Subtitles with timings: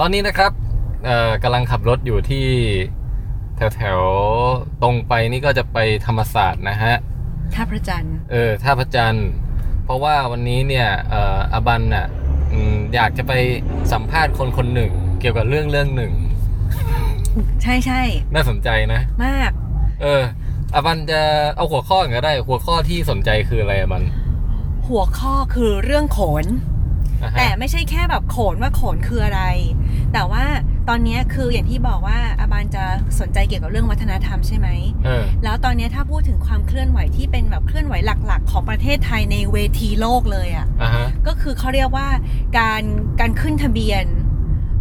[0.00, 0.52] ตอนนี้นะครับ
[1.04, 2.46] เอ่อกำลังขับรถอยู่ที่
[3.56, 6.94] แถวแถวๆตรงไปนี่ก็จะไปธรรมศาสตร์นะฮะ
[7.54, 9.28] ท่าพระจันทร์เออท่าพระจันทร์
[9.84, 12.06] เพราะว่าวันนี้เนี่ยเอ่ออบันน่ะ
[12.52, 13.32] อืมอยากจะไป
[13.92, 16.12] สัมภาษณ์คนคนหนึ่ง เกี่ยวกับเรื่องเรื่องหนึ่ง
[17.62, 18.00] ใช่ใช่
[18.34, 19.52] น่าสนใจนะ มาก
[20.02, 20.22] เออ
[20.74, 21.20] อบันจะ
[21.56, 24.02] เอาหัวข้อก่อนก็ได้ หัวข้อที่สนใจคืออะไรอบัน
[24.88, 26.46] หัวข้อคือเรื่องโขน
[27.22, 29.42] อะฮะแต่ไม่ใช่แค่แบบโขนว่าโขนคืออะไร
[30.16, 30.46] แต่ว่า
[30.88, 32.84] ตอนเนี้ยคืออย่างที่บอกว่าอาบานจะ
[33.20, 34.68] สนใจเกี่ยวกับเรื่องวัฒนธรรมใช่ไหม
[35.04, 37.94] เออแล้วตอนเนี้ยถ้าพูดถึงความเคลื่อนไหวที่เป็นแบบเคลื่อนไหว
[38.26, 42.08] หลัก ๆ ของประเทศไทยในเวทีโลกเลยอะ่ะอะฮะก็คือเขาเรียกว่า
[42.58, 42.82] การ
[43.20, 44.04] การขึ้นทะเบียน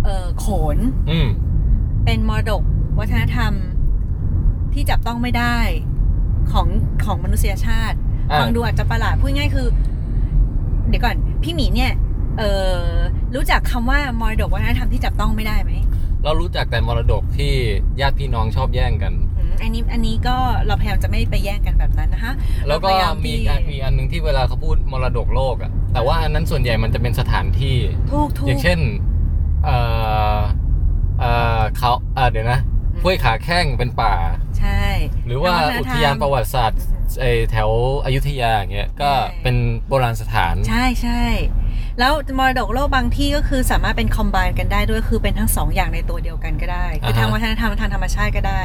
[0.03, 0.45] เอ่อโข
[0.76, 0.77] น
[1.09, 1.27] อืม
[2.05, 2.63] เป็นมรดก
[2.99, 3.54] วัฒนธรรม
[4.73, 5.57] ที่จับต้องไม่ได้
[6.52, 6.67] ของ
[7.05, 7.98] ของมนุษยชาติ
[8.31, 9.67] อะฟังดูอาจจะประหลาดพูดง่ายคือ
[10.90, 11.91] เดี๋ยวก่อน พี่หมีเนี่ย
[12.39, 12.44] เอ
[12.75, 12.80] อ
[13.35, 15.71] รู้จักคำว่ามรดกวัฒนธรรมที่จับต้องไม่ได้ไหม
[16.23, 17.53] เรารู้จักแต่มรดกที่
[18.02, 20.35] ญาติพี่น้องชอบแย่งกันอืมอันนี้อันนี้ก็
[20.68, 22.34] เราพยายามจะไม่ไปแย่งกันแบบนั้นนะคะ
[22.68, 27.77] แล้วก็เราพยายามมีที่อันมีอันหนึงที่เวลาเขาพูดมรดกโลกอะแต่ว่าอันนั้นส่วนใหญ่มันจะเป็นสถานที่
[28.12, 28.79] ถูกถูกอย่างเช่น
[29.65, 29.77] เอ่
[30.35, 30.37] อ
[31.20, 32.59] เอ่อเขาเอ่อเดี๋ยวนะ
[32.93, 34.13] อืมห้วยขาแข้งเป็นป่า
[34.59, 34.84] ใช่
[35.26, 36.95] หรือว่าทงวัฒนธรรมอุทยานประวัติศาสตร์ไอ
[37.51, 37.70] แถว
[38.05, 39.55] อยุธยาอย่างเงี้ยก็ใช่เป็น
[39.87, 41.23] โบราณสถาน ใช่ใช่
[41.99, 48.63] แล้วมรดกโลกบางที่ก็คือสามารถเป็นคอมบ n นกันได้ด้วยคือเป็นทั้งสองอย่างในตัวเดียวกันก็ได้ คืออ่าฮะทางวัฒนธรรมและทางธรรมชาติก็ได้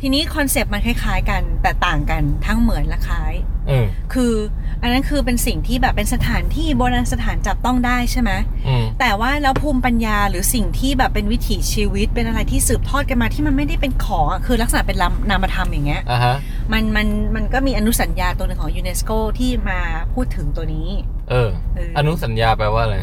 [0.00, 3.32] ทีนี้คอนเซปต์มันคล้ายๆ กันแต่ต่างกันทั้งเหมือนและคล้าย
[3.68, 4.34] เออคือ
[4.82, 8.30] อันนั้นคือเป็นสิ่งที่แบบเป็นสถานที่โบราณสถานจับต้องได้ใช่ไหม
[8.68, 16.36] อืมแต่ว่าแล้วภูมิปัญญาหรือสิ่งที่แบบเป็นวิถีชีวิตเป็นอะไรที่สืบทอดกันมาที่มันไม่ได้เป็นของอะคือลักษณะเป็นลำนามธรรมอย่างเงี้ยอะฮะ
[16.72, 19.80] มันมันมันก็มีอนุสัญญาตัวหนึ่งของยูเนสโกที่มา
[20.14, 20.88] พูดถึงตัวนี้
[21.30, 22.96] เออเอออนุสัญญาแปลว่าอะไร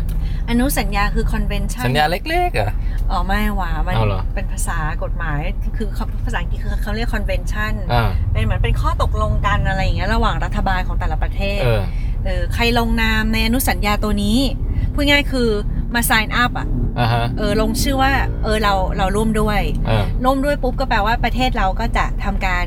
[0.50, 2.74] อนุสัญญาคือ convention สัญญาเล็กๆเหรอะ
[3.12, 5.40] อ๋อไม่หว่ามันเอาเหรอเป็นภาษากฎหมาย
[5.78, 11.82] คือเขาภาษาอังกฤษคือเขาเรียก convention อ่าเป็นเหมือนเป็นข้อตกลงกันอะไรอย่างเงี้ยระหว่างรัฐบาลของแต่ละประเทศเออ
[12.26, 14.40] เออใครลงนามในอนุสัญญาตัวนี้
[14.94, 15.50] พูดง่ายๆคือ
[15.96, 16.68] มา sign up อะ
[17.00, 18.12] อ่าฮะเออลงชื่อว่า
[18.44, 22.66] เออเราเราร่วมด้วยเออร่วมด้วยปุ๊บก็แปลว่าประเทศเราก็จะทำการ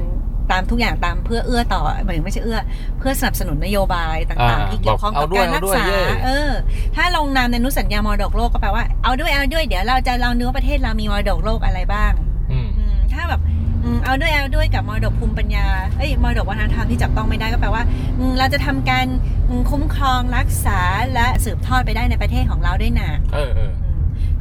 [0.53, 2.61] ตามทุกอย่างตามเพื่อเอื้อต่อหมายถึงไม่ใช่เอื้อ
[2.99, 6.51] เพื่อสนับสนุนนโยบายต่างอ่าๆที่เกี่ยวข้องบอกกับเอาด้วยการรักเอาด้วยษาเย่เออ
[6.97, 12.13] ถ้าลงนามในอนุสัญญามรดกโลกก็แปลว่าเอาด้วยเอาด้วยเดี๋ยวเราจะลองดูว่าประเทศเรามีมรดกโลกอะไรบ้าง
[12.53, 13.41] อืมอืมถ้าแบบ
[13.85, 15.67] อืมเอาด้วยเอาด้วยกับมรดกภูมิปัญญา
[15.97, 17.83] เอ้ยมรดกวัฒนธรรมที่จับต้องไม่ได้ก็แปลว่า
[18.19, 19.07] อืมเราจะทำการ
[19.49, 20.81] อืมคุ้มครองรักษา
[21.15, 23.95] และสืบทอดไปได้ในประเทศของเราด้วยนะเออเอออืม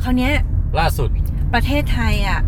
[0.03, 0.33] คราวเนี้ย
[0.79, 1.09] ล่าสุด
[1.53, 2.39] ประเทศไทยอะ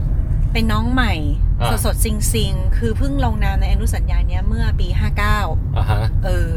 [0.54, 1.14] เป็นน้องใหม่
[1.62, 6.54] อ่าสดสดๆซิงซิงๆ คือเพิ่งลงนามในอนุสัญญาเนี้ยเมื่อปี 59 อ่าฮะเออ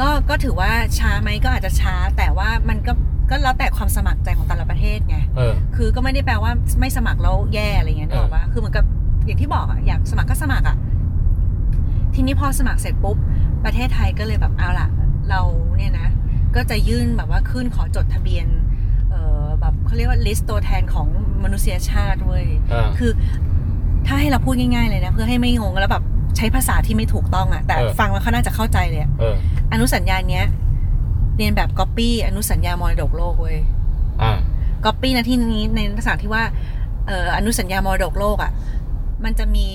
[0.00, 2.92] ก็ก็ถือว่าช้าไหมก็อาจจะช้า แต่ว่ามันก็
[3.30, 8.84] ก็แล้วแต่ความสมัครใจของแต่ละประเทศไง เออ คือก็ไม่ได้แปลว่าไม่สมัครแล้วแย่อะไรเงี้ยนึกออกปะคือเหมือนกับ
[9.26, 10.76] อย่างที่บอกอะอยากสมัครก็สมัครอะ
[12.14, 13.16] ทีนี้พอสมัครเสร็จปุ๊บ
[13.64, 14.88] ประเทศไทยก็เลยแบบเอาล่ะ
[15.30, 15.40] เรา
[15.76, 16.08] เนี่ยนะ
[16.56, 18.67] ก็จะยื่นแบบว่าขึ้นขอจดทะเบียนเออ
[19.60, 21.08] แบบเขาเรียกว่า list ตัวแทนของ
[21.44, 23.10] มนุษยชาติเว้ยอ่าคือ
[24.06, 26.04] ถ้าให้เราพูดง่ายๆเลยนะ เพื่อให้ไม่งงแล้วแบบ
[26.36, 29.34] ใช้ภาษาที่ไม่ถูกต้องอะแต่เออฟังแล้วเขาน่าจะเข้าใจเลยอะเออ
[29.72, 30.46] อนุสัญญาเนี้ย
[31.36, 33.58] เลียนแบบก๊อปปี้อนุสัญญามรดกโลกเว้ย
[34.22, 34.32] อ่า
[34.84, 36.42] ก๊อปปี้นะที่นี้ในภาษาที่ว่า
[37.06, 38.52] เอ่ออนุสัญญามรดกโลกอะ่ะ
[39.24, 39.66] มันจะมี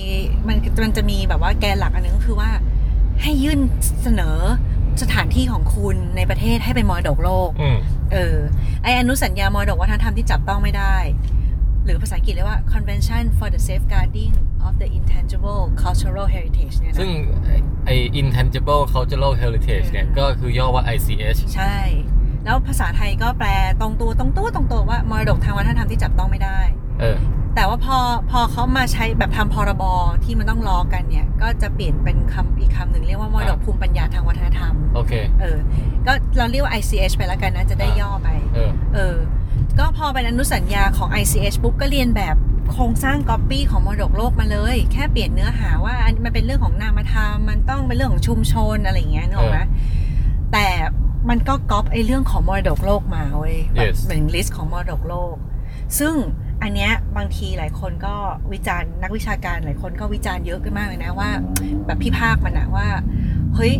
[0.47, 2.49] มันมันจะมีแบบว่าแกนหลักอันนึงก็คือว่า
[3.21, 3.59] ให้ยื่น
[4.03, 4.37] เสนอ
[5.01, 7.77] สถานที่ของคุณในประเทศให้เป็นมรดกโลกอืม
[8.13, 8.37] เออ
[8.83, 10.95] ไออนุสัญญามรดกวัฒนธรรมที่จับต้องไม่ได้
[11.85, 14.33] หรือภาษาอังกฤษเรียกว่า Convention for the Safeguarding
[14.67, 17.09] of the Intangible Cultural Heritage เนี่ยนะ ซึ่ง
[17.85, 17.91] ไอ
[18.21, 21.77] intangible cultural heritage เนี่ยอืมก็คือย่อว่า ICH ใช่
[22.45, 23.49] แล้วภาษาไทยก็แปล
[23.81, 26.59] ตรงตัวตรงตัวตรงตัวว่ามรดกทางวัฒนธรรมที่จับต้องไม่ได้
[27.01, 27.17] เออ
[27.55, 27.97] แต่ว่าพอ
[28.31, 29.83] พอเขามาใช้แบบทำพรบ
[30.23, 35.57] ที่มันต้องล้อกันเนี่ย ก็จะเปลี่ยนเป็นคำอีกคำหนึ่งเรียกว่ามรดกภูมิปัญญาทางวัฒนธรรม โอเค เออ
[36.05, 39.15] ก็เราเรียกว่า ICH ไปแล้วกันนะจะได้ย่อไป เออ เออ
[39.79, 42.35] ก็พอเป็นอนุสัญญาของ ICH ปุ๊บก็เลียนแบบ
[42.71, 49.59] โครงสร้างก๊อปปี้ของมรดกโลกมาเลย แค่เปลี่ยนเนื้อหาว่าอันมันเป็นเรื่องของนามธรรม มันต้องเป็นเรื่องของชุมชนอะไรอย่างเงี้ยนึกออกไหม
[50.53, 50.67] แต่
[51.29, 55.35] มันก็ก๊อปไอ้เรื่องของมรดกโลกมาเว้ยแบบ Yes เหมือน list ของมรดกโลก
[55.99, 56.13] ซึ่ง
[56.63, 58.15] อันเนี้ยบางทีหลายคนก็
[58.53, 61.29] วิจารณ์นักวิชาการหลายคนก็วิจารณ์เยอะกันมากเลยนะว่า
[61.85, 62.87] แบบวิพากษ์มันอะว่า
[63.55, 63.73] เฮ้ย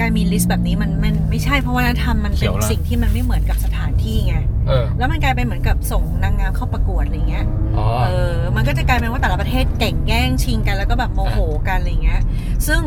[0.00, 4.36] การมี list แบบนี้มันมันไม่ใช่เพราะว่าวัฒนธรรมมันเขีเป็นยวละสิ่งที่มันไม่เหมือนกับสถานที่ไง
[4.68, 7.46] เออแล้วมันกลายเป็นเหมือนกับส่งนางงามเข้าประกวดอะไรเงี้ย
[7.78, 11.38] อ๋อเออมันก็จะกลายเป็นว่าแต่ละประเทศเก่งแย่งชิงกันแล้วก็แบบโมโห
[11.68, 12.20] กันอะไรเงี้ย
[12.66, 12.80] ซึ่ง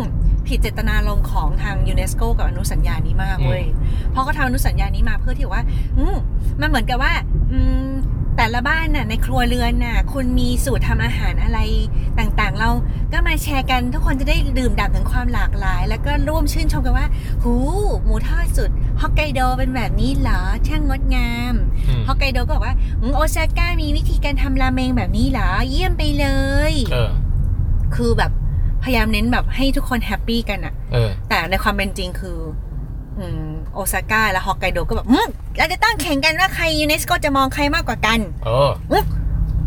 [0.47, 3.63] ผิดเจตนารมณ์ของทางยูเนสโกกับอนุสัญญานี้มากเว้ย
[4.11, 5.63] เพราะเขาทำอนุสัญญานี้มาเพื่อที่ว่า
[5.97, 6.15] อืม
[6.61, 7.13] มันเหมือนกับว่า
[7.51, 7.87] อืม
[8.37, 11.59] แต่ละบ้านน่ะในครัวเรือนน่ะคุณมีสูตรทำอาหารอะไร
[12.19, 12.69] ต่างๆ เรา
[13.13, 17.07] ก็มาแชร์กันทุกคนจะได้ดื่มด่ำถึงความหลากหลาย แล้วก็ร่วมชื่นชมกันว่า
[17.43, 17.53] หู
[18.03, 18.69] หมูทอดสุด
[19.01, 21.53] ฮอกไกโดเป็นแบบนี้เหรอช่างงดงาม
[21.87, 26.27] อืมฮอกไกโดก็บอกว่าอืมโอซาก้ามีวิธีการทำราเมงแบบนี้เหรอเยี่ยมไปเล
[26.71, 27.11] ยเออ
[27.95, 28.31] คือแบบ
[28.83, 32.66] พยายามเน้นแบบให้ทุกคนแฮปปี้กันอะเออแต่ในความเป็นจริงคืออืม
[33.73, 35.27] โอซาก้าและฮอกไกโดก็แบบอืม
[35.57, 38.69] เราจะต้องแข่งกันว่าใครยูเนสโกจะมองใครมากกว่ากันเออ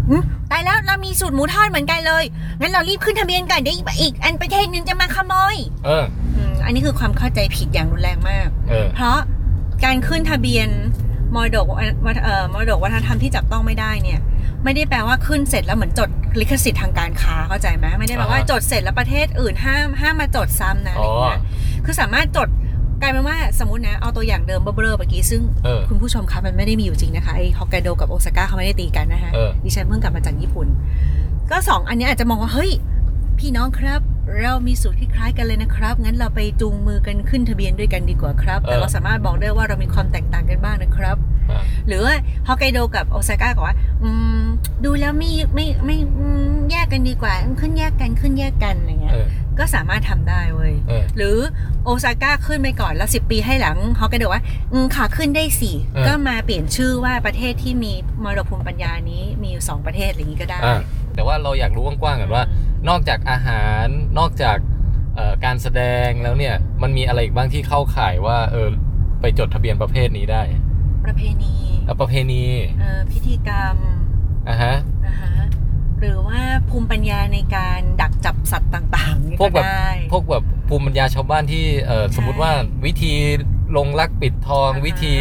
[0.08, 2.24] อืมตายแล้วเรามีสูตรหมูทอดเหมือนกันเลย
[2.60, 5.56] งั้นเรารีบขึ้นทะเบียนกันเดี๋ยวอีก อันประเทศหนึงจะมาขโมย
[5.86, 6.04] เออ
[6.36, 9.18] อืมอันนี้คือความเข้าใจผิดอย่างรุนแรงมากเออเพราะ
[9.84, 10.68] การขึ้นทะเบียน
[11.34, 11.66] มรดก
[12.06, 14.20] วัฒเอ่อมรดกวัฒนธรรมที่จับต้องไม่ได้เนี่ย
[14.64, 16.08] ไม่ได้แปลว่าขึ้นเสร็จแล้วเหมือนจด
[16.40, 21.44] ลิขสิทธิ์ทางการค้าเข้าใจไหมไม่ได้แปลว่าอ่าฮะจดเสร็จแล้วประเทศอื่นห้ามห้ามมาจดซ้ำนะอะไรอย่างเงี้ยอ๋
[21.80, 22.48] อคือสามารถจด
[23.00, 30.68] กลายเป็นว่าสมมตินะ เอาตัวอย่างเดิมเบลอๆเมื่อกี้ซึ่ง เออ คุณผู้ชมคะมันไม่ได้มีอยู่จริงนะคะไอ้ฮอกไกโดกับโอซาก้าเขาไม่ได้ตีกันนะคะเออ ดิฉันเพิ่งกลับมาจากญี่ปุ่น
[31.50, 32.70] ก็สองอันเนี้ยอาจจะมองว่า เฮ้ย
[33.38, 34.00] พี่น้องครับ
[34.40, 41.16] เรามีสูตรคล้ายๆกันเลยนะครับ งั้นเราไปจูงมือกันขึ้นทะเบียนด้วยกันดีกว่าครับ แต่เออเราสามารถบอกได้ว่าเรามีความแตกต่างกันบ้างนะครับ
[41.50, 42.14] อะหรือว่า
[42.48, 44.08] ฮอกไกโดกับโอซาก้าบอกว่าอื
[44.38, 44.40] ม
[44.84, 49.26] ดูแล้วไม่ไม่ไม่อืมแยกกันดีกว่า ขึ้นแยกกันขึ้นแยกกันอะไรเงี้เอยอ
[49.58, 51.36] ก็สามารถทำได้เว้ยเออหรือ
[51.84, 54.42] โอซาก้าขึ้นไปก่อนแล้วสิปีให้หลังฮอกไกโดว่า
[54.72, 57.92] อืมขาขึ้นได้สี่เออก็มาเปลี่ยนชื่อว่าประเทศที่มี
[58.24, 60.82] มรดกภูมิปัญญานี้มีอยู่สองประเทศอะไรอย่างนี้ก็ได้อะ
[61.20, 62.44] แต่ว่าเราอยากรู้กว้างๆกันว่า
[62.88, 63.86] นอกจากอาหาร
[64.18, 64.58] นอกจาก
[65.16, 68.68] เอ่อการแสดงแล้วเนี่ยมันมีอะไรอีกบ้างที่เข้าข่ายว่าเออ
[69.20, 70.42] ไปจดทะเบียนประเภทนี้ได้
[71.04, 71.54] ประเพณี
[71.86, 72.42] แล้วประเพณี
[72.80, 73.76] เอ่อพิธีกรรม
[74.48, 74.76] อะฮะ
[75.06, 75.32] นะคะ
[76.00, 82.52] หรือว่าภูมิปัญญาในการดักจับสัตว์ต่างๆนี่พวกแบบได้พวกแบบภูมิปัญญาชาวบ้านที่เออใช่สมมุติว่า
[82.86, 83.12] วิธี
[83.76, 85.14] ลงรักปิดทองอ่าฮะวิธี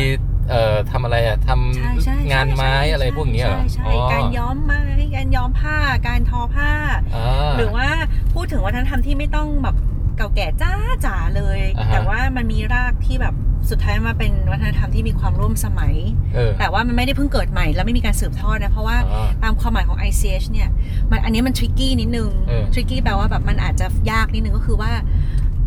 [0.49, 4.81] เอ่อทำอะไรอะทใช่ใช่ำงานไม้อะไรพวกเนี้ยเหรอใช่ใช่อ๋อการย้อมไม้
[5.15, 6.71] การย้อมผ้าการทอผ้า
[7.15, 7.87] อ่า หรือว่า
[8.33, 9.75] พูดถึงวัฒนธรรมที่ไม่ต้องแบบ
[10.17, 10.73] เก่าแก่จ้า
[11.05, 13.35] จ๋าเลย อ่าฮะ แต่ว่ามันมีรากที่แบบ
[13.69, 15.95] สุดท้ายมาเป็นวัฒนธรรมที่มีความร่วมสมัย
[16.35, 20.69] เออแต่ว่ามันไม่ได้เพิ่งเกิดใหม่แล้วไม่มีการสืบทอดนะ เพราะว่าอ่า ตามความหมายของ ICH เนี่ย
[21.11, 24.91] มันอันนี้มันทริกกี้นิดนึงเออ ทริกกี้แปลว่าแบบมันอาจจะยากนิดนึงก็คือว่า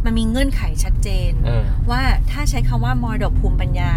[0.05, 3.93] มันมีเงื่อนไขชัดเจน เออว่าถ้าใช้คำว่ามรดกภูมิปัญญา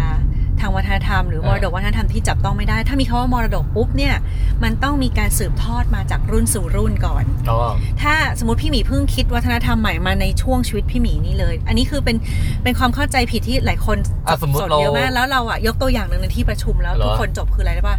[0.60, 4.14] ทางวัฒนธรรมหรือเอมอรดกวัฒนธรรมที่จับต้องไม่ได้ ถ้ามีคำว่ามรดกปุ๊บเนี่ย
[4.62, 7.58] มันต้องมีการสืบทอดมาจากรุ่นสู่รุ่นก่อนอ๋อ
[8.02, 12.16] ถ้าสมมติพี่หมีเพิ่งคิดวัฒนธรรมใหม่มาในช่วงชีวิตพี่หมีนี่เลย อันนี้คือเป็น
[12.62, 17.98] เป็นความเข้าใจผิดที่หลายคนอะสมมุติสนเราเยอะมากแล้วเราอะยกตัวอย่างหนึ่งในที่ประชุมแล้วเหรอทุกคนจบคืออะไรรู้ป่ะ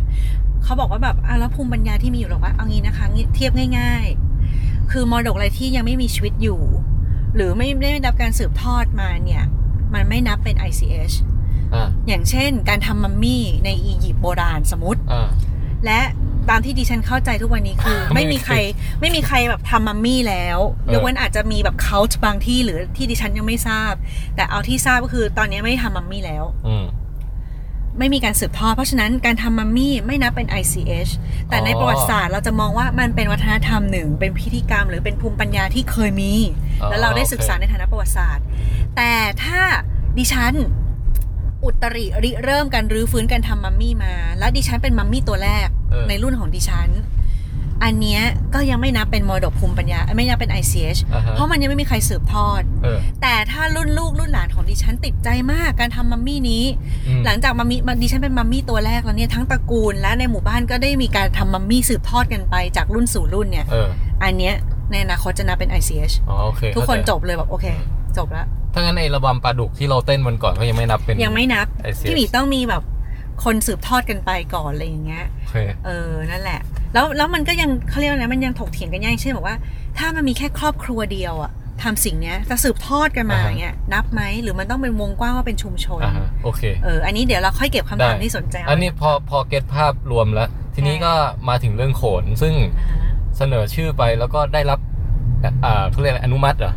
[0.64, 4.06] เขาบอกว่าแบบอะแล้วภูมิปัญญาที่มีอยู่หรอกว่าเอางี้นะคะงี้เทียบง่าย
[4.50, 6.62] ๆ คือมรดกอะไรที่ยังไม่มีชีวิตอยู่
[7.36, 9.44] หรือไม่ไม่ได้รับการสืบทอดมาเนี่ย
[9.94, 11.16] มันไม่นับเป็น ICH
[11.74, 15.28] อ่าอย่างเช่น การทำมัมมี่ในอียิปต์โบราณสมมติอ่า
[15.86, 16.00] และ
[16.50, 18.56] ตามที่ดิฉันเข้าใจทุกวันนี้คือ ไม่ไม่มีมีใคร
[19.02, 23.94] ไม่มีใครแบบทำมัมมี่แล้วเออยกเว้นอาจจะมีแบบเขาบางที่หรือที่ดิฉันยังไม่ทราบ
[24.36, 26.86] แต่เอาที่ทราบก็คือตอนนี้ไม่ได้ทำมัมมี่แล้วอืม
[28.00, 31.12] ไม่มีการสืบทอดเพราะฉะนั้นการทำมัมมี่ไม่นับเป็น ICH
[31.50, 36.34] แต่ในอ๋อประวัติศาสตร์เราจะมองว่ามันเป็นวัฒนธรรมหนึ่ง เป็นพิธีกรรมหรือเป็นภูมิปัญญาที่เคยมี
[36.82, 38.46] อ๋อแล้วเราได้ศึกษาโอเคในฐานะประวัติศาสตร์
[38.96, 39.12] แต่
[39.44, 39.62] ถ้า
[40.18, 40.54] ดิฉัน
[41.68, 46.90] อุตริริเริ่มการรื้อฟื้นการทำมัมมี่มา แล้วดิฉันเป็นมัมมี่ตัวแรกเออ ในรุ่นของดิฉัน
[47.84, 48.22] อันเนี้ย
[48.54, 56.64] ก็ยังไม่นับเป็นมรดกภูมิปัญญา ไม่นับเป็น ICH อ่าฮะเพราะมันยังไม่มีใครสืบทอด เออแต่ถ้ารุ่นลูกรุ่นหลานของดิฉันติดใจมากการทำมัมมี่นี้
[57.08, 63.88] อืม หลังจากมัมมี่ดิฉันเป็นมัมมี่ตัวแรกแล้วเนี่ยทั้งตระกูลและในหมู่บ้านก็ได้มีการทำมัมมี่สืบทอดกันไปจากรุ่นสู่รุ่นเนี่ย เออ
[64.24, 64.54] อันเนี้ย
[64.92, 72.84] ในอนาคตจะนับเป็น ICH อ๋อโอเคทุกคนเข้าใจจบเลยแบบโอเคจ บแล้วถ้างั้นไอ้ระบำปลาดุกที่เราเต้นวันก่อนก็ยังไม่นับเป็น ยังไม่นับ ICH พี่หมีต้องมีแบบ
[73.44, 76.60] คนสืบทอดกันไปก่อนอะไรอย่างเงี้ย โอเค เออ นั่นแหละ
[76.94, 79.58] แล้ว แล้วมันก็ยังเขาเรียกว่าอะไรมันยังถกเถียงกันยากเช่นบอกว่า
[79.98, 81.52] ถ้ามันมีแค่ครอบครัวเดียวอะ
[81.84, 91.14] ทำสิ่งเนี้ยจะสืบทอดกันมาอ่าฮะ อย่างเงี้ย นับไหม หรือมันต้องเป็นวงกว้างว่าเป็นชุมชน อ่าฮะโอเค เออ อันนี้เดี๋ยวเราค่อยเก็บคำถามได้ ที่สนใจอันนี้พอพอเก็ตภาพรวมแล้ว ทีนี้ก็
[91.50, 92.54] มาถึงเรื่องโขนซึ่ง
[92.90, 94.80] อ่าฮะเสนอชื่อไปแล้วก็ได้รับ
[95.66, 96.74] อ่าเขาเรียกอะไรอนุมัติเหรอ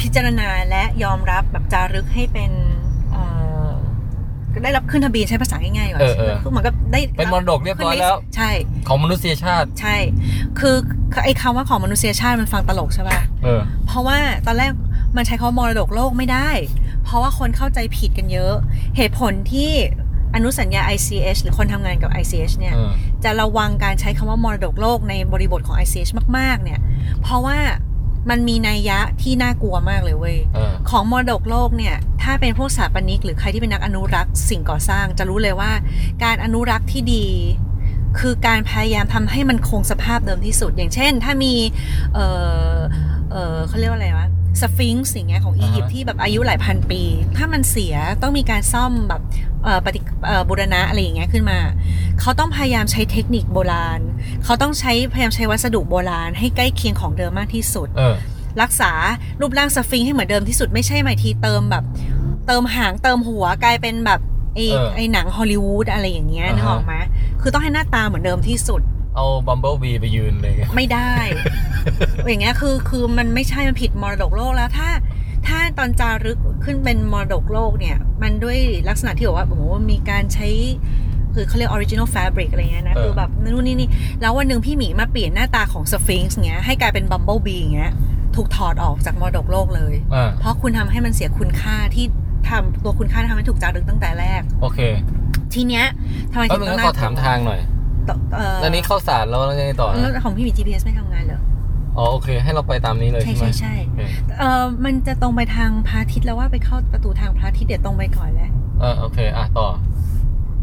[0.00, 2.50] พิจารณาและยอมรับแบบจารึกให้เป็น
[3.10, 3.22] เอ่
[3.66, 3.70] อ
[4.52, 8.50] ก็ได้รับขึ้นทะเบียนใช้ภาษาง่ายๆกว่าเออเออคือเหมือนกับได้เป็นมรดกเรียบร้อยแล้ว ใช่
[8.88, 9.96] ของมนุษยชาติ ใช่
[10.58, 10.74] คือ
[11.24, 14.70] ไอ้คำว่าของมนุษยชาติมันฟังตลกใช่ป่ะเออเพราะว่าตอนแรก
[15.16, 16.50] มันใช้คำว่ามรดกโลกไม่ได้
[17.04, 18.54] เพราะว่าคนเข้าใจผิดกันเยอะ
[18.96, 19.72] เหตุผลที่
[20.34, 22.92] อนุสัญญา ICH หรือคนทำงานกับ ICH เนี่ยเออ
[23.24, 26.80] จะระวังการใช้คำว่ามรดกโลกในบริบทของ ICH มาก ๆ เนี่ย
[27.22, 27.58] เพราะว่า
[28.30, 35.72] มันมีนัยยะที่น่ากลัวมากเลยเว้ยเออของมรดกโลกเนี่ย ถ้าเป็นพวกสถาปนิกหรือใครที่เป็นนักอนุรักษ์สิ่งก่อสร้าง จะรู้เลยว่า
[36.24, 37.26] การอนุรักษ์ที่ดี
[38.18, 41.54] คือการพยายามทำให้มันคงสภาพเดิมที่สุด อย่างเช่น ถ้ามี
[42.14, 42.18] เอ
[42.74, 42.76] อ
[43.30, 44.28] เออเขาเรียกว่าอะไรวะ
[44.60, 47.02] สฟิงซ์อย่างเงี้ยของอียิปต์อ่าฮะที่แบบอายุหลายพันปี
[47.36, 49.22] ถ้ามันเสียต้องมีการซ่อมแบบ
[49.64, 51.58] เอ่อปฏิเอ่อบูรณะอะไรอย่างเงี้ยขึ้นมา
[52.20, 54.00] เขาต้องพยายามใช้เทคนิคโบราณ
[54.44, 58.14] เขาต้องใช้พยายามใช้วัสดุโบราณ ให้ใกล้เคียงของเดิมมากที่สุดเออ
[58.62, 58.92] รักษา
[59.40, 61.84] รูปร่างสฟิงค์ให้เหมือนเดิมที่สุดไม่ใช่หมายทีเติมแบบ
[62.46, 64.20] เติมหางเติมหัวกลายเป็นแบบ
[64.54, 66.94] ไอ้เออไอ้หนังฮอลลีวูดอะไรอย่างเงี้ยอ่าฮะนึกออกไหม
[67.40, 68.82] คือต้องให้หน้าตาเหมือนเดิมที่สุด
[69.16, 71.12] เอาบัมเบิลบีไปยืนเลยไงไม่ได้
[72.26, 74.88] อย่างเงี้ยคือคือมันไม่ใช่มันผิดมรดกโลกแล้วถ้า
[75.46, 80.48] ถ้าตอนจารึกขึ้นเป็นมรดกโลกเนี่ย มันด้วยลักษณะที่บอกว่าโอ้โหมีการใช้
[81.34, 83.88] คือเขาเรียก original fabric อะไรเงี้ยนะเออคือแบบนู่นนี่นี่
[84.20, 87.92] แล้ววันหนึ่งพี่หมีมาเปลี่ยนหน้าตาของสฟิงซ์เงี้ยให้กลายเป็นบัมเบิลบีเงี้ย
[88.36, 92.06] ถูกถอดออกจากมรดกโลกเลยอ่าเพราะคุณทำให้มันเสียคุณค่าที่
[92.50, 94.80] ทำตัวคุณค่าที่ทำให้ถูกจารึกตั้งแต่แรก โอเค
[95.54, 95.84] ทีเนี้ย
[96.32, 97.60] ทำไมแล้ถึวงมึงต้องขอถามทางหน่อย
[98.34, 101.40] เอ่อแล้วนี้เข้าสารแล้วแล้วยังไงต่อแล้วนะของพี่หมี GPS ไม่ทำงานเหรอ
[101.96, 104.00] อ๋อโอเค ให้เราไปตามนี้เลยใช่ใช่ไหมใช่ใช่โอเค
[104.38, 109.68] เออมันจะตรงไปทางพระอาทิตย์แล้วว่าไปเข้าประตูทางพระอาทิตย์เดี๋ยวตรงไปก่อนแล้วเออโอเคอะต่อ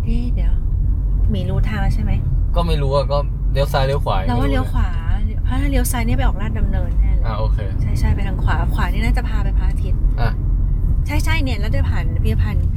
[0.04, 0.54] เอ๊ะเดี๋ยว
[1.32, 2.12] หมีรู้ทางแล้วใช่ไหม
[2.56, 3.18] ก็ไม่รู้อะก็
[3.52, 4.90] เลี้ยวซ้ายเลี้ยวขวาเราว่าไม่รู้เลี้ยวขวา
[5.44, 10.32] เพราะถ้าเลี้ยวซ้ายเนี่ยไปออกลาดดำเนินแน่เลยอะโอเคใช่ใช่ไปทางขวาขวานี่น่าจะพาไปพระอาทิตย์อะ
[11.08, 12.68] ใช่ใช่เนี่ยแล้วจะผ่านพิพิธภัณฑ์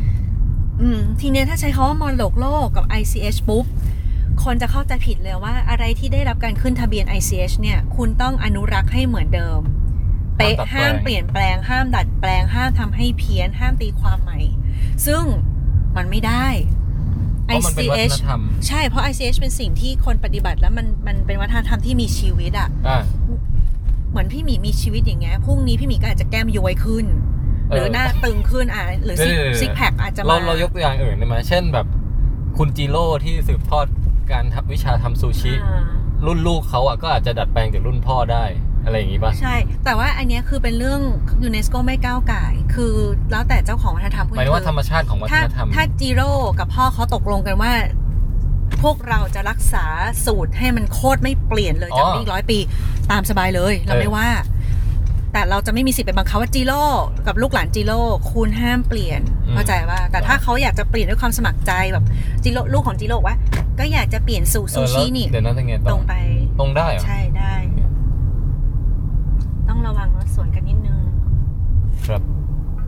[0.81, 3.65] อืมทีเนี้ยถ้าใช้คาว่ามรดกโลกกับ ICH ปุ๊บ
[4.45, 9.61] คนจะเข้าใจผิดเลยว่าอะไรที่ได้รับการขึ้นทะเบียน ICH เนี่ย คุณต้องอนุรักษ์ให้เหมือนเดิม
[10.37, 14.41] เป๊ะห้ามเปลี่ยนแปลงห้ามดัดแปลงห้ามทำให้เพี้ยนห้ามตีความใหม่
[15.07, 15.25] ซึ่ง
[15.97, 16.47] มันไม่ได้
[17.45, 23.01] เพราะมันเป็นวัฒนธรรมใช่เพราะ ICH เป็นสิ่งที่คนปฏิบัติแล้วมันมันเป็นวัฒนธรรมที่มีชีวิตอะอะ
[24.11, 27.07] เหมือนพี่หมีมีชีวิตอย่างเงี้ยพรุ่งนี้พี่หมีก็อาจจะแก้มย้วยขึ้น
[27.75, 31.87] หรือหน้าตึงขึ้นอะหรือซิกเดี๋ยวๆๆซิกแพคอาจจะเรามาเรายกตัวอย่างอื่นได้ไหมเช่นแบบ
[32.59, 33.87] คุณจิโร่ที่สืบทอด
[34.33, 35.85] การทำวิชาทำซูชิอ่า
[36.27, 38.45] รุ่นลูกเขาอะก็อาจจะดัดแปลงจากรุ่นพ่อได้
[38.85, 41.01] อะไรอย่างงี้ป่ะ ใช่ แต่ว่าอันเนี้ยคือเป็นเรื่อง
[41.45, 42.95] ยูเนสโกไม่ก้าวไก่ายคือ
[43.31, 47.73] แล้วแต่เจ้าของวัฒนธรรมพูดหมายถึงว่าคือธรรมชาติของวัฒถ้านธรรม ถ้าจิโร่กับพ่อเขาตกลงกันว่า
[48.83, 49.85] พวกเราจะรักษา
[50.27, 52.59] สูตรให้มันโคตรไม่เปลี่ยนเลยจากอ๋อนี้อีกร้อยปี
[53.11, 54.29] ตามสบายเลยเราเออไม่ว่า
[55.33, 56.83] แต่เราจะไม่มีสิทธิ์ไปบังคับว่าจิโร่
[57.27, 58.01] กับลูกหลานจิโร่
[58.33, 59.21] คุณห้ามเปลี่ยน
[59.53, 62.05] เข้าใจว่า แต่ถ้าเขาอยากจะเปลี่ยนด้วยความสมัครใจแบบ
[62.45, 63.37] จิโร่ลูกของจิโร่ว่า
[63.79, 66.15] ก็อยากจะเปลี่ยนสู่เอซูอแล้วชินี่เดี๋ยวนั้นยังไงตต่รองไป
[66.59, 67.55] ตรงได้เหรอใช่ได้
[69.69, 70.99] ต้องระวังรถสวนกันนิดนึง
[72.07, 72.23] ครับ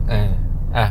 [0.09, 0.31] เออ
[0.77, 0.87] อะ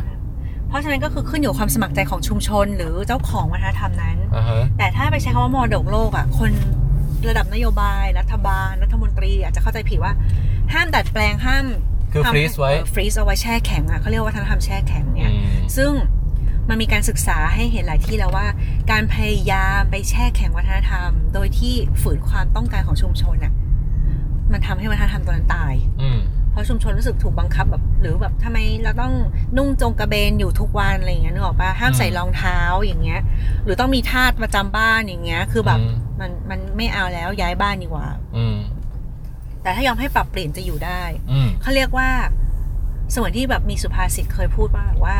[0.67, 6.51] เพราะฉะนั้นก็คือขึ้นอยู่กับความสมัครใจของชุมชน หรือเจ้าของวัฒนธรรมนั้นอ่าฮะแต่ถ้าไปใช้คำว่ามรดกโลกอะ คน
[7.29, 10.13] ระดับนโยบาย รัฐบาล รัฐมนตรี อาจจะเข้าใจผิดว่า
[10.73, 11.65] ห้ามดัดแปลงห้าม
[12.13, 15.91] คือฟรีซไว้ฟรีซเอาไว้แช่แข็งอะเขาเรียกว่าวัฒนธรรมแช่แข็งเนี่ยอืมซึ่ง
[16.69, 18.47] มันมีการศึกษาให้เห็นหลายที่แล้วว่า
[18.91, 23.53] การพยายามไปแช่แข็งวัฒนธรรม โดยที่ฝืนความต้องการของชุมชนอะ
[24.51, 26.19] มันทำให้วัฒนธรรมตัวนั้นตายอืม
[26.51, 29.13] เพราะชุมชนรู้สึกถูกบังคับแบบหรือแบบทำไมเราต้อง
[29.57, 33.21] นุ่งจงกระเบนอยู่ทุกวันอะไรอย่างเงี้ยนึกออกปะห้ามใส่รองเท้าอย่างเงี้ย
[33.65, 38.55] หรือต้องมีทาสประจำบ้านอย่างเงี้ย คือแบบอืมมันมันไม่เอาแล้วย้ายบ้านดีกว่าอืม
[39.63, 41.01] แต่ถ้ายอมให้ปรับเปลี่ยนจะอยู่ได้
[41.31, 42.09] อืมเขาเรียกว่า
[43.15, 45.15] สมัยที่แบบมีสุภาษิตเคยพูดว่าแบบว่า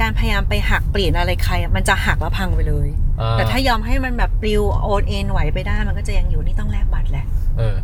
[0.00, 2.88] การพยายามไปหักเปลี่ยนอะไรใครอะมันจะหักแล้วพังไปเลย
[3.20, 7.26] อ่าแต่ถ้ายอมให้มันแบบปลิวโอนเอ็นไหวไปได้มันก็จะยังอยู่นี่ต้องแลกบัตรแหละ
[7.58, 7.76] เออ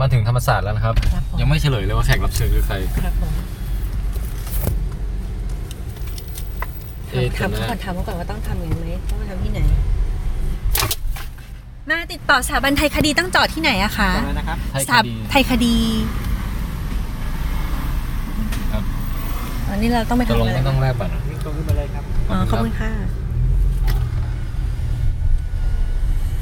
[0.00, 2.74] มาถึงธรรมศาสตร์แล้วนะครับครับผมยังไม่เฉลยเลยว่าแขกรับเชิญคือใคร
[3.04, 3.32] ครับผม
[7.10, 9.60] เอ๊ะถามเดี๋ยวนะก่อนถามเขาก่อนว่าต้องทำอย่างไรไหมต้องมาทำที่ไหน
[11.90, 15.76] มาติดต่อสถาบันไทยคดีต้องจอดที่ไหนอะคะตรงนั้นนะครับ ไทยสคถาดีไทยคดี
[18.72, 18.82] ครับ
[19.70, 22.90] อันนี้เราต้องไปจะทำลงอะไรไม่ต้องแลกบัตรเหรอวิ่งตรงขึ้นมาเลยครับ อ๋อขอบคุณค่ะ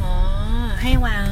[0.02, 0.12] อ๋อ
[0.82, 1.26] ให้วาง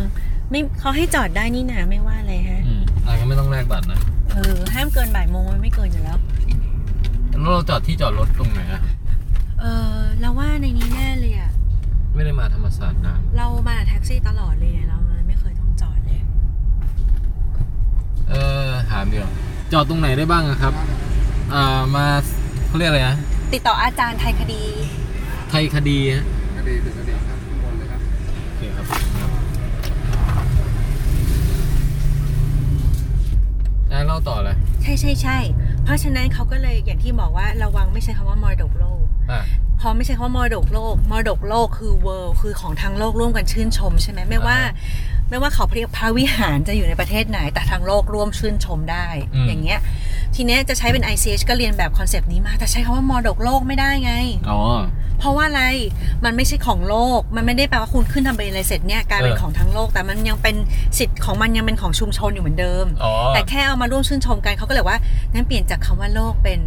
[0.51, 4.01] ไม่เขาให้จอดได้นี่นะไม่ว่าอะไรฮะอืมอะงั้นไม่ต้องแลกบัตรนะ
[4.35, 6.19] เออห้ามเกินบ่ายโมงมันไม่เกินอยู่แล้ว
[7.29, 8.83] แล้วเราจอดที่จอดรถตรงไหนอะ
[9.61, 9.65] เอ
[9.95, 11.50] อเราว่าในนี้แน่เลยอะ
[12.15, 16.21] ไม่ได้มาธรรมศาสตร์นานเรามาแท็กซี่ตลอดเลยเราเลยไม่เคยต้องจอดเลย
[18.29, 19.29] เออถามเดียว
[19.73, 20.75] จอดตรงไหนได้บ้างอะครับ
[21.55, 22.07] อ่ามา
[22.67, 23.17] เขาเรียกอะไรนะ
[23.53, 24.63] ติดต่ออาจารย์ไทยคดี
[25.51, 26.25] ไทยคดีฮะ
[26.59, 28.01] คดีถึงคดีครับข้างบนเลยครับ
[28.47, 28.87] โอเคครับ
[33.93, 35.39] อ่าเล่าต่อเลย ใช่ใช่ใช่
[35.85, 44.59] เพราะฉะนั้นเขาก็เลยอย่างที่บอกว่าระวังไม่ใช่คำว่ามรดกโลกอะเพราะไม่ใช่คำว่ามรดกโลกมรดกโลกคือ world คือของทางโลกร่วมกันชื่นชมใช่ไหมไม่ว่า
[45.31, 45.65] ไม่ว่าเขา
[45.97, 49.81] พระวิหารจะอยู่ในประเทศไหน แต่ทางโลกร่วมชื่นชมได้ อืม อย่างเงี้ย
[50.35, 54.13] ทีเนี้ยจะใช้เป็น ICH ก็เรียนแบบคอนเซปต์นี้มาแต่ใช้คำว่ามรดกโลกไม่ได้ไง
[54.51, 54.61] อ๋อ
[55.19, 55.65] เพเพราะว่าอะไร
[56.25, 60.57] มันไม่ใช่ของโลก มันไม่ได้แปลว่าคุณขึ้นทะเบียนอะไรเสร็จเนี่ยกลายเป็นเออ ของทั้งโลก แต่มันยังเป็น
[60.99, 64.99] สิทธิ์ของมันยังเป็นของชุมชนอยู่เหมือนเดิม อ๋อแต่แค่เอามาร่วมชื่นชมกันเขาก็เลยว่า
[65.35, 66.59] งั้นเปลี่ยนจากคำว่าโลกเป็น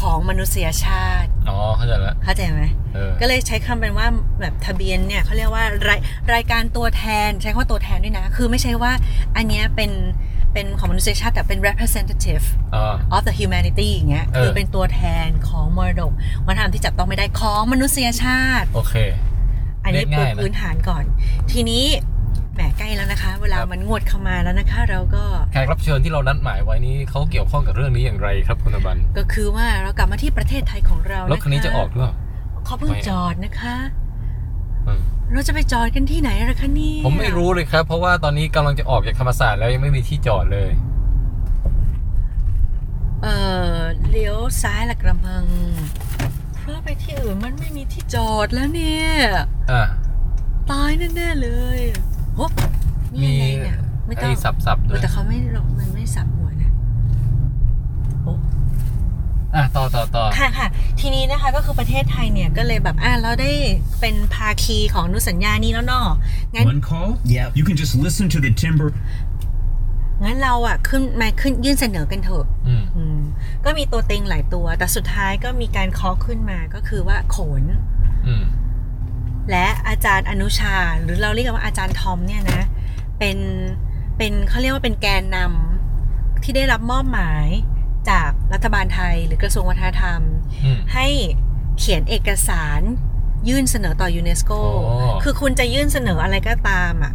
[0.00, 2.62] ของมนุษยชาติ อ๋อ เข้าใจละเข้าใจไหม
[2.94, 4.06] เออก็เลยใช้คำเป็นว่า
[4.40, 6.00] แบบทะเบียนเนี่ยเขาเรียกว่าราย
[6.34, 8.92] รายการตัวแทนใช้คำว่าตัวแทนด้วยนะ คือไม่ใช่ว่า
[9.36, 9.90] อันเนี้ยเป็น
[10.52, 16.12] เป็นของมนุษยชาติแต่เป็น representative อ๋อ of the humanity อย่างเงี้ยเออคือเป็นตัวแทนของมรดก
[16.46, 18.94] วัฒนธรรมที่จับต้องไม่ได้ของมนุษยชาติ โอเค
[19.84, 21.04] อันนี้เรียกปูง่ายนะพื้นฐานก่อน
[21.52, 21.84] ทีนี้
[22.17, 32.12] แหมใกล้แล้วนะคะ เวลาครับมันงวดเข้ามาแล้วนะคะ เราก็แขกรับเชิญที่เรานัดหมายไว้นี้เขาเกี่ยวข้องกับเรื่องนี้อย่างไรครับคุณอบันก็คือว่าเรากลับมาที่ประเทศไทยของเรานะคะรถคันนี้จะออกหรือเปล่า
[32.64, 33.76] เขาเพิ่งไม่จอดนะคะ
[34.86, 35.00] อืม
[35.32, 40.70] เราจะไปจอดกันที่ไหนล่ะคะเนี่ยผมไม่รู้เลยครับ เพราะว่าตอนนี้กำลังจะออกจากธรรมศาสตร์แล้วยังไม่มีที่จอดเลย
[43.22, 43.28] เอ
[43.74, 43.78] อ
[44.10, 45.46] เลี้ยวซ้ายละกระมัง
[46.54, 49.08] เพราะไปที่อื่นมันไม่มีที่จอดแล้วเนี่ย
[49.70, 49.82] อ่า
[50.70, 51.48] ตายแน่ๆเล
[51.78, 51.80] ย
[52.38, 52.48] โอ้
[53.14, 53.76] นี่มียังไงเนี่ย
[54.06, 56.70] ไม่ต้อไอ้งสับสับๆเอด้วอยแต่เขาไม่หรอกมันไม่สับหัวนะ
[58.22, 58.32] โอ้
[59.54, 60.68] อะต่อต่อต่อค่ะค่ะ
[61.00, 63.52] ทีนี้นะคะก็คือประเทศไทยเนี่ยก็เลยแบบอะเราได้
[64.00, 66.06] เป็นภาคีของอนุสัญญานี้แล้วเนาะ
[66.54, 67.10] งั้น One call?
[67.34, 67.46] Yeah.
[67.58, 68.88] You can just listen to the timber.
[70.24, 73.18] งั้นเราอะขึ้นมาขึ้นยื่นเสนอกันเถอะอืมอืม
[73.64, 77.62] ก็มีตัวเต็งหลายตัว แต่สุดท้ายก็มีการเคาะขึ้นมาก็คือว่าโขน
[78.26, 78.44] อืม
[79.50, 82.62] และอาจารย์อนุชา หรือเราเรียกกันว่าอาจารย์ทอมเนี่ยนะ
[83.18, 83.38] เป็น
[84.16, 87.46] เป็นเขาเรียกว่าเป็นแกนนำที่ได้รับมอบหมาย
[88.10, 90.20] จากรัฐบาลไทยหรือกระทรวงวัฒนธรรม
[90.64, 91.06] อืมให้
[91.78, 92.80] เขียนเอกสาร
[93.48, 94.60] ยื่นเสนอต่อยูเนสโกอ๋
[95.14, 97.12] อคือคุณจะยื่นเสนออะไรก็ตามอะ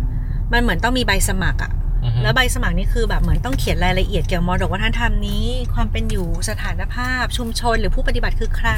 [0.51, 1.82] มันเหมือนต้องมีใบสมัครอะอือฮึ
[2.24, 8.72] แล้วใบสมัครนี่คือแบบเหมือนต้องเขียนรายละเอียดเกี่ยวกับมรดกวัฒนธรรมนี้ ความเป็นอยู่สถานภาพ ชุมชนหรือผู้ปฏิบัติคือใคร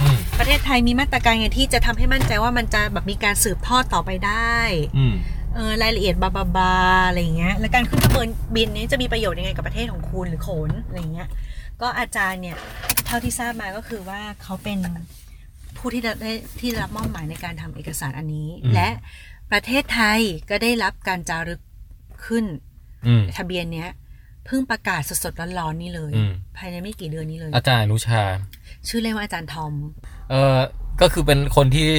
[0.00, 4.56] อืมประเทศไทยมีมาตรการไงที่จะทำให้มั่นใจว่ามันจะแบบมีการสืบทอดต่อไปได้
[4.98, 5.14] อืม
[5.54, 6.74] เออรายละเอียดบาบาบา
[7.08, 11.28] อะไรอย่างเงี้ย แล้วการขึ้นทะเบียนบินนี้จะมีประโยชน์ยังไงกับประเทศของคุณหรือโขนอะไรอย่างเงี้ย
[11.80, 12.56] ก็อาจารย์เนี่ย
[13.06, 14.78] เท่าที่ทราบมาก็คือว่าเขาเป็น
[15.76, 18.88] ผู้ที่ได้ที่รับมอบหมายในการทำเอกสารอันนี้อืมและ
[19.52, 21.60] ประเทศไทยก็ได้รับการจารึก
[22.26, 22.44] ขึ้น
[23.06, 23.90] อืมทะเบียนเนี้ย
[24.46, 28.22] เพิ่งประกาศสดๆร้อนๆนี่เลยอืมภายในไม่กี่เดือนนี้เลย อาจารย์อนุชา
[28.88, 29.74] ชื่อเล่นว่าอาจารย์ทอม
[30.30, 30.58] เออ
[31.00, 31.90] ก็คือเป็นคนที่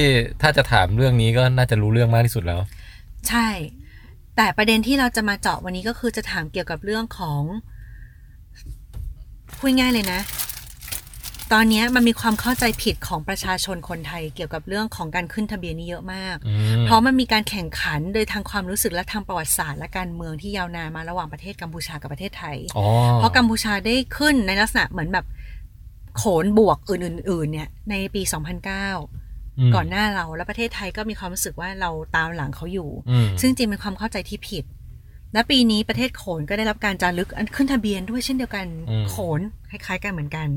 [0.42, 2.60] ถ้าจะถามเรื่องนี้ก็น่าจะรู้เรื่องมากที่สุดแล้ว
[3.28, 3.48] ใช่
[4.36, 7.42] แต่ประเด็นที่เราจะมาเจาะวันนี้ก็คือจะถามเกี่ยวกับเรื่องของ
[9.58, 10.20] พูดง่ายเลยนะ
[11.52, 25.26] ตอนเนี้ยมันมีความเข้าใจผิดของประชาชนคนไทยเกี่ยวกับเรื่องของการขึ้นทะเบียนนี่เยอะมากอืมเพราะมันมีการแข่งขันโดยทางความรู้สึกและทางประวัติศาสตร์และการเมืองที่ยาวนานมาระหว่างประเทศกัมพูชากับประเทศไทยอ๋อเพราะกัมพูชาได้ขึ้นในลักษณะเหมือนแบบ
[26.16, 28.34] โขนบวกอื่นๆเนี่ยในปี 2009
[29.68, 34.64] มก่อนหน้าเราแล้วประเทศไทยก็มีความรู้สึกว่าเราตามหลังเขาอยู่อืมซึ่งจริงเป็นความเข้าใจที่ผิด
[35.34, 40.48] และปีนี้ประเทศโขนก็ได้รับการจารึกอันขึ้นทะเบียนด้วยเช่นเดียวกันอืมโขนคล้ายๆกันเหมือนกัน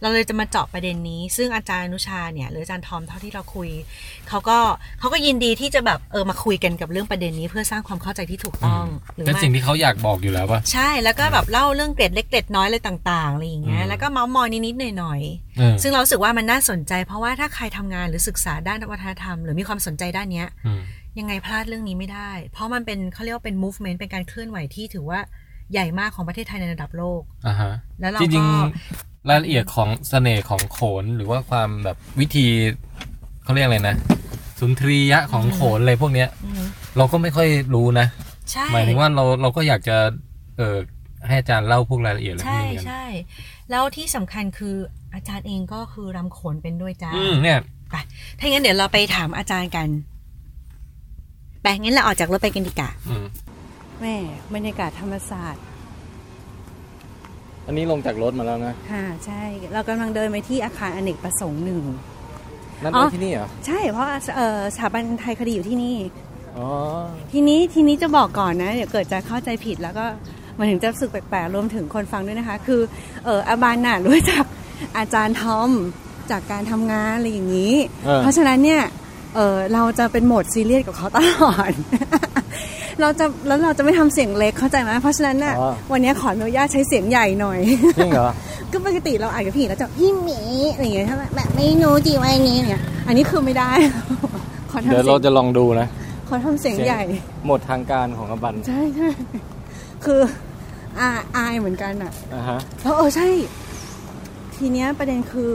[0.00, 3.70] เราเลยจะมาเจาะประเด็นนี้ ซึ่งอาจารย์อนุชาเนี่ยหรืออาจารย์ทอมเท่าที่เราคุย
[4.28, 4.58] เขาก็
[4.98, 20.82] เขาก็ยินดีที่จะแบบเออมาคุยกันกับเรื่องประเด็นนี้เพื่อสร้างความเข้าใจที่ถูกต้องหรือเป็นไม่สิ่งที่เขาอยากบอกอยู่แล้วป่ะใช่แล้วก็แบบเล่าเรื่องเกร็ดเล็กเกร็ดน้อยอะไรต่างๆอะไรอย่างเงี้ยอืมแล้วก็เมาส์มอยนิดๆหน่อยๆเออซึ่งเรารู้สึกว่ามันน่าสนใจ เพราะว่าถ้าใครทำงานหรือศึกษาด้านวัฒนธรรม หรือมีความสนใจด้านเนี้ยอืม
[21.18, 25.20] ยังไงพลาดเรื่องนี้ไม่ได้ เพราะมันเป็นเขาเรียกว่าเป็น movement เป็นการเคลื่อนไหวที่ถือว่า
[25.72, 32.46] ใหญ่มากของประเทศไทยในระดับโลกอ่าฮะแล้วเราจริงก็ๆรายละเอียดของเสน่ห์ของโขนหรือว่าความแบบวิธี
[33.44, 33.96] เขาเรียกอะไรนะ
[34.58, 36.62] สุนทรียะของโขนอะไรพวกเนี้ยอืม
[36.96, 38.06] เราก็ไม่ค่อยรู้นะ
[38.50, 39.96] ใช่หมายถึงว่าเราเราก็อยากจะ
[40.56, 40.76] เออ
[41.26, 43.04] ให้อาจารย์เล่าพวกรายละเอียดอะไรพวกใช่นี้เหมือนกันใช่
[43.70, 44.76] แล้วที่สำคัญคือ
[45.14, 47.58] อาจารย์เองก็คือรำโขนเป็นด้วยจ้าอืมเนี่ย
[47.90, 47.94] ไป
[48.38, 49.88] ถ้างั้นเดี๋ยวเราไปถามอาจารย์กัน
[51.66, 53.24] ไปงั้นเราออกจากรถไปกันดีกว่าอืม
[54.00, 54.16] แม่
[54.54, 55.64] บรรยากาศธรรมศาสตร์
[57.66, 61.82] อันนี้ลงจากรถมาแล้วนะค่ะใช่ เรากำลังเดินไปที่อาคารอเนกประสงค์หนึ่ง
[62.82, 65.96] นั่นอ๋อเป็นที่นี่เหรอ ใช่เพราะเอ่อสถาบันไทยคดีอยู่ที่นี่
[66.58, 66.68] อ๋อ
[67.32, 70.04] ทีนี้ทีนี้จะบอกก่อนนะเดี๋ยวเกิดจะเข้าใจผิดแล้วก็
[70.58, 72.80] มันถึงจะรู้สึกแปลกๆรวมถึงคนฟังด้วยนะคะ คือ
[73.24, 74.44] เอออาบานน่ะรู้จัก
[74.98, 75.70] อาจารย์ทอม
[76.30, 77.74] จากการทำงานอะไรอย่างนี้
[78.06, 78.82] เออเพราะฉะนั้นเนี่ย
[79.36, 81.72] เออเราจะเป็นโหมดซีเรียสกับเขาตลอด
[83.00, 87.58] เราจะแล้วเราจะไม่ทำเสียงเล็กเข้าใจไหมเพราะฉะนั้นน่ะอ๋อวันนี้ขออนุญาตใช้เสียงใหญ่หน่อย
[87.98, 88.30] จริงเหรอ
[88.72, 90.40] ก็ปกติเราอ่านกับพี่หญิงแล้วจะพี่หมี
[90.72, 93.70] อะไรอย่างเงี้ยใช่ไหมแบบไม่รู้จีว่าอันนี้เนี่ย อันนี้คือไม่ได้
[94.70, 95.88] ขอทำเดี๋ยวเสีเรายงจะลองดูนะ
[96.28, 97.02] ขอทำเสียงเสียงใหญ่
[97.46, 99.08] หมดทางการของอบันใช่ใช่
[100.04, 100.20] คือ
[100.98, 103.28] อาอายเหมือนกันอะอ่าฮะแล้วเออใช่
[104.56, 105.52] ทีเนี้ยประเด็นคือ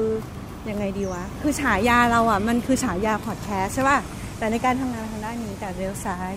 [0.69, 3.99] ยังไงดีวะ คือฉายาเราอะ มันคือฉายาพอดแคสต์ใช่ป่ะ
[4.37, 6.31] แต่ในการทำงานทางด้านนี้แต่เร็วซ้าย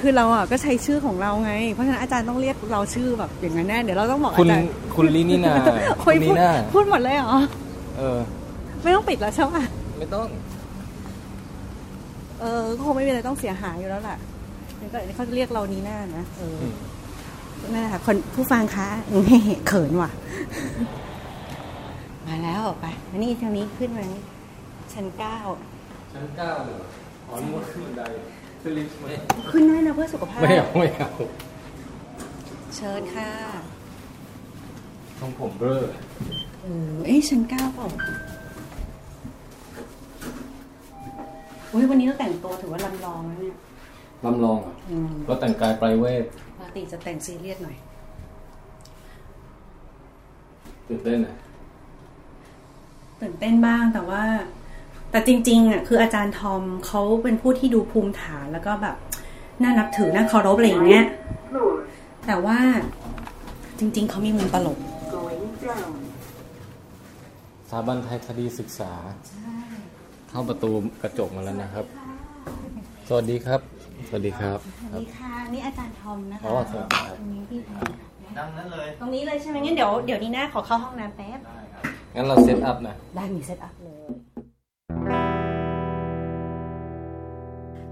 [0.00, 5.54] คือเราอะก็ใช้ชื่อของเราไง เพราะฉะนั้นอาจารย์ต้องเรียกเราชื่อแบบอย่างนั้นแน่ เดี๋ยวเราต้องบอกคุณอาจารย์ คุณลินีนา
[5.98, 7.38] โอ้ยคุณลีพูดน่าพูดหมดเลยเหรอ
[7.98, 8.18] เออ
[8.82, 9.62] ไม่ต้องปิดแล้วใช่ป่ะ
[9.98, 10.26] ไม่ต้อง
[12.40, 14.16] เออก็คงไม่มีอะไรต้องเสียหายอยู่แล้วล่ะ
[14.80, 16.60] งั้นก็เขาจะเรียกเรานีน่านะ เออ
[17.62, 18.88] มนั่นแหละค่ะคนผู้ฟังคะ
[19.68, 20.10] เขินว่ะ
[22.26, 24.22] มาแล้วไปอันนี้ทางนี้ขึ้นมานี่
[24.94, 25.38] ชั้นเก้า
[26.12, 26.76] ชั้นเก้าเลย
[27.28, 28.02] อ๋อนี่ว่าขึ้นบันได
[28.60, 29.06] ขึ้นลิฟต์ไหม
[29.52, 31.10] ขึ้นได้นะเพื่อสุขภาพไม่เอาไม่เอา
[32.76, 33.30] เชิญค่ะ
[35.18, 35.82] ของผมเบ้อ
[36.62, 37.86] เออเอ้ยชั้นเก้าเปล่า
[41.72, 43.56] อุ้ยวันนี้เราแต่งตัวถือว่าลำลองนะเนี่ย
[44.24, 46.24] ลำลองอะอืมเราแต่งกายไพรเวท
[46.58, 47.76] ปกติจะแต่งซีเรียสหน่อย
[50.88, 51.34] ตื่นเต้นอะ
[53.22, 54.22] ตื่นเต้นบ้างแต่ว่า
[55.10, 58.96] แต่จริงๆอะคืออาจารย์ทอมเขาเป็นผู้ที่ดูภูมิฐานแล้วก็แบบ
[59.62, 61.04] น่านับถือน่าเคารพอะไรอย่างเงี้ย
[62.26, 62.58] แต่ว่า
[63.78, 64.78] จริง ๆเขามีมุมตลก
[67.68, 68.92] สถาบันไทยคดีศึกษา
[70.30, 70.70] เข้าประตู
[71.02, 71.84] กระจกมาแล้วนะครับ
[73.08, 73.60] สวัสดีครับ
[74.08, 74.58] สวัสดีครับ
[74.90, 76.86] สวัสดีค่ะนี่อาจารย์ทอมนะคะอ๋อครับ
[77.18, 77.90] ตรงนี้พี่ทอม
[78.38, 81.40] ดังนั้นเลย ตรงนี้เลยใช่ไหมงั้นเดี๋ยวเดี๋ยวนี้นะขอเข้าห้องน้ำแป๊บ
[82.14, 83.96] งั้นเรา set up นะ ได้มี set upเลย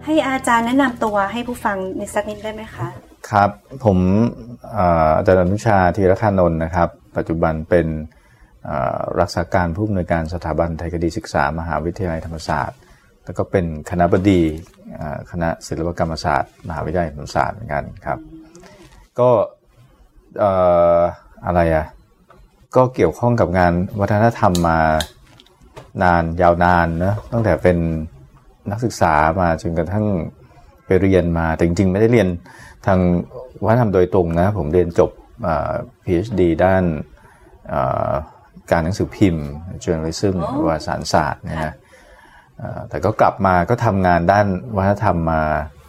[0.04, 2.88] ให้อาจารย์แนะนำตัวให้ผู้ฟังนิดสักนิดได้ไหมคะ
[3.30, 3.50] ครับ
[3.85, 3.98] ผม
[4.72, 7.87] เอ่ออาจารย์อนุชาธีรคานนท์นะครับ ปัจจุบันเป็น
[8.64, 12.78] เอ่อรักษาการผู้อำนวยการสถาบันไทยคดีศึกษามหาวิทยาลัยธรรมศาสตร์
[13.24, 14.42] แล้วก็เป็นคณะบดี
[14.96, 18.18] เอ่อคณะศิลปกรรมศาสตร์ มหาวิทยาลัยธรรมศาสตร์เหมือนกันครับ
[19.18, 19.30] ก็
[20.38, 20.50] เอ่
[20.98, 21.00] อ
[21.46, 21.87] อะไรอะ
[22.76, 24.80] ก็เกี่ยวข้องกับงานวัฒนธรรมมา
[26.02, 27.78] นานยาวนานเนอะตั้งแต่เป็น
[28.70, 30.06] นักศึกษามาจนกระทั่ง
[30.87, 32.28] ไปเรียนมาแต่จริงๆ ไม่ได้เรียน
[32.87, 32.98] ทาง
[33.64, 35.11] วัฒนธรรมโดยตรงนะ ผมเรียนจบ
[35.42, 35.72] เอ่อ
[36.04, 36.85] PhD ด้าน
[37.68, 38.11] เอ่อ
[38.70, 39.46] การหนังสือพิมพ์
[39.85, 41.72] journalism อ๋อวารสารศาสตร์นะฮะ
[42.59, 45.42] เอ่อแต่ก็กลับมาก็ทำงานด้านวัฒนธรรมมา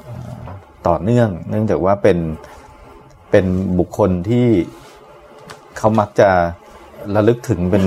[0.03, 0.43] เอ่อ
[0.87, 2.17] ต่อเนื่อง เนื่องจากว่าเป็น
[3.31, 3.45] เป็น
[3.79, 4.47] บุคคลที่
[5.77, 6.29] เขามักจะ
[7.15, 7.85] ระลึกถึงเป็น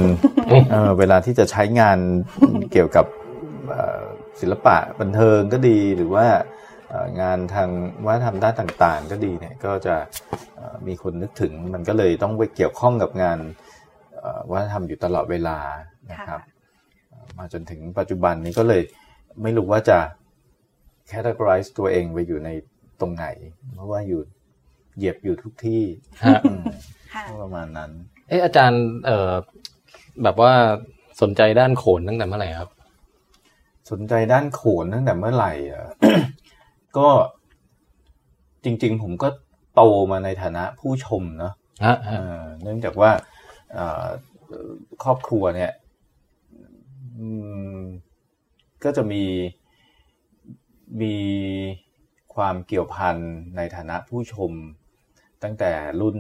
[0.70, 1.98] เอ่อเวลาที่จะใช้งาน
[2.72, 3.06] เกี่ยวกับ
[3.70, 4.02] เอ่อ
[4.40, 6.26] ศิลปะบันเทิงก็ดีหรือว่า
[6.88, 7.68] เอ่องานทาง
[8.06, 9.94] วัฒนธรรมด้านต่าง ๆ ก็ดีเนี่ยก็จะ
[10.56, 13.38] เอ่อมีคนนึกถึงมันก็เลยต้องไปเกี่ยวข้องกับงาน
[14.18, 15.58] เอ่อวัฒนธรรมอยู่ตลอดเวลา
[16.10, 16.40] นะครับ
[17.08, 18.82] เอ่อมาจนถึงปัจจุบันนี้ก็เลย
[19.42, 19.98] ไม่รู้ว่าจะ
[21.12, 22.50] categorize ตัวเองไปอยู่ใน
[23.00, 23.26] ตรงไหน
[23.74, 24.20] เพราะว่าอยู่
[24.96, 25.82] เหยียบอยู่ทุกที่
[26.24, 26.64] ฮะอืม
[27.14, 27.90] ค่ะประมาณนั้น
[28.28, 29.32] เอออาจารย์ เอ่อ
[30.22, 30.52] แบบว่า
[31.20, 32.70] สนใจด้านโขนตั้งแต่เมื่อไหร่ครับ
[33.90, 35.86] สนใจด้านโขนตั้งแต่เมื่อไหร่อะ
[36.98, 37.08] ก็
[38.64, 39.28] จริง ๆ ผมก็
[39.74, 41.52] โตมาในฐานะผู้ชมเนาะ
[41.84, 43.10] ฮะเอฮะอเนื่องจากว่า
[43.72, 44.06] เอ่อ
[45.02, 45.72] ครอบครัวเนี่ย
[47.18, 47.28] อื
[47.76, 47.78] ม
[48.84, 49.24] ก็จะมี
[51.02, 51.16] มี
[52.34, 53.16] ความเกี่ยวพัน
[53.56, 54.52] ในฐานะผู้ชม
[55.42, 56.16] ตั้งแต่รุ่น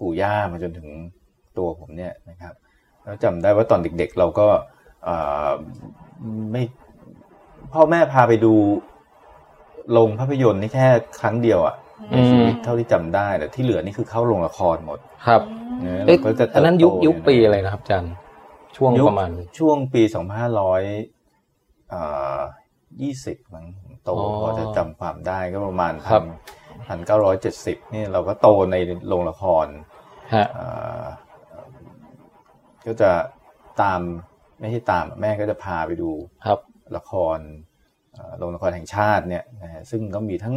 [0.00, 0.88] ปู่ย่ามาจนถึง
[1.58, 2.54] ตัวผมเนี่ยนะครับ
[3.04, 4.46] แล้วจำได้ว่าตอนเด็กๆ เราก็
[5.04, 5.16] เอ่
[5.48, 5.50] อ
[6.52, 6.62] ไม่
[7.72, 8.54] พ่อแม่พาไปดู
[9.92, 10.86] โรงภาพยนตร์นี่แค่
[11.20, 11.74] ครั้งเดียวอะ
[12.10, 15.42] ในชีวิตเท่าที่จำได้แต่ที่เหลือนี่คือเข้าโรงละครหมด ครับ
[15.80, 18.12] เนอะเอ๊ะเราก็จะเติบโตอันนั้นยุคยุคอางปีอะไรนะครับอาจารย์
[18.76, 20.82] ช่วงยุคประมาณช่วงปีสองพันห้าร้อย
[23.02, 26.24] ยี่สิบมั้งผมโตอ๋อพอจะจำความได้ก็ประมาณครัพับน
[26.88, 28.76] พันเก้าร้อยเจ็ดสิบนี่เราก็โตใน
[29.08, 29.89] โรงละครฮะเอ่อ
[32.86, 33.10] ก็จะ
[33.82, 34.00] ตาม
[34.60, 36.10] ไม่ใช่ตามแม่ก็จะพาไปดู
[36.46, 36.58] ครับ
[36.96, 37.38] ละคร
[38.12, 40.54] เอ่อโรงละครแห่งชาติเนี่ยนะฮะซึ่งก็มีทั้ง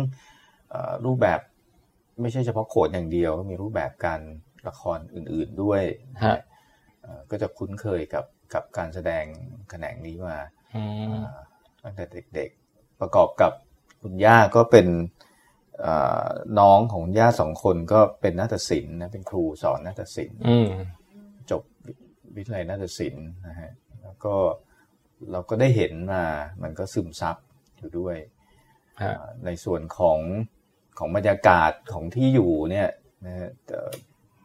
[0.70, 1.40] เอ่อรูปแบบ
[2.22, 4.22] ไม่ใช่เฉพาะโขนอย่างเดียว ก็มีรูปแบบการ
[4.68, 5.84] ละครอื่นๆด้วย
[6.24, 6.38] ฮะ
[7.02, 9.26] เอ่อก็จะคุ้นเคยกับกับการแสดง
[9.70, 10.38] แขนงนี้มา
[10.76, 10.84] อื
[11.22, 11.24] ม
[11.84, 12.06] ตั้งแต่
[12.36, 13.52] เด็กๆ ประกอบกับ
[14.02, 15.23] คุณย่าก็เป็นเอ่อ
[16.60, 20.70] น้องของคุณย่าสองคนก็เป็นนาฏศิลป์นะเป็นครูสอนนาฏศิลป์อืม
[21.52, 21.94] จบวิ
[22.36, 23.72] วิทยาลัยนาฏศิลป์นะฮะ
[24.04, 24.36] แล้วก็
[25.32, 26.24] เราก็ได้เห็นมา
[26.64, 27.38] มันก็ซึมซับ
[27.78, 28.18] อยู่ด้วย
[29.02, 30.20] ฮะอ่าในส่วนของ
[30.98, 32.90] ของบรรยากาศของที่อยู่เนี่ย
[33.26, 33.92] นะฮะเอ่อ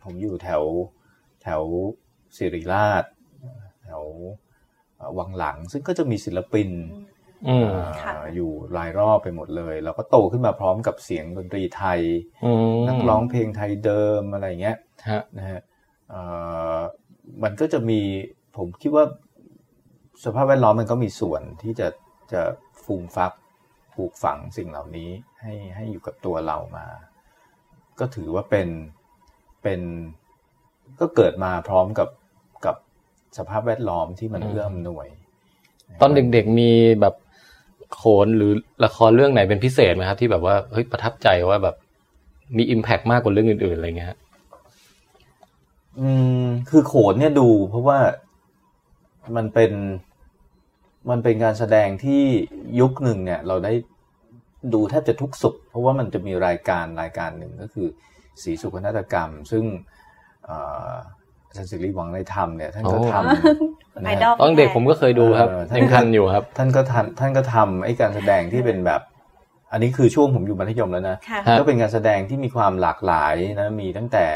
[0.03, 0.63] ผมอยู่แถว
[1.43, 1.63] แถว
[2.37, 3.05] สิริราช
[3.85, 4.03] แถว
[4.97, 6.69] เอ่อวังหลัง ซึ่งก็จะมีศิลปิน
[7.49, 12.01] อืมอ่าค่ะอยู่รายรอบไปหมดเลย เราก็โตขึ้นมาพร้อมกับเสียงดนตรีไทย
[12.45, 14.79] อืมนักร้องเพลงไทยเดิมอะไรเงี้ย
[15.11, 15.61] ฮะนะฮะ
[16.11, 16.21] เอ่
[16.77, 16.79] อ
[17.43, 18.01] มันก็จะมี
[18.57, 19.05] ผมคิดว่า
[20.25, 21.89] สภาพแวดล้อมมันก็มีส่วนที่จะ
[22.33, 22.43] จะ
[22.85, 23.33] ฟูมฟัก
[23.97, 26.87] ปลูกฝังสิ่งเหล่านี้ให้ให้อยู่กับตัวเรามา
[28.01, 28.69] ก็ถือว่าเป็น
[29.63, 29.81] เป็น
[31.01, 32.09] ก็เกิดมาพร้อมกับ
[32.67, 32.77] กับ
[33.39, 35.07] สภาพแวดล้อมที่มันอืมเอื้ออำนวย
[36.01, 36.71] ตอนเด็กๆมี
[37.01, 37.15] แบบ
[37.95, 38.53] โขนหรือ
[38.85, 41.77] ละครเรื่องไหนเป็นพิเศษไหมครับ ที่แบบว่าเฮ้ยประทับใจว่าแบบ
[42.57, 44.17] มีอิมแพกมากกว่าเรื่องอื่นๆอะไรเงี้ย
[46.01, 46.11] อื
[46.43, 47.99] มคือโขนเนี่ยดูเพราะว่า
[49.37, 49.73] มันเป็น
[51.11, 52.23] มันเป็นการแสดงที่
[52.81, 53.73] ยุคหนึ่งเนี่ย เราได้
[54.75, 57.89] ดูแทบจะทุกสุข เพราะว่ามันจะมีรายการรายการหนึ่งก็คือ
[58.43, 59.65] สีสุขนาฏกรรม ซึ่ง
[61.59, 63.43] เอ่ออาจารย์สิริวังได้ทำเนี่ยท่านก็ทำนะ
[64.05, 69.01] ไอฮะดอลตอนเด็กผมก็เคยดูครับเออท่านยังทันอยู่ครับ ท่านก็ทันท่านก็ทำไอ้การแสดงที่เป็นแบบ
[69.73, 74.27] อันนี้คือช่วงผมอยู่มัธยมแล้วนะค่ะฮะก็เป็นการแสดงที่มีความหลากหลายนะมีตั้งแต่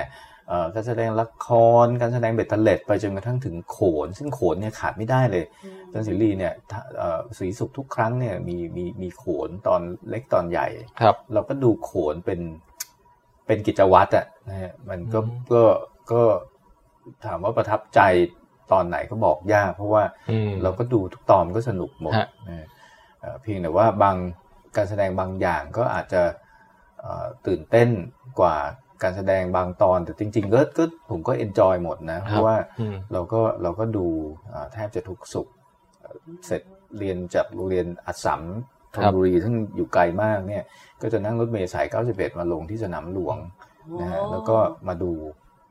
[0.48, 1.48] เอ่อการแสดงละค
[1.85, 5.44] ร การแสดงเบ็ดเตล็ดไปจนกระทั่งถึงโขน ซึ่งโขนเนี่ยขาดไม่ได้เลย
[5.85, 9.80] อาจารย์ศิรีเนี่ยถ้าเอ่อสีสุขทุกครั้งเนี่ยมีมีมีโขนตอน
[10.11, 10.66] เล็กตอนใหญ่
[11.00, 12.40] ครับ เราก็ดูโขนเป็น
[13.46, 15.62] เป็นกิจวัตรอะนะฮะมันก็อืมก็
[16.12, 16.22] ก็
[17.27, 18.01] ถามว่าประทับใจ
[18.73, 22.67] ตอนไหนก็บอกยาก เพราะว่าอืมเราก็ดูทุกตอนก็สนุกหมดฮะนะ
[23.21, 24.17] เอ่อเพียงแต่ว่าบาง
[24.77, 26.23] การแสดงบางอย่างก็อาจจะ
[27.01, 27.88] เอ่อตื่นเต้น
[28.41, 28.57] กว่า
[29.03, 34.07] การแสดงบางตอน แต่จริงๆก็ก็ผมก็เอนจอยหมดนะ เพราะว่าอืมเราก็เราก็ดู
[34.53, 35.49] อ่าแทบจะทุกสุข
[36.01, 36.62] เอ่อเสร็จ
[36.99, 38.43] เรียนจากโรงเรียนอัสสัม
[38.95, 40.65] ธนบุรีซึ่งอยู่ไกลมากเนี่ย
[41.03, 43.37] ก็จะนั่งรถเมล์สาย 91 มาลงที่สนามหลวง
[44.01, 44.57] นะฮะโอ้แล้วก็
[44.88, 45.12] มาดู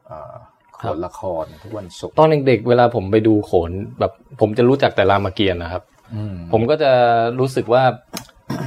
[0.07, 0.35] เอ่อ
[0.81, 5.83] โขครับนละครทุกวันศุกร์ตอนเด็กๆเวลาผมไปดูโขนแบบผมจะรู้จักแต่รามเกียรติ์นะครับ
[6.15, 6.91] อืมผมก็จะ
[7.39, 7.83] รู้สึกว่า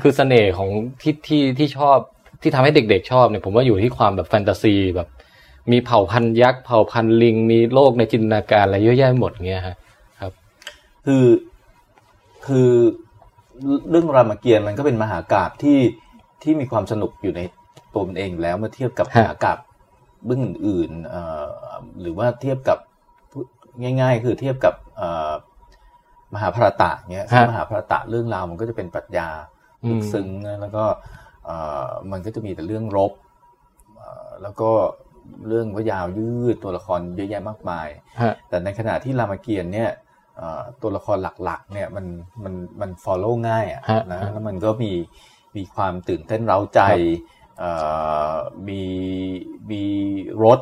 [0.03, 0.71] คือเสน่ห์ของ
[1.03, 1.99] ที่ที่ที่ชอบ
[2.43, 5.09] ที่ทำให้เด็ก ๆ ชอบเนี่ยผมว่าอยู่ที่ความแบบแฟนตาซีแบบ
[5.73, 9.77] มีเผ่าพันธุ์ยักษ์เผ่าพันธุ์ลิง มีโลกในจินตนาการอะไรเยอะแยะหมดเงี้ยฮะ
[11.07, 11.27] คือ
[12.47, 12.71] คือ
[13.91, 15.79] เรื่องรามเกียรติ์มันก็เป็นมหากาบที่
[16.43, 17.41] ที่มีความสนุกอยู่ใน
[17.93, 19.59] ตัวมันเองอยู่แล้วเมื่อเทียบกับมฮะหากาบ
[20.27, 21.45] เรื่องอื่นๆเอ่อ
[22.01, 22.79] หรือว่าเทียบกับ
[23.83, 25.33] ง่าย ๆ คือเทียบกับเอ่อ
[26.35, 29.29] มหาภารตะเนี้ยซึ่งมหาภารตะเรื่องราวมันก็จะเป็นปรัชญา
[29.85, 30.85] อืลึมกซึ้งนะแล้วก็
[31.45, 31.57] เอ่
[31.87, 33.13] อมันก็จะมีแต่เรื่องรบ
[33.97, 34.71] เอ่อแล้วก็
[35.49, 37.89] เรื่องว่ายาวยืดตัวละครเยอะแยะมากมาย
[38.21, 39.91] ฮะแต่ในขณะที่รามเกียรติ์เนี่ย
[40.37, 42.07] เอ่อตัวละครหลักๆเนี่ยมัน
[42.45, 44.93] มันมัน follow ง่ายอะฮะนะฮะแล้วมันก็มี
[45.57, 47.34] มีความตื่นเต้นเร้าใจครับเอ่อ
[48.69, 48.83] มี
[49.71, 49.83] มี
[50.45, 50.61] รถ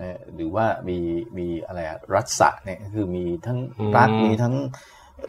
[0.00, 0.98] นะหรือว่ามี
[1.38, 3.58] มีอะไรอะรัศะเนี่ยก็คือมีทั้ง
[3.96, 4.54] รักมีทั้ง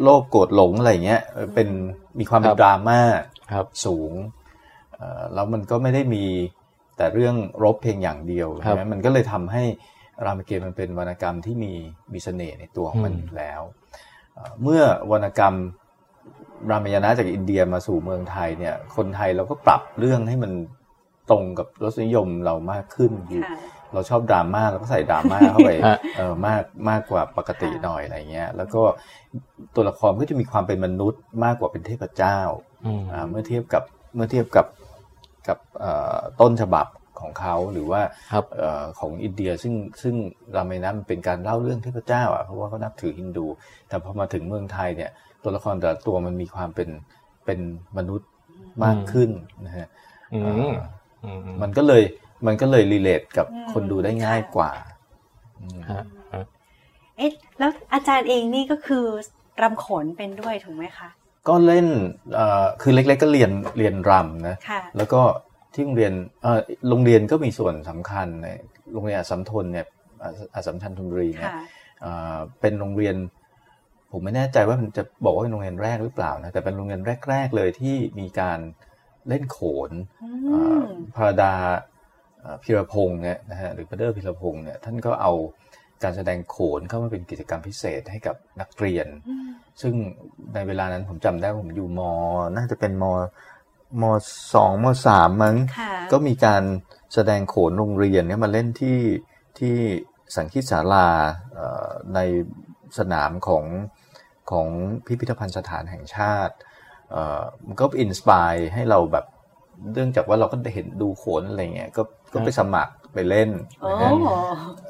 [0.01, 1.69] โลภโกรธหลงอะไรเงี้ยเออเป็น
[2.19, 2.99] มีความเป็นดราม่า
[3.53, 4.13] ครับสูง
[4.95, 6.25] เอ่อแล้วมันก็ไม่ได้มี
[6.97, 9.63] แต่เรื่องรบเพียงอย่างเดียวครับใช่ไหมมันก็เลยทำให้
[10.25, 11.73] รามเกียรติ์มันเป็นวรรณกรรมที่มี
[12.13, 13.61] มีเสน่ห์ในตัวของมันอืมอยู่แล้ว
[14.33, 15.55] เอ่อเมื่อวรรณกรรม
[16.69, 20.51] รามายณะจากอินเดียมาสู่เมืองไทยเนี่ย คนไทยเราก็ปรับเรื่องให้มัน
[21.31, 23.57] ตรงกับรสนิยมเรามากขึ้นคือค่ะ
[23.93, 28.81] เราชอบดราม่าเราก็ใส่ดราม่าเข้าไปฮะเออมากมากกว่าปกติหน่อยอะไรเงี้ย แล้วก็
[29.75, 32.39] ตัวละครก็จะมีความเป็นมนุษย์มากกว่าเป็นเทพเจ้า
[32.85, 33.83] อืมอ่าเมื่อเทียบกับ
[34.15, 34.67] เมื่อเทียบกับ
[35.47, 36.87] กับเอ่อต้นฉบับ
[37.21, 40.15] ของเขาหรือว่าครับเอ่อของอินเดียซึ่งซึ่ง
[40.55, 43.45] รามายณะมันเป็นการเล่าเรื่องเทพเจ้าอะเพราะว่าเขานับถือฮินดู
[43.87, 45.11] แต่พอมาถึงเมืองไทยเนี่ย
[45.43, 46.89] ตัวละครแต่ละตัวมันมีความเป็น
[47.45, 47.59] เป็น
[47.97, 48.29] มนุษย์
[48.83, 49.29] มากขึ้น
[49.65, 49.87] นะฮะ
[50.33, 50.53] อืเอ่
[51.23, 52.03] มออืมมันก็เลย
[52.47, 54.71] มันก็เลยรีเลทกับอืมคนดูได้ง่ายกว่า
[55.59, 56.45] อืมฮะฮะ
[57.17, 59.05] เอ๊ะแล้วอาจารย์เองนี่ก็คือ
[59.61, 61.09] รำโขนเป็นด้วยถูกไหมคะ
[61.47, 61.87] ก็เล่น
[62.33, 65.21] เอ่อคือเล็ก ๆ ก็เรียนเรียนรำนะค่ะแล้วก็
[65.73, 66.59] ที่โรงเรียนเอ่อ
[66.89, 68.47] โรงเรียนก็มีส่วนสำคัญใน
[68.93, 69.85] โรงเรียนอัสสัมทนเนี่ย
[70.21, 71.63] อ่าอัสสัมชัญธนบุรีเนี่ยค่ะ
[72.01, 73.15] เอ่อเป็นโรงเรียน
[74.11, 78.59] ผมไม่แน่ใจว่ามันจะบอกว่าเป็นโรงเรียนแรกหรือเปล่านะแต่เป็นโรงเรียนแรก ๆเลยที่มีการ
[79.29, 79.59] เล่นโข
[79.89, 79.91] น
[80.23, 81.53] อืเอ่อมพระดา
[82.39, 85.33] เอ่อพิรพงษ์เนี่ยนะฮะหรือพระเดอร์พิรพงษ์เนี่ยท่านก็เอา
[86.03, 89.47] การแสดงโขนเข้ามาเป็นกิจกรรมพิเศษให้กับนักเรียนอืม
[89.81, 89.93] ซึ่ง
[90.53, 92.01] ในเวลานั้นผมจำได้ว่าผมอยู่ม
[92.55, 93.05] น่าจะเป็นม
[94.01, 94.03] ม
[94.53, 96.63] สองมสามมั้งค่ะก็มีการ
[97.13, 98.99] แสดงโขนโรงเรียนเนี่ยมาเล่นที่
[99.59, 99.75] ที่
[100.35, 101.07] สังคีตศาลา
[101.53, 102.19] เอ่อใน
[102.97, 103.65] สนามของ
[104.51, 104.67] ของ
[105.05, 106.72] พิพิธภัณฑ์สถานแห่งชาติเอ่อ
[107.67, 109.25] มันก็อินสปายให้เราแบบ
[109.93, 112.01] เนื่องจากว่าเราก็เห็นดูโขนอะไรเงี้ยก็
[112.33, 113.49] ก็ไปสมัครไปเล่น
[113.81, 114.11] โอ้นะฮะ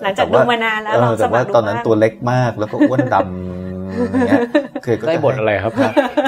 [0.01, 4.39] หลังจากดูมานานแล้วเอลอองสแต่มัว่าครดูตอนนั้นบ้างตัวเล็กมากแล้วก็อ้วนดำอย่างเงี้ย
[4.83, 5.73] เคยก็จได้บทอะไรครับ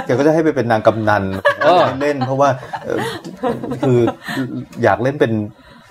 [0.05, 1.23] แกก็จะให้ไปเป็นนางกำนัน
[1.59, 2.49] เออให้เล่น เพราะว่า
[2.85, 2.99] เอ่อ
[3.81, 3.99] คือ
[4.83, 5.31] อยากเล่นเป็น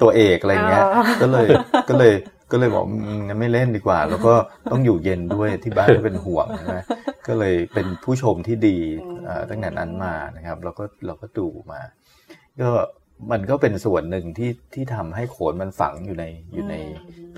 [0.02, 1.46] ตัวเอกอะไรเงี้ยอ๋อก็เลย
[1.88, 2.12] ก็เลย
[2.50, 4.34] ก็เลยบอกอืมงั้นไม่เล่นดีกว่า แล้วก็
[4.70, 6.84] ต้องอยู่เย็นด้วยที่บ้านก็เป็นห่วงนะ
[7.26, 8.76] ก็เลยเป็นผู้ชมที่ดี
[9.24, 11.80] เอ่อตั้งแต่นั้นมานะครับเราก็เราก็ดูมา
[12.60, 12.70] ก็
[13.32, 16.74] มันก็เป็นส่วนหนึ่งที่ที่ทำให้โขนมันฝังอยู่ในอยู่ใน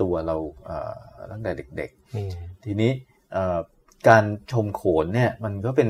[0.01, 0.93] ตัวเราเอ่อ
[1.31, 2.31] ตั้งแต่เด็กๆอืม
[2.65, 2.91] ทีนี้
[3.33, 3.57] เอ่อ
[4.09, 5.89] การชมโขนเนี่ย มันก็เป็น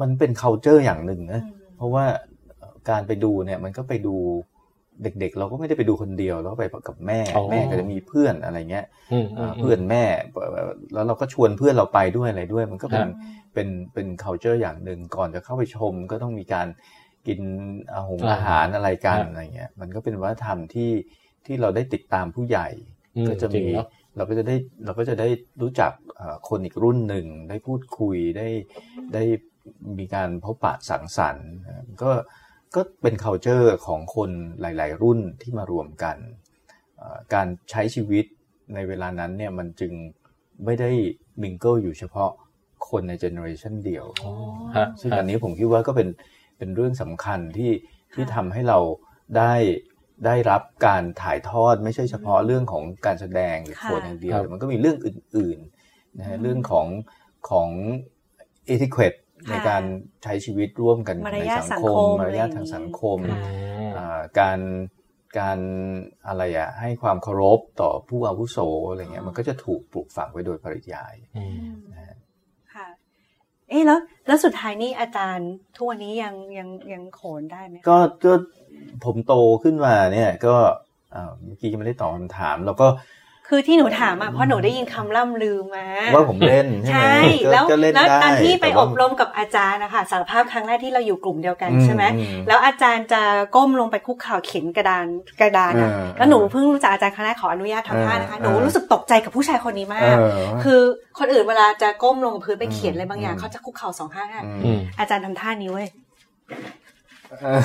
[0.00, 1.42] มันเป็น c u เจอร์อย่างหนึ่งนะ
[1.76, 2.04] เพราะว่า
[2.58, 4.16] เอ่อการไปดูเนี่ย มันก็ไปดู
[5.02, 10.04] เด็กๆ เราก็ไม่ได้ไปดูคนเดียวเราก็ไปกับแม่อ๋อแม่ก็จะมีเพื่อนอะไรเงี้ยอืมอือ่ามเพื่อนแม่
[10.94, 13.08] แล้วเราก็ชวนเพื่อนเราไปด้วยอะไรด้วย มันก็เป็นครับ
[13.54, 16.66] เป็นเป็น c u เจอร์อย่างหนึ่งก่อนจะเข้าไปชมก็ต้องมีการ
[17.26, 17.40] กิน
[17.92, 20.92] อาหงอาหารอะไรกันอะไรเงี้ยมันก็เป็นวัฒนธรรมที่
[21.46, 22.68] ที่เราได้ติดตามผู้ใหญ่
[23.16, 25.28] อืมก็จะจริมีงเนอะเราก็จะได้เราก็จะได้
[25.62, 28.48] รู้จักเอ่อคนอีกรุ่นหนึ่งได้พูดคุยได้
[29.14, 29.22] ได้
[29.98, 32.10] มีการพบปะสังสรรค์นะก็
[32.74, 36.16] ก็เป็น c u เจอร์ของคนหลาย ๆ รุ่นที่มารวมกัน
[36.96, 38.24] เอ่อการใช้ชีวิต
[38.74, 39.92] ในเวลานั้นเนี่ยมันจึง
[40.64, 40.90] ไม่ได้
[41.42, 42.30] mingle อยู่เฉพาะ
[42.88, 44.04] คนใน generation เดียว
[44.76, 46.08] ฮะซึ่งอันนี้ผมคิดว่าก็เป็น
[46.58, 47.72] เป็นเรื่องสำคัญที่
[48.14, 48.78] ที่ทำให้เรา
[49.36, 49.54] ได้
[50.26, 56.86] ได้รับการถ่ายทอดไม่ใช่เฉพาะเรื่องของการแสดงหรือโขนอย่างเดียวครับแต่มันก็มีเรื่องอื่นๆนะฮะเรื่องของ
[57.50, 57.68] ของ
[58.66, 59.14] เอทิเคต
[59.48, 59.82] ในการ
[60.22, 63.36] ใช้ชีวิตร่วมกันมารในยาทสังสังคคมมมารยาทอะไรอย่างทางนี้สังคมอื
[63.88, 64.58] มอ่าการ
[65.38, 65.58] การ
[66.26, 68.58] อะไรอะให้ความเคารพต่อผู้อาวุโส
[68.90, 72.16] อะไรเงี้ยมันก็จะถูกปลูกฝังไว้โดยปริยายอืมนะฮะ
[72.74, 72.88] ค่ะ
[73.68, 78.32] เอ๊ะแล้วแล้วสุดท้ายนี่อาจารย์ทุกวันนี้ยังยังยังโขนได้ไหมคะก็ก็
[79.04, 80.56] ผมโตขึ้นมาเนี่ยก็
[81.14, 82.86] อ่าเมื่อกี้ยังไม่ได้ตอบคำถาม แล้วก็
[83.48, 93.22] คือที่หนูถามอะเพราะหนูได้ยินคำล่ำลือมา ว่าผมเล่นใช่ไหมใช่ก็แล้วก็เล่นแล้วได้ตอนที่ไปแต่อว่าบรมกับอาจารย์นะคะสารภาพครั้งแรกที่เราอยู่กลุ่มเดียวกันอืมใช่ไหมอืมแล้วอาจารย์จะ
[93.56, 95.06] ก้มลงไปคุกเข่าเข็นกระดาน
[95.40, 100.80] กระดานอะเออแล้วหนูเพิ่งรู้จักอาจารย์ครั้งแรกขออนุญาตทำท่านะคะเออหนูรู้สึกตกใจกับผู้ชายคนนี้มาเอกอคือ
[101.18, 105.88] คนอื่นเวลาจะก้มลงกับพื้นไปเขียนอะไรบางอย่างอืมเขาจะคุกเข่าสองข้างอะอืมอืมอาจารย์ทำท่านี้เว้ย
[106.48, 107.60] เออ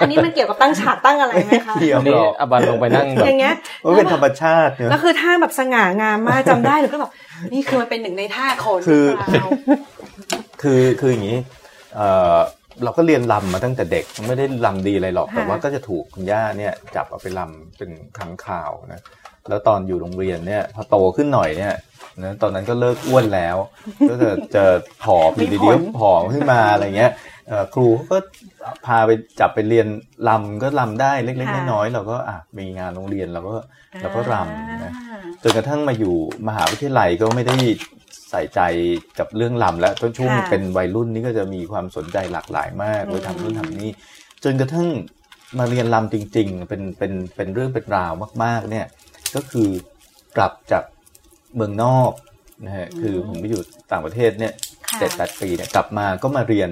[0.00, 7.10] อันนี้มันเกี่ยวกับตั้งฉากตั้งอะไรไหมคะเกี่ยวอันนี้อาบันลงไปนั่งแบบอย่างเงี้ยว่าเป็นธรรมชาติเนอะแล้วคือท่าแบบสง่างามมากจำได้หนูก็แบบ
[7.52, 9.46] นี่คือมันเป็นหนึ่งในท่าโขนคือหรือเปล่า
[10.62, 11.38] คือคืออย่างนี้
[11.96, 12.36] เอ่อ
[12.84, 19.00] เราก็เรียนลำมาตั้งแต่เด็กไม่ได้ลำดีอะไรหรอกค่ะแต่ว่าก็จะถูกคุณย่าเนี่ยจับเอาไปลำเป็นครั้งข่าวนะ
[19.48, 21.74] แล้วตอนอยู่โรงเรียนเนี่ยพอโตขึ้นหน่อยเนี่ย
[22.22, 23.56] นะตอนนั้นก็เลิกอ้วนแล้ว
[24.08, 24.64] ก็จะจะ
[25.04, 27.31] ผอมอยู่ดีๆก็ผอมขึ้นมาอะไรเงี้ยเอ่อ
[27.74, 28.18] ครูเขาก็
[28.86, 29.86] พาไปจับไปเรียน
[30.28, 33.54] ลำก็ลำได้เล็กๆน้อยๆเราก็อะมีงานโรงเรียนเราก็
[34.00, 36.14] เราก็รำนะอ่าจนกระทั่งมาอยู่
[36.48, 37.56] มหาวิทยาลัยก็ไม่ได้
[38.30, 38.60] ใส่ใจ
[39.18, 43.90] กับเรื่องลำแล้วต้นช่วงค่ะเป็นวัยรุ่นนี่ก็จะมีความสนใจหลากหลายมากอืมไปทำนู่นทำนี่
[44.44, 44.88] จนกระทั่ง
[45.58, 48.12] มาเรียนลำจริง ๆ เป็นเป็นเป็นเรื่องเป็นราว
[48.44, 48.86] มาก ๆ เนี่ย
[49.34, 49.68] ก็คือ
[50.36, 50.84] กลับจาก
[51.54, 52.12] เมืองนอก
[52.66, 54.52] นะฮะคือผมไปอยู่ต่างประเทศเนี่ย
[54.88, 56.70] ค่ะเจ็ดแปดปีเนี่ยกลับมาก็มาเรียน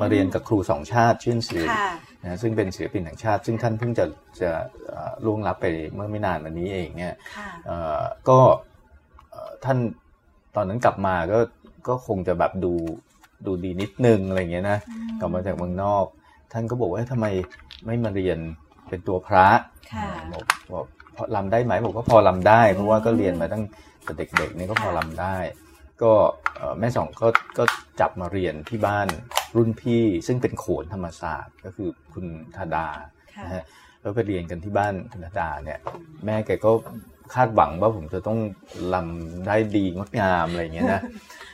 [0.00, 1.90] มาเรียนกับครูสองชาติชื่นศิริค่ะ
[2.22, 4.04] นะซึ่งเป็นศิลปินแห่งชาติ ซึ่งท่านเพิ่งจะ
[4.40, 4.50] จะ
[4.88, 8.38] เอ่อล่วงลับไปเมื่อไม่นานมานี้เองเนี่ยค่ะเอ่อก็
[9.30, 9.78] เอ่อท่าน
[10.56, 11.38] ตอนนั้นกลับมาก็
[11.88, 12.72] ก็คงจะแบบดู
[13.46, 14.78] ดูดีนิดนึงอะไรเงี้ยนะ
[15.20, 16.04] กลับมาจากเมืองนอก
[16.52, 17.26] ท่านก็บอกว่าเอ้ยทำไม
[17.86, 18.38] ไม่มาเรียน
[18.88, 19.48] เป็นตัวพระ
[19.92, 20.84] ค่ะบอกบอก
[21.16, 23.64] พอลำได้ไหมบอกก็พอลำได้ เพราะว่าก็เรียนมาตั้ง
[24.04, 25.36] แต่เด็กๆนี่ก็พอลำได้
[26.02, 26.12] ก็
[26.56, 27.64] เอ่อแม่สองก็ก็
[28.00, 29.08] จับมาเรียนที่บ้าน
[29.56, 32.86] รุ่นพี่ ซึ่งเป็นโขนธรรมศาสตร์ ก็คือคุณธาดา
[33.36, 33.64] ค่ะนะฮะ
[34.00, 35.78] แล้วไปเรียนกันที่บ้านคุณธาดาเนี่ย
[36.24, 36.70] แม่แกก็
[37.34, 38.38] คาดหวังว่าผมจะต้อง
[38.94, 41.00] ลำได้ดีงดงามอะไรอย่างเงี้ยนะ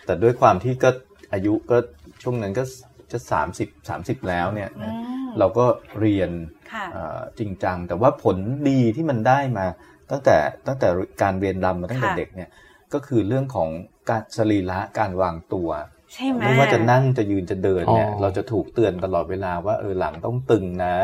[0.06, 0.90] แต่ด้วยความที่ก็
[1.32, 1.76] อายุก็
[2.22, 2.64] ช่วงนั้นก็
[3.12, 5.66] จะสามสิบสามสิบแล้วเนี่ยนะอืมเราก็
[6.00, 6.30] เรียน
[6.72, 8.36] ค่ะเอ่อจริงจัง แต่ว่าผล
[8.68, 9.66] ดีที่มันได้มา
[10.10, 10.88] ตั้งแต่ตั้งแต่
[11.22, 12.50] การเรียนรำมาตั้งแต่ค่ะเด็กเนี่ย
[12.94, 13.68] ก็คือเรื่องของ
[14.08, 15.68] การสรีระการวางตัว
[16.12, 20.96] ใช่ไหมไม่ว่าจะนั่งจะยืนจะเดินเนี่ยอ๋อเราจะถูกเตือนตลอดเวลาว่าเออหลังต้องตึงนะ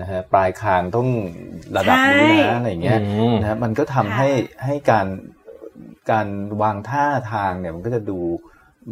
[0.00, 1.08] นะฮะปลายคางต้อง
[1.76, 4.28] ระดับนี้ใช่นะอะไรอย่างเงี้ยอืมนะฮะมันก็ทำให้
[4.64, 5.06] ให้การ
[6.10, 6.28] การ
[6.62, 8.18] วางท่าทางเนี่ยมันก็จะดู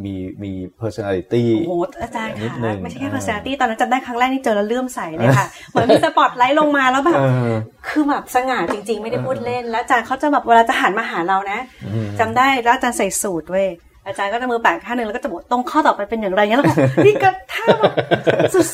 [0.04, 7.52] มีมี personality โอ้โหอาจารย์นิดค่ะนึงไม่ใช่แค่ personality ตอนนั้นจำได้ครั้งแรกนี่เจอแล้วเลื่อมใสเลยค่ะ เหมือนมีสปอตไลท์ลงมาแล้วแบบเออ
[7.88, 13.68] คือแบบสง่าจริง ๆ ไม่ได้พูดเล่น แล้วอาจารย์เขาจะแบบเวลาจะหันมาหาเรานะอืมจำได้แล้วอาจารย์ใส่สูทเว้ย
[14.06, 16.74] อาจารย์ก็จะมือแปะข้างหนึ่งแล้วก็จะบอกตรงข้อต่อไปเป็นอย่างไรเงี้ยแล้วก็
[17.06, 17.92] นี่ก็ท่าแบบ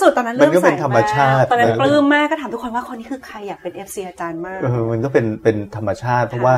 [0.01, 6.57] สุดๆ ตอนนั้นมันเริ่มก็ใส่เป็นธรรมชาติตอนนั้นมันก็ปลื้มมากก็ถามทุกคนว่าคนนี้คือใครอยากเป็น FC อาจารย์มากเออมันก็เป็นเป็นธรรมชาติเพราะค่ะว่า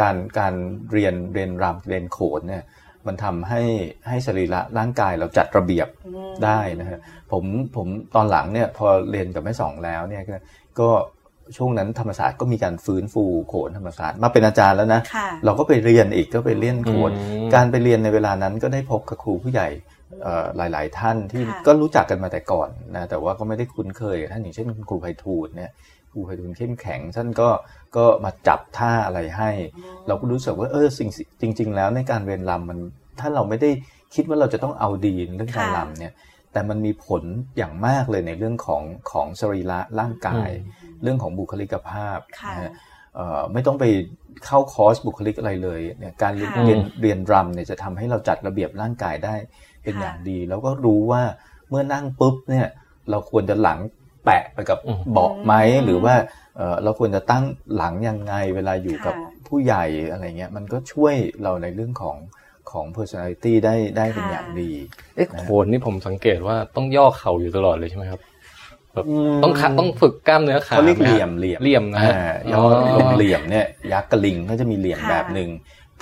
[0.00, 0.54] การการ
[0.92, 2.64] เรียนเรียนรำเรียนโขนเนี่ย
[3.08, 3.62] มันทำให้
[4.08, 6.98] ให้สรีระร่างกายเราจัดระเบียบอืมได้นะฮะ
[7.32, 7.44] ผม
[7.76, 10.36] ผมตอนหลังเนี่ยพอเรียนกับแม่สองแล้วเนี่ยก็
[10.80, 10.88] ก็
[11.56, 19.68] ช่วงนั้นธรรมศาสตร์ก็มีการฟื้นฟูโขนธรรมศาสตร์มาเป็นอาจารย์แล้วนะค่ะเราก็ไปเรียนอีกก็ไปเรียนโขนอืมการไปเรียนในเวลานั้นก็ได้พบกับครูผู้ใหญ่
[20.22, 25.70] เอ่อหลาย ๆ ท่านที่ค่ะก็รู้จักกันมาแต่ก่อนนะแต่ว่าก็ไม่ได้คุ้นเคยกับท่านอย่างเช่นคุณครูไพฑูรย์เนี่ย
[26.12, 27.48] ครูไพฑูรย์เข้มแข็งท่านก็
[27.96, 29.50] ก็มาจับท่าอะไรให้
[30.06, 31.08] เราก็รู้สึกว่าเออสิ่ง
[31.40, 32.78] จริง ๆ แล้วในการเรียนรำมัน
[33.20, 33.70] ถ้าเราไม่ได้
[34.14, 36.12] คิดว่าเราจะต้องเอาดีในเรื่องการค่ะรำเนี่ย
[36.52, 37.22] แต่มันมีผล
[37.56, 40.50] อย่างมากเลยในเรื่องของของสรีระร่างกาย
[41.02, 42.72] เรื่องของบุคลิกภาพค่ะนะฮะ
[43.14, 43.84] เอ่อไม่ต้องไป
[44.44, 49.34] เข้าคอร์สบุคลิกอะไรเลยเนี่ยการเรียนค่ะเรียนเรียนรำเนี่ยจะทำให้เราจัดระเบียบร่างกายได้
[49.82, 51.22] เป็นค่ะอย่างดี แล้วก็รู้ว่า
[51.68, 52.66] เมื่อนั่งปุ๊บเนี่ย
[53.10, 53.78] เราควรจะหลัง
[54.24, 56.14] แปะไปกับอืมเบาะไหมอืมหรือว่า
[56.56, 57.44] เอ่อเราควรจะตั้ง
[57.76, 62.16] หลังยังไงเวลาอยู่กับค่ะผู้ใหญ่อะไรเงี้ยมันก็ช่วยเราในเรื่องของ
[62.70, 64.70] ของ personality ได้ได้เป็นค่ะอย่างดี
[65.16, 68.20] เอ๊ะโขนนี่ผมสังเกตว่าต้องย่อเข่าอยู่ตลอดเลยใช่ไหมครับ
[68.94, 72.62] แบบอืมต้องขาต้องฝึกกล้ามเนื้อขาเขาเรียกไหเหลี่ยฮะมเหลี่ยมเหลี่ยมนะฮะอ่าย่อ
[72.96, 75.50] ลงเหลี่ยมเนี่ยยักษ์กระลิงก็จะมีเหลี่ยมค่ะแบบหนึ่ง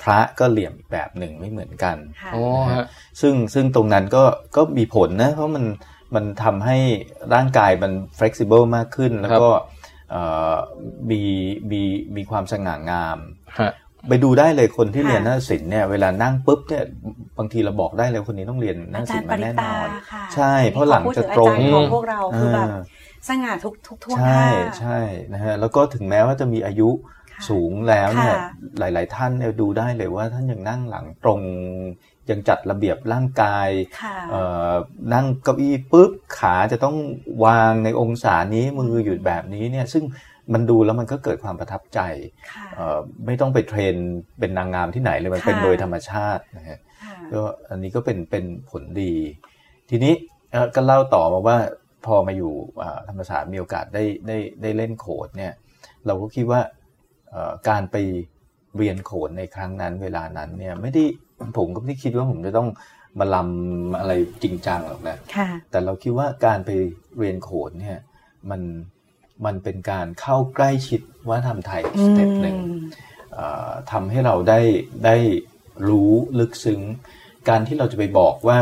[0.03, 2.43] พระก็เหลี่ยมอีกแบบหนึ่งไม่เหมือนกันค่ะอ๋อ
[2.73, 2.85] ฮะ
[3.21, 4.25] ซึ่งซึ่งตรงนั้นก็
[4.57, 5.65] ก็มีผลนะเพราะมัน
[6.15, 6.77] มันทำให้
[7.35, 9.63] ร่างกายมัน flexible มากขึ้นแล้วก็เอ่อ
[11.11, 11.23] มี
[11.71, 11.83] มี
[12.17, 13.19] มีความสง่างาม
[13.61, 13.73] ฮะ
[14.09, 16.85] ไปดูได้เลยคนที่ค่ะเรียนนาฏศิลป์เนี่ยเวลานั่งปุ๊บเนี่ย
[17.39, 22.81] บางทีเราบอกได้เลยคนนี้ต้องเรียนนาอาฏจาศิรลย์ป์ปมาริแน่นตาอนค่ะใช่เพราะหลังจะตรงอาจารย์ของพวกเราคือแบบอ่า
[23.29, 25.01] สง่าทุกทุกท่วงใช่ท่าใช่
[25.35, 26.91] นะฮะแล้วก็ถึงแม้ว่าจะมีอายุ
[27.33, 31.41] ค่ะสูงแล้วเนี่ยค่ะหลาย ๆ ท่านเนี่ยดูได้เลยว่าท่านยังนั่งหลังตรง
[32.31, 33.69] ยังจัดระเบียบร่างกาย
[34.03, 34.73] ค่ะเอ่อ
[35.15, 36.97] นั่งเก้าอี้ปุ๊บขาจะต้อง
[37.45, 40.05] วางในองศานี้มืออยู่แบบนี้เนี่ยซึ่ง
[40.53, 42.01] มันดูแล้วมันก็เกิดความประทับใจ
[42.53, 43.95] ค่ะเอ่อไม่ต้องไปเทรน
[44.39, 49.15] เป็นนางงามที่ไหนเลยมันเป็นค่ะโดยธรรมชาตินะฮะค่ะก็อันนี้ก็เป็นเป็นผลดี
[49.91, 50.15] ทีนี้
[50.53, 51.59] เอ่อก็เล่าต่อมาว่า
[52.07, 55.53] พอมาอยู่อ่าธรรมศาสตร์มีโอกาสได้ได้ได้เล่นโขนเนี่ย
[56.07, 56.61] เราก็คิดว่า
[57.31, 57.97] เอ่อการไป
[58.77, 61.05] เรียนโขนในครั้งนั้นเวลานั้นเนี่ยไม่ได้
[61.59, 62.69] ผมก็ไม่ได้คิดว่าผมจะต้อง
[63.19, 66.71] มาลำอะไรจริงจังหรอกนะค่ะแต่เราคิดว่าการไป
[67.19, 68.01] เรียนโขนเนี่ย
[68.51, 68.63] มัน
[69.47, 72.57] มันเป็นการเข้าใกล้ชิดวัฒนธรรมไทยอีกสเต็ปหนึ่ง
[73.35, 74.61] เอ่อทำให้เราได้
[75.05, 75.17] ได้
[75.89, 76.81] รู้ลึกซึ้ง
[77.49, 78.59] การที่เราจะไปบอกว่า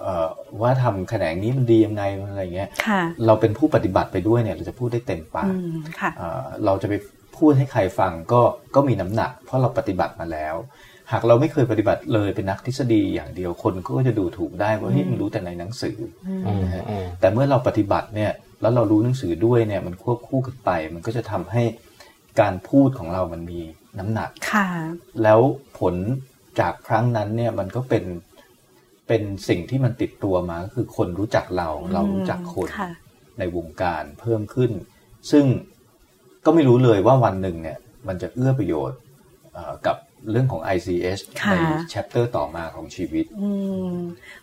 [0.00, 0.28] เอ่อ
[0.62, 6.94] ว่าทำแขนงนี้มันดียังไงมันอะไรเงี้ยค่ะเราเป็นผู้ปฏิบัติไปด้วยเนี่ยเราจะพูดได้เต็มปาอืกมค่ะเอ่อเราจะไป
[7.36, 8.40] พูดให้ใครฟังก็
[8.74, 10.54] ก็มีน้ำหนัก เพราะเราปฏิบัติมาแล้ว
[11.10, 15.96] หากเราไม่เคยปฏิบัติเลยเป็นนักทฤษฎีอย่างเดียวคนก็จะดูถูกได้ว่าเฮ้ยมึงรู้แต่ในหนังสือ
[16.28, 21.62] อืมนะฮะอืมแต่เมื่อเราปฏิบัติเนี่ยแล้วเรารู้หนังสือด้วยเนี่ยมันควบคู่กันไป มันก็จะทำให้
[22.40, 23.60] การพูดของเรามันมี
[23.98, 24.66] น้ำหนักค่ะ
[25.22, 25.40] แล้ว
[25.78, 25.94] ผล
[26.60, 28.04] จากครั้งนั้นเนี่ยมันก็เป็น
[29.08, 32.90] เป็นสิ่งที่มันติดตัวมาก็คือคนรู้จักเราเรารู้จักคนค่ะ
[33.38, 34.70] ในวงการเพิ่มขึ้น
[35.30, 35.44] ซึ่ง
[36.44, 37.78] ก็ไม่รู้เลยว่าวันหนึ่งเนี่ย
[38.08, 38.98] มันจะเอื้อประโยชน์
[39.52, 39.96] เอ่อกับ
[40.30, 41.58] เรื่องของ ICS ค่ะใน
[41.92, 43.50] chapter ต่อมาของชีวิตอื
[43.92, 43.94] ม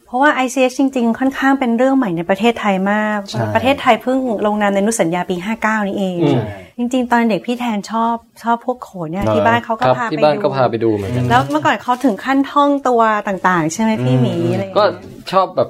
[0.06, 6.42] เพราะว่า ICS จริง ๆ ค่อนข้างเป็นเรื่องใหม่ในประเทศไทยมากใช่ประเทศไทยเพิ่งลงนามในอนุสัญญาปี 59 นี่เองอืม
[6.78, 15.70] จริง ๆ ตอนเด็กพี่แทนชอบชอบพวกโขนเนี่ยเหรอที่บ้านเขาก็ครับพาที่ไปบ้านดูก็พาไปดูเหมือนกันแล้วเมื่อก่อนเขาถึงขั้นท่องตัวต่าง ๆ ใช่ไหมพี่หมีอืมอะไรอย่างก็เงี้ยชอบแบบ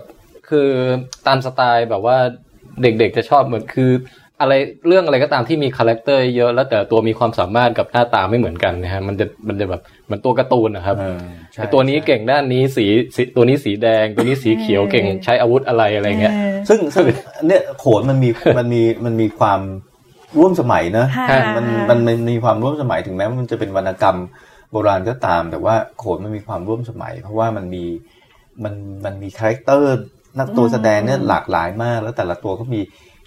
[0.49, 0.69] คือ
[1.27, 2.17] ตามสไตล์แบบว่า
[2.81, 3.91] เด็กๆจะชอบเหมือนคือ
[4.41, 4.53] อะไร
[4.87, 11.19] เรื่องอะไรก็ตามที่มี character เยอะแล้วแต่ตัวมีความสามารถกับหน้าตาไม่เหมือนกันนะฮะมันจะมันจะแบบเหมือนตัวการ์ตูนนะครับเออ
[11.53, 12.85] ใช่ไอ้ตัวนี้เก่งด้านนี้สี
[13.15, 17.03] สีตัวนี้สีแดง ตัวนี้สีเขียวเก่งใช้อาวุธอะไรอะไรเงี้ยเออซึ่งซึ่ง
[17.47, 18.29] เนี่ยโขนมันมี
[18.59, 19.59] มันมีมันมีความ
[20.37, 24.17] ร่วมสมัยนะค่ะมันมันมันมีความร่วมสมัยถึงแม้ว่ามันจะเป็นวรรณกรรม
[24.71, 27.83] โบราณก็ตาม แต่ว่าโขนมันมีความร่วมสมัย เพราะว่ามันมี
[28.63, 28.73] มัน
[29.05, 29.93] มันมี character
[30.39, 32.81] นักตัวแสดงเนี่ยหลากหลายมาก แล้วแต่ละตัวก็มี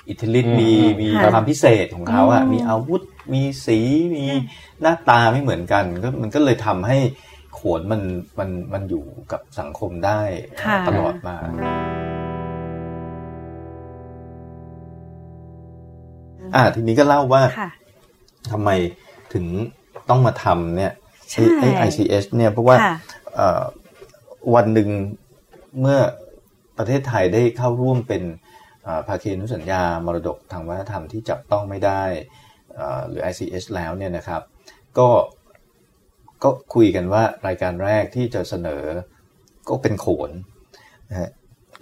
[0.09, 3.78] อิทธิฤทธิ์อืมมีมีค่ะความพิเศษของเขาอะอืมมีอาวุธมีสี
[4.14, 4.24] มี
[4.80, 6.98] หน้าตาไม่เหมือนกันก็มันก็เลยทำให้
[7.55, 8.03] โขนมัน
[8.38, 10.20] มันมันอยู่กับสังคมได้
[10.62, 11.36] ค่ะตลอดมา
[16.55, 17.70] อ่าทีนี้ก็เล่าว่าค่ะ
[18.53, 18.70] ทำไม
[19.34, 19.46] ถึง
[20.09, 20.92] ต้องมาทำเนี่ย
[21.30, 22.94] ใช่ไอ้ไอ ICS เนี่ยเพราะว่าค่ะ
[23.34, 23.62] เอ่อ
[24.55, 24.88] วันหนึ่ง
[25.80, 25.98] เมื่อ
[26.78, 28.51] ประเทศไทยได้เข้าร่วมเป็นอ่า
[29.09, 32.03] ภาคีอนุสัญญามรดกทางวัฒนธรรมที่จับต้องไม่ได้
[32.74, 34.43] เอ่อหรือ ICS แล้วเนี่ยนะครับ
[34.99, 35.09] ก็
[36.43, 38.83] ก็คุยกันว่ารายการแรกที่จะเสนอ
[39.68, 40.30] ก็เป็นโขน
[41.11, 41.30] นะฮะ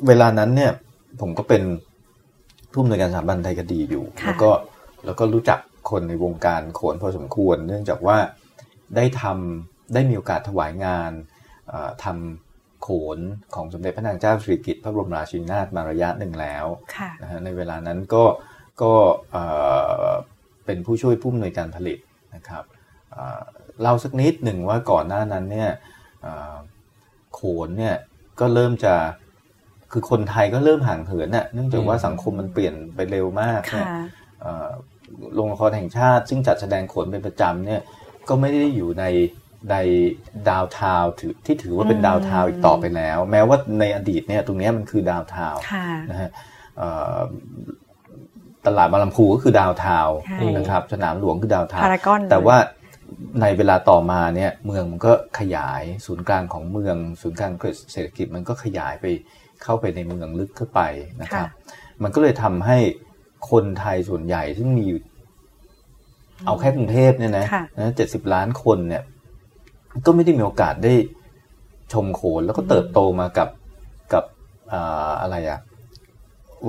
[0.07, 0.73] เวลานั้นเนี่ย
[1.21, 1.63] ผมก็เป็น
[2.73, 4.51] ผู้อำนวยการสถาบันไทยคดีอยู่ค่ะแล้วก็
[5.05, 8.19] แล้วก็รู้จักคนในวงการโขนพอสมควร เนื่องจากว่า
[8.97, 11.13] ได้ทำได้มีโอกาสถวายงาน
[11.69, 12.50] เอ่อทำ
[12.83, 13.19] โขน
[13.55, 16.67] ของสมเด็จพระนางเจ้าสิริกิติ์พระบรมราชินีนาถมาระยะหนึ่งแล้ว
[16.97, 18.25] ค่ะนะฮะในเวลานั้นก็
[18.83, 18.93] ก็
[19.31, 19.45] เอ่
[20.09, 20.11] อ
[20.65, 21.99] เป็นเป็นผู้ช่วยผู้อำนวยการผลิต
[22.35, 22.65] นะครับ
[23.11, 23.41] เอ่อ
[23.81, 25.71] เล่าสักนิดหนึ่งว่าก่อนหน้านั้นเนี่ย
[26.23, 26.57] เอ่อ
[27.35, 27.97] โขนเนี่ย
[28.41, 28.95] ก็เริ่มจะ
[29.93, 34.03] คือคนไทยก็เริ่มห่างเหินน่ะเนื่องจากว่าอืมสังคมมันเปลี่ยนไปเร็วมากเนี่ยค่ะ
[34.41, 34.69] เอ่อ
[35.35, 37.81] โรงละครแห่งชาติ ซึ่งจัดแสดงโขนเป็นประจำเนี่ย
[38.29, 39.05] ก็ไม่ได้อยู่ใน
[39.71, 39.77] ใน
[40.49, 46.31] ดาวทาวถือที่ถือว่าเป็นอืมดาวทาวอีกต่อไปแล้ว แม้ว่าในอดีตเนี่ยตรงเนี้ยมันคือดาวทาวค่ะนะฮะ
[46.79, 47.19] เอ่อ
[48.67, 52.57] ตลาดบางลำพูก็คือดาวทาวใช่นะครับสนามหลวงคือดาวทาวพารากอนแต่ว่า
[53.41, 57.53] ในเวลาต่อมาเนี่ยเมืองมันก็ขยายศูนย์กลางของเมือง ศูนย์กลาง
[57.93, 59.07] เศรษฐกิจมันก็ขยายไป
[59.63, 60.81] เข้าไปในเมืองลึกเข้าไป
[61.23, 61.49] นะครับ
[62.03, 62.79] มันก็เลยทำให้
[63.51, 65.01] คนไทยส่วนใหญ่ซึ่งมีอยู่
[66.47, 69.03] เอาแค่กรุงเทพเนี่ยนะค่ะนะเจ็ดสิบล้านคนเนี่ย
[70.07, 70.95] ก็ไม่ได้มีโอกาสได้
[71.93, 73.49] ชมโขนแล้วก็เติบโตมากับ
[74.13, 74.25] กับ
[74.73, 75.59] อ่าอะไรอะ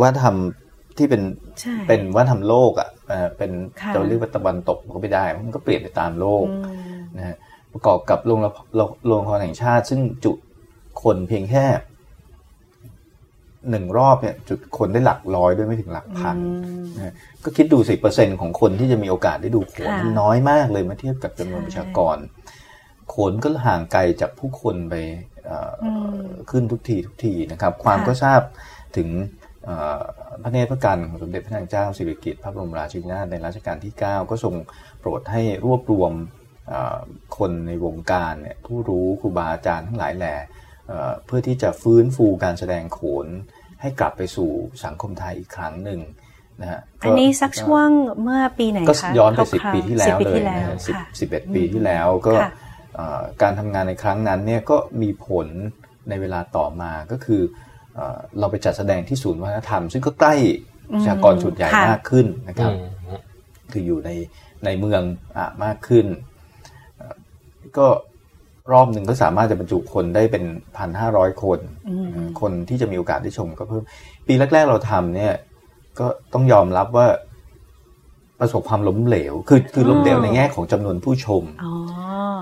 [0.02, 0.36] วัฒนธรรม
[0.98, 1.22] ที่เป็น
[1.60, 2.90] ใช่เป็นวัฒนธรรมโลกอะ่ะ
[3.38, 3.52] เป็น
[3.82, 7.36] ค่ะจะเรียกว่าตะวันตกก็ไม่ได้ มันก็เปลี่ยนไปตามโลกอืมนะฮะ
[7.74, 10.32] ประกอบกับโรงละโรงโรงละครแห่งชาติ ซึ่งจุ
[11.04, 11.66] คนเพียงแค่
[13.70, 16.50] หนึ่งรอบเนี่ยจุดคนได้หลักร้อยด้วยไม่ถึงหลักพันอื
[16.82, 17.14] มนะฮะ
[17.44, 22.18] ก็คิดดูสิเปอร์เซ็นต์ของคนที่จะมีโอกาสได้ดูโขนค่ะมันน้อยมากเลยเมื่อเทียบกับจำนวนใช่ประชากร
[23.12, 24.96] โขนก็ห่างไกลจากผู้คนไป
[25.46, 25.86] เอ่ออ
[26.16, 28.42] มขึ้นทุกทีทุกทีนะครับ ความค่ะก็ทราบ
[28.98, 29.10] ถึง
[29.66, 30.02] เอ่อ
[30.44, 34.54] พระเนตรพระกันของสมเด็จพระนางเจ้าสิริกิติ์พระบรมราชินีนาถในรัชกาลที่ 9 ก็ทรง
[35.00, 36.12] โปรดให้รวบรวม
[36.68, 36.98] เอ่อ
[37.38, 40.36] คนในวงการเนี่ยผู้รู้ครูบาอาจารย์ทั้งหลายแหล่
[40.88, 43.28] เอ่อเพื่อที่จะฟื้นฟูการแสดงโขน
[43.82, 44.52] ให้กลับไปสู่
[44.86, 46.02] สังคมไทยอีกครั้งหนึ่ง
[46.62, 47.88] นะฮะอันนี้สักช่วง
[48.24, 52.61] เมื่อปีไหนก็คะย้อนไปคร่าวสิบๆปีที่แล้ว10ปีเลยที่แล้นะวฮะสิบค่ะสิบเอ็ดปีที่แล้วก็ค่ะเอ่อ
[53.42, 55.48] การทำงานในครั้งนั้นเนี่ยก็มีผล
[56.10, 57.42] ในเวลาต่อมาก็คือ
[57.96, 60.36] เอ่อเราไปจัดแสดงที่ศูนย์วัฒนธรรม ซึ่งก็ใกล้
[60.94, 63.22] ประชากรส่วนใหญ่ค่ะมากขึ้นนะครับอืม
[63.72, 64.10] คืออยู่ใน
[64.66, 65.02] ในเมือง
[65.38, 66.06] อะมากขึ้น
[66.98, 67.16] เอ่อ
[67.78, 67.88] ก็
[68.72, 70.44] รอบหนึ่งก็สามารถจะบรรจุคนได้เป็น
[70.78, 73.84] พันห้าร้อยคนอืมคนที่จะมีโอกาสได้ชมก็เพิ่ม
[74.28, 75.34] ปีแรก ๆ เราทำเนี่ย
[76.00, 77.08] ก็ต้องยอมรับว่า
[78.42, 81.72] ประสบความล้มเหลว คือคือล้มเหลวในแง่ของจำนวนผู้ชมอ๋อ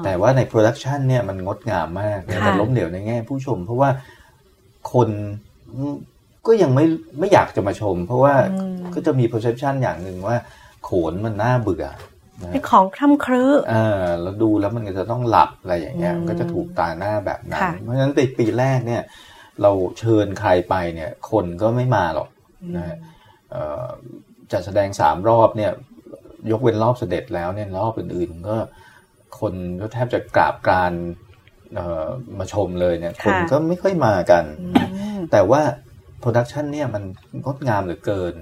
[0.03, 3.89] แต่ว่าในโปรดักชันเนี่ยมันงดงามมากนะค่ะแต่ล้มเหลวในแง่ผู้ชม เพราะว่า
[4.93, 5.09] คน
[6.47, 6.85] ก็ยังไม่
[7.19, 10.37] ไม่อยากจะมาชม เพราะว่าอืมก็จะมี perception อย่างหนึ่งว่า
[10.83, 11.85] โขนมันน่าเบื่อ
[12.41, 19.01] นะเป็นของคร่ำครึเออแล้วดูแล้วมันก็จะต้องหลับอะไรอย่างเงี้ยอืมมันก็จะถูกตาหน้าแบบนั้นค่ะเพราะฉะนั้นในปีแรกเนี่ย
[19.61, 22.29] เราเชิญใครไปเนี่ย คนก็ไม่มาหรอก
[22.75, 22.97] นะฮะ
[23.51, 23.87] เอ่อ
[24.51, 25.71] จัดแสดงสามรอบเนี่ย
[26.51, 28.57] ยกเว้นรอบเสด็จแล้วเนี่ยรอบอื่นๆก็
[29.39, 30.93] คนก็แทบจะกราบกราน
[31.75, 32.05] เอ่อ
[32.39, 34.69] มาชมเลยเนี่ย คนค่ะก็ไม่ค่อยมากันอื
[35.17, 35.61] มแต่ว่า
[36.19, 37.03] โปรดักชันเนี่ยมัน
[37.43, 38.33] งดงามเหลือเกิน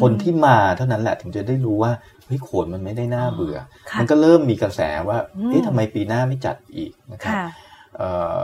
[0.00, 1.92] คนที่มาเท่านั้นแหละถึงจะได้รู้ว่า
[2.26, 3.56] เฮ้ยโขนมันไม่ได้น่าเบื่อ
[3.90, 7.46] ค่ะมันก็เริ่มมีกระแสว่าอืมเอ๊ะทำไมปีหน้าไม่จัดอีกนะครับค่ะ
[7.96, 8.36] เอ่อ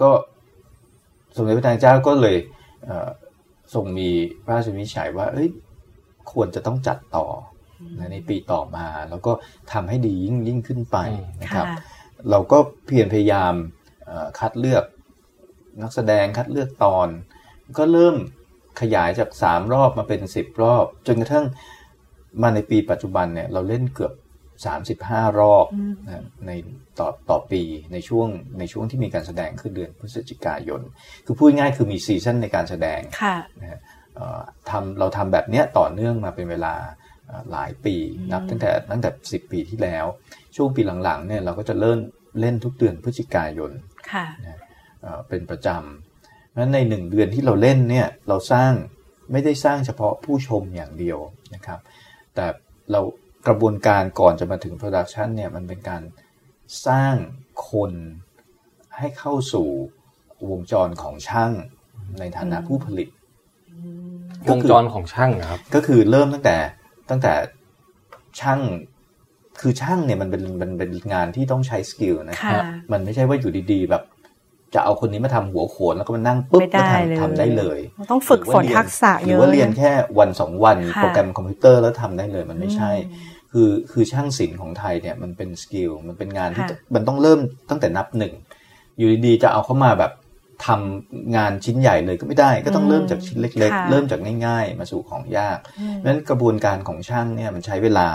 [0.00, 0.10] ก็
[1.36, 2.36] สมเด็จพระนางเจ้าก็เลย
[2.84, 3.08] เอ่อ
[3.74, 4.08] ทรงมี
[4.44, 5.48] พระราชวินิจฉัยว่า เอ้ย
[6.32, 7.51] ควรจะต้องจัดต่ออ
[8.12, 9.32] ในปีต่อมา แล้วก็
[9.72, 10.98] ทำให้ดียิ่งยิ่งขึ้นไป
[11.42, 11.76] นะครับค่ะ
[12.30, 13.54] เราก็เพียรพยายาม
[14.06, 14.84] เอ่อคัดเลือก
[15.82, 17.08] นักแสดงคัดเลือกตอน
[17.78, 18.16] ก็เริ่ม
[18.80, 21.46] ขยายจากสามรอบมาเป็นสิบรอบ จนกระทั่ง
[22.42, 24.12] มาในปีปัจจุบันเนี่ยเราเล่นเกือบ
[24.66, 25.66] สามสิบห้ารอบ
[26.06, 26.50] นะใน
[26.98, 27.62] ต่อต่อปี
[27.92, 28.28] ในช่วง
[28.58, 30.80] ในช่วงที่มีการแสดงคือเดือนพฤศจิกายน
[31.26, 33.80] คือพูดง่ายๆคือมีซีซั่นในการแสดงค่ะนะฮะ
[34.14, 37.01] เอ่อทำเราทำแบบเนี้ยต่อเนื่องมาเป็นเวลาเอ่อ
[37.52, 37.96] หลายปี
[38.32, 40.06] นับตั้งแต่ตั้งแต่สิบปีที่แล้ว
[40.56, 41.98] ช่วงปีหลังๆเนี่ยเราก็จะเริ่ม
[42.40, 43.72] เล่นทุกเดือนพฤศจิกายน
[44.12, 44.26] ค่ะ
[45.00, 48.72] เอ่อเป็นประจำนั้นในหนึ่งเดือนที่เราเล่นเนี่ยเราสร้าง
[49.32, 51.18] ไม่ได้สร้างเฉพาะผู้ชมอย่างเดียว
[51.54, 51.78] นะครับ
[52.34, 52.46] แต่
[52.92, 53.00] เรา
[53.46, 56.02] กระบวนการก่อนจะมาถึง production เนี่ยมันเป็นการ
[56.86, 57.14] สร้าง
[57.70, 57.92] คน
[58.98, 59.68] ให้เข้าสู่
[60.50, 61.52] วงจรของช่าง
[62.18, 63.08] ในฐานะผู้ผลิต
[64.50, 66.56] วงจรของช่างนะครับ ก็คือเริ่มตั้งแต่
[67.10, 67.32] ตั้งแต่
[68.40, 68.60] ช่าง
[69.60, 72.60] คือช่างเนี่ยมันเป็นมันเป็นงานที่ต้องใช้ skill นะค่ะ
[72.92, 74.02] มันไม่ใช่ว่าอยู่ดีๆ แบบ
[74.74, 77.78] จะเอาคนนี้มาทำหัวโขนแล้วก็มานั่งปุ๊บไม่ได้ก็เลยทำทำได้เลย
[78.10, 82.90] ต้องฝึกฝนหรือว่าเรียทักษะหเยรืออะว่าเรียนแค่วันสองวันค่ะโปรแกรมคอมพิวเตอร์แล้วทำได้เลยมันไม่ใช่
[83.52, 87.40] คือคือช่างศิลป์ของไทยเนี่ยมันเป็น skill มันเป็นงานที่ค่ะมันต้องเริ่ม
[87.70, 88.32] ตั้งแต่นับหนึ่ง
[88.96, 90.12] อยู่ดีๆจะเอาเขามาแบบ
[90.66, 98.08] ทำงานชิ้นใหญ่เลยก็ไม่ได้ ก็ต้องเริ่มจากชิ้นเล็กค่ะๆเริ่มจากง่ายๆ มาสู่ของยากเพราะฉะนั้นกระบวนการของช่างเนี่ยมันใช้เวลา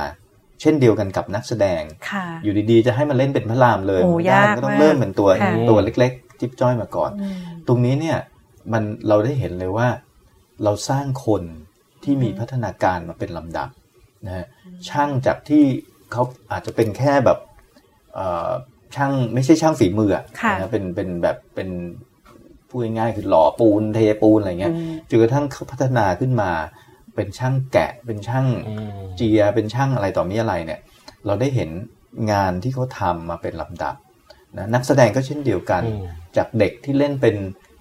[0.62, 7.34] เช่นเดียวกันกับนักแสดงค่ะอยู่ดีๆจะให้มันเล่นเป็นพระรามเลยโอ้ไม่ได้ยากก็ต้องมากเริ่มเป็นตัวค่ะตัวเล็ก ๆ จิ๊บจ้อยมาก่อนอืม
[7.68, 8.18] ตรงนี้เนี่ย
[8.74, 9.88] มันเราได้เห็นเลยว่า
[10.64, 11.44] เราสร้างคน
[12.04, 13.70] ที่มีพัฒนาการมาเป็นลำดับ
[14.26, 14.46] นะฮะ
[14.90, 15.64] ช่างจากที่
[16.12, 17.40] เขาอาจจะเป็นแค่แบบ
[18.16, 18.52] เอ่อ
[18.96, 21.70] ช่างไม่ใช่ช่างฝีมืออะค่ะนะเป็นเป็นแบบเป็น
[22.70, 26.52] พูดง่ายๆคือหล่อปูนเทปูนอะไรเงี้ยอืมจนกระทั่งเขาพัฒนาขึ้นมา
[27.16, 30.80] เป็นช่างแกะเป็นช่างอืมเจียเป็นช่างอะไรต่อมีอะไรเนี่ย
[31.26, 31.70] เราได้เห็น
[32.32, 33.96] งานที่เขาทำมาเป็นลำดับ
[34.58, 36.04] นะนักแสดงก็เช่นเดียวกันอืม
[36.38, 37.36] จากเด็กที่เล่นเป็น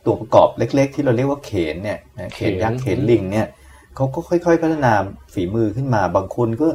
[0.04, 3.48] ตัวประกอบเล็ก ๆ ที่เราเรียกว่าเขนเนี่ยนะเขนยักษ์เขเขนนลิงเนี่ย
[3.96, 4.92] เขาก็ค่อย ๆ พัฒนา
[5.32, 6.68] ฝีมือขึ้นมา บางคนก็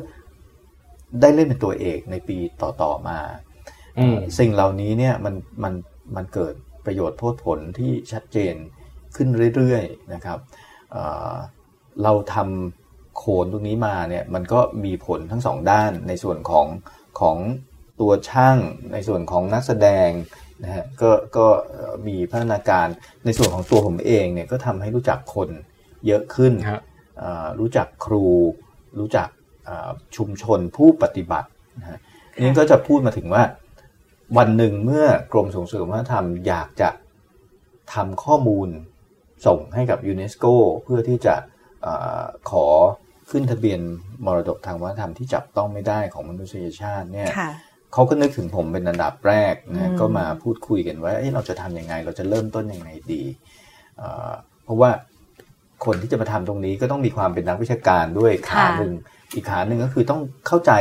[1.22, 3.20] ได้เล่นเป็นตัวเอกในปีต่อๆมา
[4.00, 5.74] อืมสิ่งเหล่านี้เนี่ยมันมัน
[6.16, 6.54] มันเกิด
[6.86, 8.56] ประโยชน์โทษผลที่ชัดเจน
[9.16, 10.40] ขึ้นเรื่อยๆนะครับ
[10.92, 11.34] เอ่อ
[12.04, 16.68] เราทำโขนตรงนี้มาเนี่ยมันก็มีผลทั้งสองด้านในส่วนของ
[17.20, 17.38] ของ
[18.00, 18.58] ตัวช่าง
[18.94, 20.10] ในส่วนของนักแสดง
[20.64, 22.88] นะฮะก็ก็เอ่อมีพัฒนาการ
[23.26, 25.50] ในส่วนของตัวผมเองเนี่ยก็ทำให้รู้จักคน
[26.08, 26.82] เยอะขึ้นฮะ
[27.20, 28.26] เอ่อรู้จักครู
[29.00, 29.28] รู้จัก
[29.66, 32.00] เอ่อชุมชนผู้ปฏิบัตินะฮะ
[32.42, 33.44] นี่ก็จะพูดมาถึงว่า
[34.38, 36.90] วันหนึ่งเมื่อกรมส่งเสริมวัฒนธรรมอยากจะ
[37.94, 38.70] ทำข้อมูล
[39.46, 40.46] ส่งให้กับยูเนสโก
[40.84, 41.36] เพื่อที่จะ
[41.82, 41.88] เอ
[42.22, 42.66] อขอ
[43.32, 43.80] ขึ้นทะเบียน
[44.26, 47.52] มรดกทางวัฒนธรรมที่จับต้องไม่ได้ของมนุษยชาติเนี่ยค่ะ
[47.94, 53.24] เขาก็นึกถึงผมเป็นอันดับแรกอืนะมก็มาพูดคุยกันว่าเอ๊ะเราจะทำยังไง เราจะเริ่มต้นยังไงดี
[53.98, 54.32] เอ่อ
[54.64, 54.92] เพราะว่า
[55.86, 58.94] คนที่จะมาทำตรงนี้ก็ต้องมีความเป็นนักวิชาการด้วยขาหนึ่ง
[59.34, 60.72] อีกขาหนึ่งก็คือต้องเข้าใจ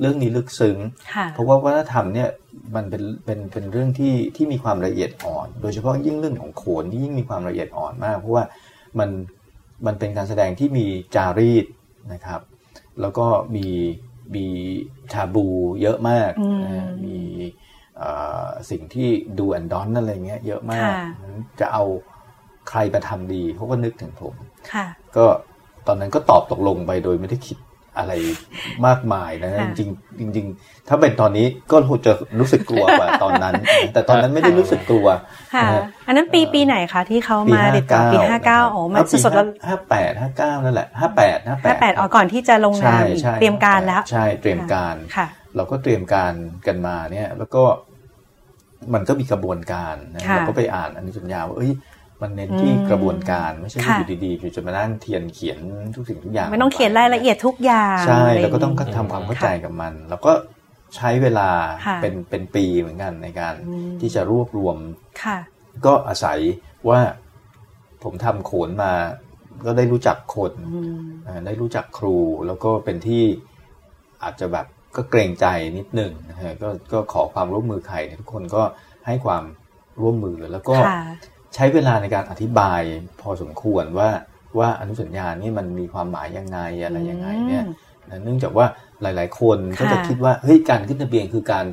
[0.00, 0.76] เรื่องนี้ลึกซึ้ง
[1.14, 2.28] ค่ะเพราะว่าวัฒนธรรมเนี่ย
[2.74, 8.44] มันเป็นเป็นเป็นเรื่องที่ที่มีความละเอียดอ่อน โดยเฉพาะยิ่งเรื่องของโขนที่ยิ่งมีความละเอียดอ่อนมาก เพราะว่า
[8.98, 9.10] มัน
[9.86, 11.66] มันเป็นการแสดงที่มีจารีต
[12.12, 12.40] นะครับ
[13.00, 13.26] แล้วก็
[13.56, 13.66] มี
[14.34, 14.46] มี
[15.12, 15.46] ชาบู
[15.82, 17.18] เยอะมากอืมนะฮะมี
[17.98, 18.10] เอ่
[18.44, 20.98] อสิ่งที่ดูแอนดอนอะไรเงี้ยเยอะมากค่ะ
[21.60, 21.84] จะเอา
[22.68, 24.34] ใครมาทำดีเขาก็นึกถึงผม
[24.72, 24.86] ค่ะ
[25.16, 25.24] ก็
[25.86, 27.58] ตอนนั้นก็ตอบตกลงไปโดยไม่ได้คิด
[27.98, 28.12] อะไร
[28.86, 33.54] มากมายนะค่ะจริงๆจริงๆถ้าเป็นตอนนี้ก็คงจะรู้สึกกลัวกว่าตอนนั้น
[33.92, 35.06] แต่ตอนนั้นไม่ได้รู้สึกกลัว
[35.54, 45.26] ค่ะนะฮะอันนั้นปีปีไหนคะที่เขาปีมาติดต่อปีห้าเก้าโอ้มาสดๆแล้วห้าแปดห้าเก้านั่นแหละห้าแปดห้าแปห้าดแปดอ๋อก่อนที่จะลงนาใช่มอีกใช่เตรียมการแล้ว ใช่เตรียมการค่ะ
[45.56, 46.32] เราก็เตรียมการ
[46.66, 47.62] กันมาเนี่ย แล้วก็
[48.94, 51.72] มันก็มีกระบวนการนะค่ะเราก็ไปอ่านอนุสัญญาว่าเอ้ย
[52.22, 55.58] มันเน้นที่อืมกระบวนการไม่ใช่ว่าค่ะอยู่ดีๆอยู่จะมานั่งเทียนเขียน
[55.94, 60.32] ทุกสิ่งทุกอย่าง ไม่ต้องเขียนรายละเอียดทุกอย่างใช่ะไรแล้วก็ต้องย่านี้ทำความเข้าใจกับมัน แล้วก็
[60.96, 61.50] ใช้เวลา
[61.86, 64.76] ค่ะเป็นเป็นปีเหมือนกันในการอืมที่จะรวบรวม
[65.22, 65.38] ค่ะ
[65.86, 66.38] ก็อาศัย
[66.88, 67.00] ว่า
[68.02, 68.92] ผมทำโขนมา
[69.64, 73.22] ก็ได้รู้จักคนอืมเอ่อได้รู้จักครูแล้วก็เป็นที่
[74.22, 75.46] อาจจะแบบก็เกรงใจ
[75.78, 78.62] นิดหนึ่งนะฮะก็ก็ขอความร่วมมือใครเนี่ยทุกคนก็
[79.06, 79.44] ให้ความ
[80.00, 81.00] ร่วมมือแล้วก็ค่ะ
[81.56, 82.80] ใช้เวลาในการอธิบาย
[83.20, 84.08] พอสมควรว่า
[84.58, 88.66] ว่าอนุสัญญานี่มันมีความหมายยังไงอะไรยังไงเนี่ยอืมนะเนื่องจากว่า
[89.02, 91.66] หลาย ๆ คนก็จะค่ะคิดว่าเฮ้ยการขึ้นทะเบียนคือการ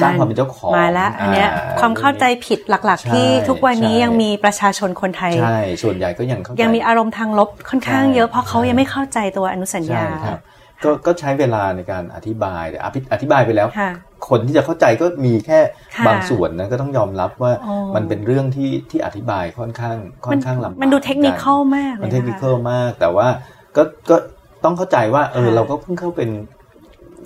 [0.00, 10.40] สร้างความเป็นเจ้าของมาแล้วอันเนี้ยอ่ความเข้าใจผิดหลักใช่ๆที่ทุกวันนี้ใช่ยังมีประชาชนคนไทยใช่ส่วนใหญ่ก็ยังเข้าใจยังมีอารมณ์ทางลบค่อนข้างใช่เยอะเพราะเขาใช่ยังไม่เข้าใจตัวอนุสัญใช่ญาครับ
[10.84, 13.90] ก็ก็ใช้เวลาในการอธิบายแต่อภิอธิบายไปแล้วค่ะ
[14.28, 15.58] คนที่จะเข้าใจก็มีแค่
[15.96, 23.28] ค่ะบางส่วนนะก็ต้องยอมรับว่าอ๋อมันเป็นเรื่องที่ที่อธิบายค่อนข้างค่อนข้างลำบากมันดูเทคนิคอลมากเลยมันนะะเทคนิคอลมาก แต่ว่า
[23.76, 24.16] ก็ก็
[24.64, 26.30] ต้องเข้าใจว่าเออค่ะเราก็เพิ่งเข้าเป็น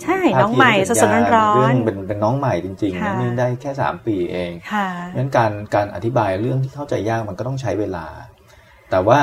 [0.02, 8.06] ใช่น้องใหม่สดๆร้อเรื่นเป็นเป็นน้องใหม่จริงๆค่ะนะนี่ได้แค่สามปีเองๆค่ะงั้นการการอธิบายเรื่องที่เข้าใจยากมันก็ต้องใช้เวลา
[8.90, 9.18] แต่ว่า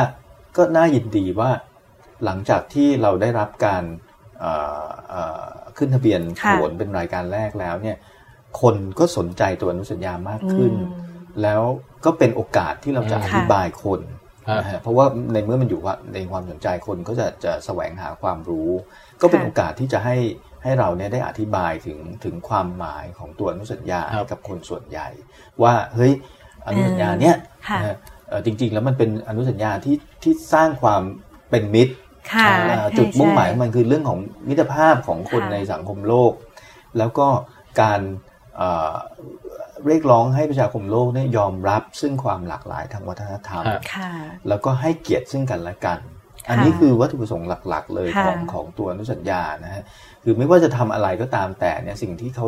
[0.58, 1.52] ก็น่ายินดีว่า
[2.26, 4.09] หลังจากที่เราได้รับการเอ่อเอ่อ
[5.78, 7.98] ขึ้นทะเบียนโขค่ะนเป็นรายการแรกแล้วเนี่ย
[8.62, 11.08] คนก็สนใจตัวอนุสัญญามากขึ้นอืม
[11.44, 11.62] แล้ว
[12.06, 14.02] ก็เป็นโอกาสที่เราจะอืมอธิบายคน
[14.48, 18.70] ครับนะฮะเพราะว่าในเมื่อมันอยู่ว่าในความสนใจคนก็จะจะแสวงหาความรู้
[19.22, 20.18] ก็เป็นค่ะโอกาสที่จะให้
[20.64, 25.08] ให้เราเนี่ยได้อธิบายถึงถึงความหมายของตัวอนุสัญญาครับให้กับคนส่วนใหญ่
[25.64, 26.14] ว่าเฮ้ย
[26.68, 27.36] อนุสัญญาเนี่ย
[27.70, 27.96] ค่ะนะฮะ
[28.30, 31.02] เอ่อจริง ๆ แล้วมันเป็นอนุสัญญาที่ที่สร้างความ
[31.50, 32.09] เป็นมิตรค่ะอ่าใช่
[32.98, 36.32] จุดมุ่งใช่หมายของมันคือเรื่องของมิตรภาพของคนค่ะในสังคมโลก
[36.98, 37.28] แล้วก็
[37.82, 38.02] การ
[38.58, 38.94] เอ่อ
[39.88, 44.12] เรียกร้องให้ประชาคมโลกเนี่ยยอมรับซึ่งความหลากหลายทางวัฒนธรรมครับค่ะ
[44.48, 46.00] แล้วก็ให้เกียรติซึ่งกันและกัน
[46.50, 49.84] อันค่ะนี้คือวัตถุประสงค์หลัก ๆ เลยค่ะของของตัวอนุสัญญานะฮะ
[50.24, 52.46] คือไม่ว่าจะทำอะไรก็ตามแต่เนี่ยสิ่งที่เขา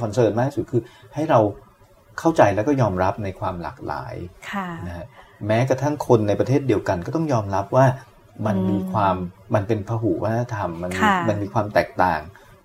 [0.00, 0.82] คอนเซิร์นมากที่สุดคือ
[1.14, 1.40] ให้เรา
[2.18, 4.14] เข้าใจแล้วก็ยอมรับในความหลากหลาย
[4.52, 5.06] ค่ะนะฮะ
[5.46, 7.86] แม้กระทั่งคนในประเทศเดียวกันก็ต้องยอมรับว่า
[8.46, 9.16] มันอืมมีความ
[9.54, 12.20] มันเป็นพหุวัฒนธรรมมันมีค่ะมันมีความแตกต่าง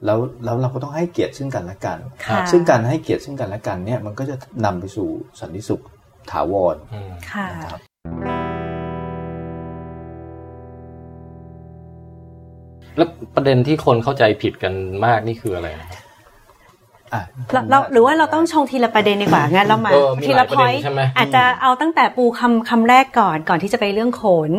[0.06, 5.08] แล้วแล้วเราก็ต้องให้เกียรติซึ่งกันและกันค่ะซึ่งการให้เกียรติซึ่งกันและกันเนี่ยมันก็จะนำไปสู่
[5.40, 5.84] สันติสุข
[6.32, 7.82] ถาวรอืมค่ะนะครับ
[12.98, 14.74] แล้วประเด็นที่คนเข้าใจผิดกัน
[15.06, 16.01] มากนี่คืออะไรนะครับอะ
[17.52, 24.52] เราเราหรือว่าเราต้องชงทีละประเด็นดีกว่างั้นเรามาเออมีทีหละลายประพเด็อนยใช่ไหมอาจจะเอาตั้งแต่ปูคำคำแรกก่อนก่อนที่จะไปเรื่องโขน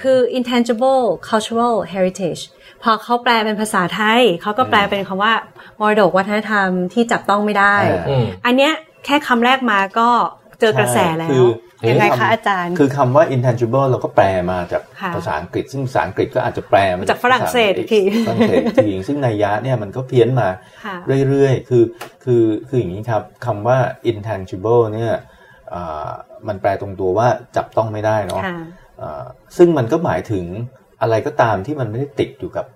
[0.00, 2.42] คือ intangible cultural heritage
[2.82, 5.32] พอเขาแปลเป็นภาษาไทย เขาก็แปลเป็นคำว่า
[5.80, 8.72] มรดกวัฒนธรรมที่จับต้องไม่ได้อ่าอืมอันเนี้ย
[9.04, 10.08] แค่คำแรกมาก็
[10.60, 11.48] เจอกระแสแล้คืวอ
[11.90, 20.48] ยังไงคคะอาจารย์ คือคำว่า intangible เราก็แปลมาจากค่ะภาษาอังกฤษ ซึ่งภาษาอังกฤษก็อาจจะแปลมาจากฝรั่งเศสอีกทีฝรั่งเศสอีกทีซึ่งนัยยะเนี่ยมันก็เพี้ยนมา
[20.84, 20.96] ค่ะ
[21.28, 21.84] เรื่อยๆ คือ
[22.24, 23.78] คือคืออย่างนี้ครับคำว่า
[24.10, 25.14] intangible เนี่ย
[25.74, 26.08] อ่า
[26.48, 28.58] มันแปลตรงตัวว่าจับต้องไม่ได้เนาะค่ะ
[29.02, 29.24] อ่า
[29.56, 30.44] ซึ่งมันก็หมายถึง
[31.02, 32.66] อะไรก็ตามที่มันไม่ได้ติดอยู่กับ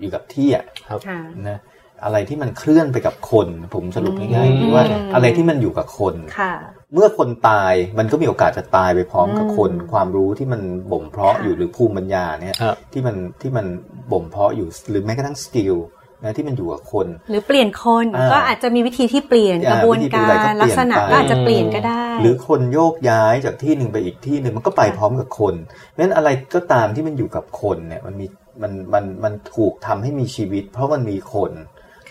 [0.00, 1.58] อยู่กับที่อะค่ะนะ
[2.04, 4.84] อะไรที่มันเคลื่อนไปกับคน ผมสรุปง่ายอืมๆว่า
[5.14, 6.54] อะไรที่มันอยู่กับคนค่ะ
[6.94, 10.60] เมื่อคนตายมันก็มีโอกาสจะตายไปพร้อมกับคนอืมความรู้ที่มัน
[10.92, 13.66] บ่มเพาะค่ะอยู่หรือภูมิปัญญาเนี่ยครับที่มันที่มัน
[14.12, 15.76] บ่มเพาะอยู่หรือแม้กระทั่งสกิล
[16.22, 28.26] นะที่มันอยู่กับคน หรือเปลี่ยนคนอ่าก็อาจจะมีวิธีที่เปลี่ยนอ่ากระบวนวิธีเปลี่กายนอะไรก็รเปลี่ลัยกนษณะไปก็อาจจะเปลี่ยนก็ได้ หรือคนโยกย้ายจากที่หนึ่งไปอีกที่หนึ่งมันก็ไปพร้อมกับคนเพราะฉะนั้นอะไรก็ตามที่มันอยู่กับคนเนี่ยมันมี
[28.62, 31.52] มันมันมันถูกทำให้มีชีวิต เพราะมันมีคน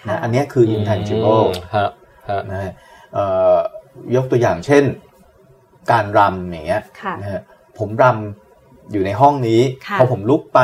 [0.10, 1.90] นะอันเนี้ยคือ intangible ฮะ
[2.30, 2.72] ฮะนะฮะ
[3.14, 3.56] เอ่อ
[4.16, 4.84] ยกตัวอย่างเช่น
[5.92, 7.42] การรำอย่างเงี้ยค่ะนะฮะ
[7.78, 10.60] ผมรำอยู่ในห้องนี้ค่ะพอผมลุกไป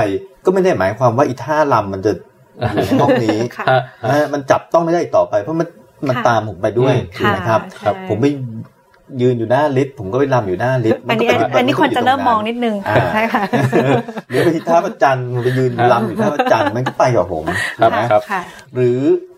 [0.46, 2.12] ก็ไม่ได้หมายความว่าอีท่ารำมันจะ
[2.72, 5.68] อยู่ในห้องนี้ค่ะฮะนะฮะมันจับต้องไม่ได้อีกต่อไป เพราะมัน
[6.08, 8.26] มันค่ะตามผมไปด้วยอืมถูกไหมครับค่ะผมไป
[9.22, 13.44] ยืนอยู่หน้าลิฟต์ผมก็ไปรำอยู่หน้าลิฟต์อันนี้มัก็ไปอันนี้มัคนจะเริ่มมองยู่ตนิดนึงอ่าใช่ค่ะ
[14.30, 17.46] หรือไปที่ท่าประจันทร์ไปยืนรำอยู่ท่าประจันทร์มันก็ไปกับผม
[17.80, 18.42] ครับนะครับค่ะ
[18.76, 19.00] หรือ
[19.34, 19.35] ห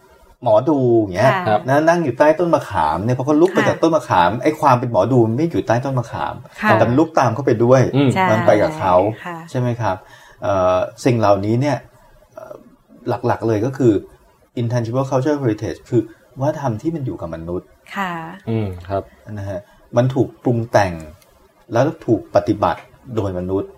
[0.47, 8.95] มอดูอย่างเงี้ยค่ะครับนะนั่งอยู่ใต้ต้นมะขามเนี่ยพอเขาลุกไปค่ะจากต้นมะขามไอ้ความเป็นหมอดูมันไม่อยู่ใต้ต้นมะขามค่ะแต่มันลุกตามเข้าไปด้วยอืมใช่มันไปกับเขา
[9.25, 9.97] ค่ะใช่ไหมครับ
[10.43, 11.77] เอ่อสิ่งเหล่านี้เนี่ย
[12.33, 12.53] เอ่อ
[13.27, 13.93] หลักๆเลยก็คือ
[14.61, 16.01] intangible cultural heritage คือ
[16.39, 18.13] วัฒนธรรมที่มันอยู่กับมนุษย์ ค่ะ
[18.49, 19.59] อืมครับนะฮะ
[19.97, 20.93] มันถูกปรุงแต่ง
[21.73, 22.81] แล้วถูกปฏิบัติ
[23.15, 23.69] โดยมนุษย์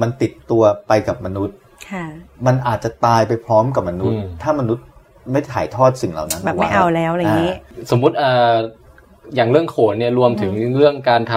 [0.00, 1.56] มันติดตัวไปกับมนุษย์
[1.90, 2.04] ค่ะ
[2.46, 4.84] มันอาจจะตายไปพร้อมกับมนุษย์อืมถ้ามนุษย์
[5.32, 7.52] ไม่ถ่ายทอดสิ่งเหล่านั้นแบบว้ไม่เอาแล้วอะไรอย่างนี้
[7.90, 8.54] สมมุติเอ่อ
[9.34, 11.34] อย่างเรื่องโขนเนี่ยรวมถึงเรื่องการท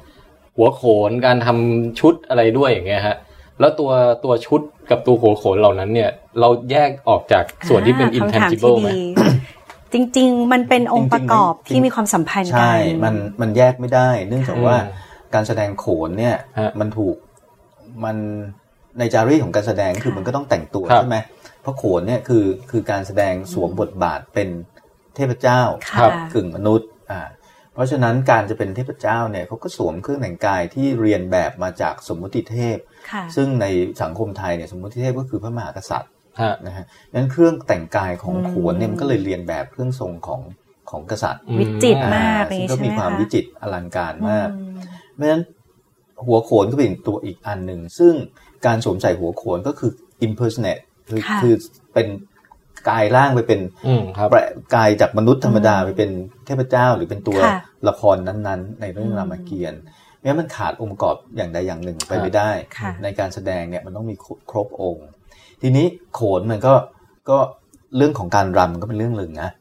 [0.00, 3.16] ำหัวโขนการทำชุดอะไรด้วยอย่างเงี้ยฮะ
[3.60, 3.90] แล้วตัว
[4.24, 4.60] ตัวชุด
[4.90, 6.10] กับตัวหัวโขนเหล่านั้นเนี่ย
[6.40, 9.00] เราแยกออกจากส่วนที่เป็นอ่าคำถามที่ intangible ไหมดี
[9.92, 14.76] จริง ๆ มันเป็นองค์ประกอบที่มีความสัมพันธ์กัใช่นมันมันแยกไม่ได้ เนื่องจากอืมว่า
[15.34, 17.16] การแสดงโขนเนี่ยฮะมันถูก
[18.04, 18.16] มัน
[18.98, 24.48] ในจารีตของการแสดงคือมันก็ต้องแต่งตัวครับใช่ไหมเพราะโขนเนี่ยคือคือการแสดงสวมบทบาทเป็น
[25.16, 25.60] เทพเจ้า
[25.90, 27.20] ค่ะกึ่งมนุษย์อ่า
[27.74, 32.76] เพราะฉะนั้นการจะเป็นเทพเจ้าเนี่ยเขาก็สวมเครื่องแต่งกายที่เรียนแบบมาจากสมมุติเทพ
[33.10, 33.66] ค่ะซึ่งใน
[34.02, 36.10] สังคมไทยเนี่ยสมมุติเทพก็คือพระมหากษัตริย์
[36.40, 40.40] ฮะนะฮะนั้นเครื่องแต่งกายของอืมโขนเนี่ยมันก็เลยเรียนแบบเครื่องทรงของ
[40.90, 44.76] ของกษัตริย์อืมวิจิตรมากอ่อย่างนี้ซึ่งก็ใช่ไหมีมความคะวิจิตรอลังการมากอืม
[45.14, 45.42] เพราะฉะนั้น
[46.26, 48.14] หัวโขนก็เป็นตัวอีกอันหนึ่ง ซึ่ง
[48.66, 49.90] การสวมใส่หัวโขนก็คือ
[50.26, 51.54] impersonate คือค่ะคือ
[51.94, 52.06] เป็น
[52.88, 54.40] กายร่างไปเป็นอืมครับแปล
[54.74, 56.10] กายจากมนุษย์ธรรมดาอืมไปเป็น
[56.46, 59.80] เทพเจ้าหรือเป็นตัวค่ะละครนั้นๆ ในเรื่องอืมรามเกียรติ์
[60.22, 64.16] แม้มันขาดองค์ประกอบอย่างใดอย่างหนึ่งไปค่ะไม่ได้ค่ะในการแสดงเนี่ยมันต้องมี
[64.50, 65.06] ครบองค์
[65.62, 66.74] ทีนี้โขนมันก็
[67.30, 67.38] ก็
[67.96, 69.52] เรื่องของการรำก็เป็นเรื่องหนึ่งนะครับ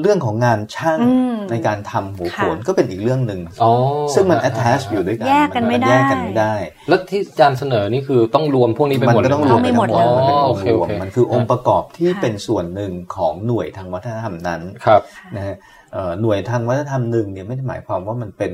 [0.00, 3.72] เรื่องของงานช่างอืมในการทำหัวโขนค่ะก็เป็นอีกเรื่องหนึ่งอ๋อ
[4.14, 6.54] ซึ่งมันฮะ attach อยู่ด้วยกันแยกกันไม่ได้แยกกันไม่ได้
[6.88, 15.02] แล้วที่อาจารย์เสนอนี่คือต้องรวมพวกนี้ไปมันหมดก็ต้องเลยรวมเอาไม่หมดทั้งเลยมันเป็นอ๋ออโองเคค์รวมโอเคมันคือองค์ประกอบที่ค่ะเป็นส่วนหนึ่งของหน่วยทางวัฒนธรรมนั้นครับ
[15.36, 15.56] นะฮะ
[15.92, 18.52] เอ่อหน่วยทางวัฒนธรรมหนึ่งเนี่ยไม่ได้หมายความว่ามันเป็น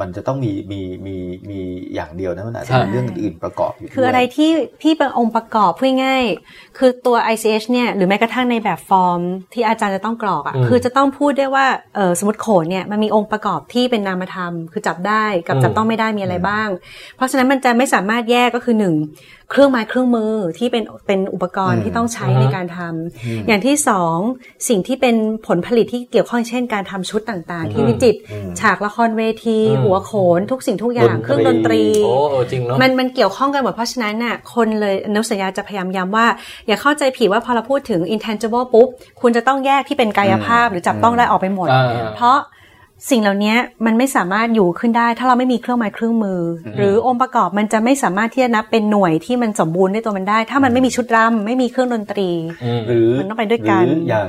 [0.00, 1.16] มันจะต้องมีมีมี
[1.50, 1.60] มี
[1.94, 9.20] อย่างเดียวนะมันอาจจะมีใช่เรื่องอื่นๆประกอบอยู่ด้วยคืออะไรที่ที่เป็นองค์ประกอบพูดง่ายๆคือตัว ICH เนี่ยหรือแม้กระทั่งในแบบฟอร์ม
[9.52, 16.68] ที่อาจารย์จะต้องกรอกอืมอะ่ะคือจะต้องพูดได้ว่าเออสมมติโขนเนี่ยมันมีองค์ประกอบที่เป็นนามธรรม คือจับได้กับอืมจับต้องไม่ได้มีอะไรบ้าง
[17.16, 18.94] เพราะฉะนั้นมันจะไม่สามารถแยกก็คือหนึ่ง
[19.50, 24.16] เครื่องไม้เครื่องมือที่เป็นเป็นอุปกรณ์อืมที่ต้องใช้อือฮะในการทำอย่างที่สอง
[24.68, 25.16] สิ่งที่เป็น
[25.46, 36.26] ผลผลิตที่เกี่ยวข้องเช่น การทำชุดต่างๆ ที่วิจิตรอืมฉากละครเวทีอืมหัวโขนทุกสิ่งทุกอย่างเครื่องดนตรีโอ้เออจริงเนาะมันมันเกี่ยวข้องกันหมดเพราะฉะนั้นน่ะคนเลยอนุสัญญาจะพยายามย้ำว่า
[36.66, 38.88] อย่าเข้าใจผิดว่าพอเราพูดถึง intangible ปุ๊บ
[39.20, 42.38] คุณจะต้องแยกที่เป็นกายภาพหรือจับต้องได้ออกไปหมดอ่าเพราะ
[43.10, 43.54] สิ่งเหล่านี้
[43.86, 52.28] มันไม่สามารถอยู่ขึ้นได้ ถ้าเราไม่มีเครื่องไม้เครื่องมืออหรือองค์ประกอบมันจะไม่สามารถที่จะนับเป็นหน่วยที่มันสมบูรณ์ด้วยตัวมันได้ ถ้ามันไม่มีชุดรำไม่มีเครื่องดนตรี
[52.64, 54.28] อืมหรือมันต้องไปด้วยกันหรืออย่าง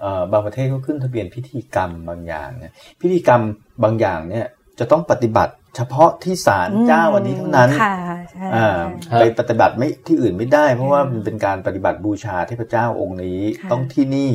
[0.00, 3.40] เอ่อบางประเทศก็ขึ้นทะเบียนพิธีกรรมบางอย่างเนี่ยพิธีกรรม
[3.82, 4.46] บางอย่างเนี่ย
[4.78, 7.94] จะต้องปฏิบัติ เฉพาะที่ศาลเจ้าวันนี้เท่านั้นค่ะ
[8.32, 8.68] ใช่อ่า
[9.04, 14.30] ใช่ไปปฏิบัติไม่ที่อื่นไม่ได้ เพราะว่ามันเป็นการปฏิบัติบูชาเทพเจ้าองค์นี้ค่ะต้องที่นี่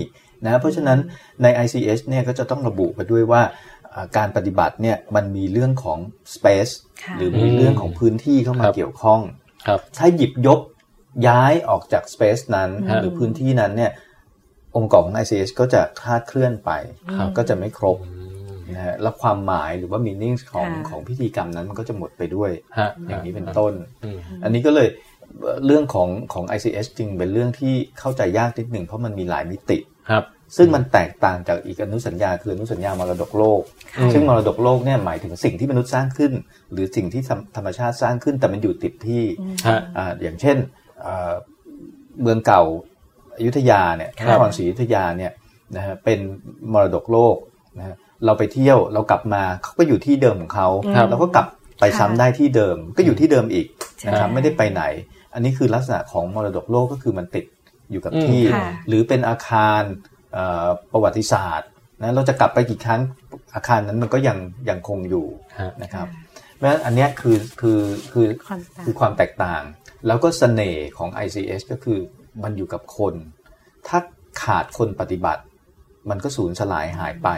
[0.45, 0.99] นะเพราะฉะนั้น
[1.41, 3.41] ใน ICH เนี่ยก็จะต้องระบุไปด้วยว่า
[3.93, 5.99] อ่าการปฏิบัติเนี่ยมันมีเรื่องของ
[6.35, 6.73] space
[7.03, 9.21] ค่ะหรือมีเรื่องของพื้นที่เข้ามาครับเกี่ยวข้อง
[9.67, 10.59] ครับถ้าหยิบยก
[11.27, 13.91] ย้ายออกจาก space นั้นครับหรือพื้นที่นั้นเนี่ย
[14.77, 16.71] องค์กรของ ICH ก็จะคลาดเคลื่อนไป
[17.15, 17.97] ครับก็จะไม่ครบ
[18.75, 24.87] นะฮะแล้วความหมายหรือว่า meaning ของค่ะของพิธีกรรมนั้นมันก็จะหมดไปด้วยฮะอย่างนี้เป็นต้นอืมอันนี้ก็เลย
[25.41, 29.77] เอ่อเรื่องของของ ICH จริงเป็นเรื่องที่เข้าใจยากนิดหนึ่งเพราะมันมีหลายมิติ
[30.11, 30.25] ครับ
[30.57, 33.61] ซึ่งมันแตกต่างจากอีกอนุสัญญาคืออนุสัญญามรดกโลก
[33.99, 36.31] อืมซึ่งมรดกโลกเนี่ยหมายถึงสิ่งที่มนุษย์สร้างขึ้น
[36.71, 39.23] หรือสิ่งที่ธรรมธรรมชาติสร้างขึ้นแต่มันอยู่ติดที่
[39.67, 40.57] ฮะอ่าอย่างเช่น
[41.01, 41.33] เอ่อ
[42.21, 42.63] เมืองเก่า
[43.37, 45.31] อยุธยาเนี่ยครันบครศรีอยุธยาเนี่ย
[45.75, 46.19] นะฮะเป็น
[46.73, 47.35] มรดกโลก
[47.77, 47.95] นะฮะ
[48.25, 51.47] เราไปเที่ยวเรากลับมาเขาก็อยู่ที่เดิมของเขาครับเราก็กลับ
[51.79, 53.67] ไปซ้ำได้ที่เดิม ก็อยู่ที่เดิมอีก
[54.07, 54.83] นะครับใช่ไม่ได้ไปไหน
[55.33, 57.45] อันนี้คือลักษณะของมรดกโลกก็คือมันติด
[57.91, 59.81] อยู่กับที่ค่ะหรือเป็นอาคาร
[60.33, 61.69] เอ่อประวัติศาสตร์
[62.01, 63.01] นะเราจะกลับไปกี่ครั้ง
[63.55, 64.37] อาคารนั้นมันก็ยัง
[64.69, 65.25] ยังคงอยู่
[65.59, 66.07] ฮะนะครับ
[66.55, 67.79] เพราะฉะนั้นอันเนี้ยคือคือ
[68.13, 69.63] คือความต่างคือความแตกต่าง
[70.07, 71.99] แล้วก็เสน่ห์ของ ICS ก็คือ
[72.43, 73.13] มันอยู่กับคน
[73.87, 73.99] ถ้า
[74.43, 75.43] ขาดคนปฏิบัติ
[76.09, 77.29] มันก็สูญสลายหายไป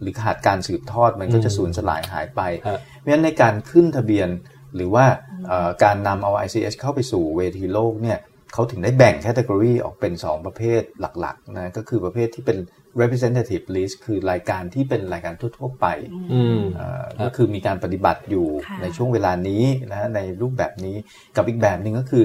[0.00, 4.28] หรือขาดการสืบทอดมันก็จะสูญสลายหายไปฮะเพราะฉะนั้นในการขึ้นทะเบียน
[4.76, 5.06] หรือว่า
[5.46, 8.18] เอ่อการนำเอา ICS เข้าไปสู่เวทีโลกเนี่ย
[8.52, 12.58] เขาถึงได้แบ่งแคตตากรีออกเป็น 2 ประเภทหลักๆนะก็คือประเภทที่เป็น
[13.00, 15.86] representative list คือรายการที่เป็นรายการทั่วๆไป
[16.32, 20.96] อืมเอ่อก็คือมีการปฏิบัติอยู่ค่ะในช่วงเวลานี้นะในรูปแบบนี้
[21.36, 22.24] กับอีกแบบหนึ่งก็คือ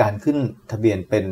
[0.00, 0.36] การขึ้น
[0.72, 1.24] ทะเบียนเป็น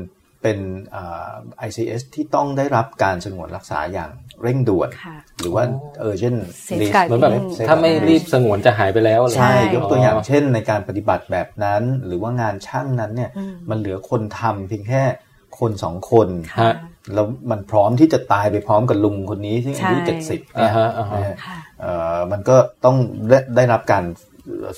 [0.42, 0.58] เป็น
[0.92, 1.32] เอ่อ
[1.68, 4.10] ICS ที่ต้องได้รับการสงวนรักษาอย่าง
[4.42, 5.64] เร่งด่วนค่ะหรือว่า
[6.08, 15.02] urgent Safeguard list เหมือนแบบ Safeguard ถ้าไม่ list รีบสงวนจะหายไปแล้วอะไรใช่ใช่ยกตัวอย่างเช่นในการปฏิบัติแบบนั้น หรือว่างานช่างนั้นเนี่ยอืมมันเหลือคนทำเพียงแค่
[15.58, 16.72] คนสองคนค่ะ
[17.14, 22.96] แล้วมันพร้อมที่จะตายไปพร้อมกับลุงคนนี้ที่อายุใช่เจ็ดสิบเนี่อ่ายฮะอ่าฮะนะฮะค่ะเอ่อมันก็ต้อง
[23.28, 24.04] ได้ได้รับการ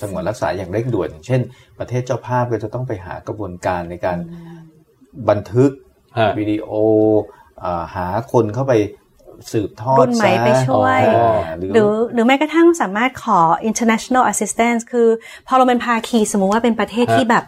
[0.01, 1.41] สงวนรักษาอย่างเร่งด่วนอย่างเช่น
[1.79, 4.17] ประเทศเจ้าภาพก็จะต้องไปหากระบวนการในการ
[5.29, 5.71] บันทึก
[6.17, 6.69] ฮะวิดีโอ
[7.61, 8.73] เอ่อหาคนเข้าไป
[9.51, 15.07] สืบทอดรุ่นใหม่ซะไปช่วยอ่าหรือหรือหรือแม้กระทั่งสามารถขอ international assistance คือ
[15.47, 17.45] พอเราเป็นภาคีสมมุติว่าเป็นประเทศฮะที่แบบ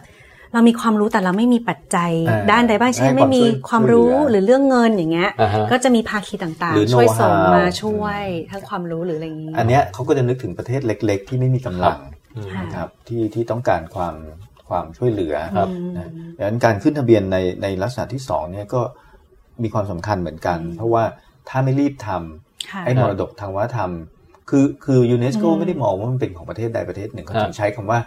[0.54, 11.98] เรามีความรู้แต่เราไม่มีปัจจัยอ่าด้านใดบ้างเช่นให้ไม่มีความช่วยความรู้ช่วยเหลือหรือเรื่องเงินอย่างเงี้ยอ่าฮะก็จะมีภาคีต่างหรือๆช่วยส่ง know-how มาช่วยทั้งความรู้หรืออะไรอย่างงี้ อันเนี้ยเขาก็จะนึกถึงประเทศเล็ก ๆ ที่ไม่มีกำลัง
[12.54, 14.14] ค่ะนะครับที่ที่ต้องการความ
[14.68, 18.80] ความช่วยเหลือครับนะดังนั้นการขึ้นทะเบียนในในลักษณะที่สองเนี่ยก็
[19.62, 21.04] มีความสำคัญเหมือนกัน เพราะว่า
[21.48, 23.90] ถ้าไม่รีบทำค่ะไอ้มรดกทางวัฒนธรรม
[24.50, 27.98] คือคือยูเนสโกไม่ได้มองว่ามันเป็นของประเทศใดประเทศหนึ่งเขาครับถึงใช้คำว่า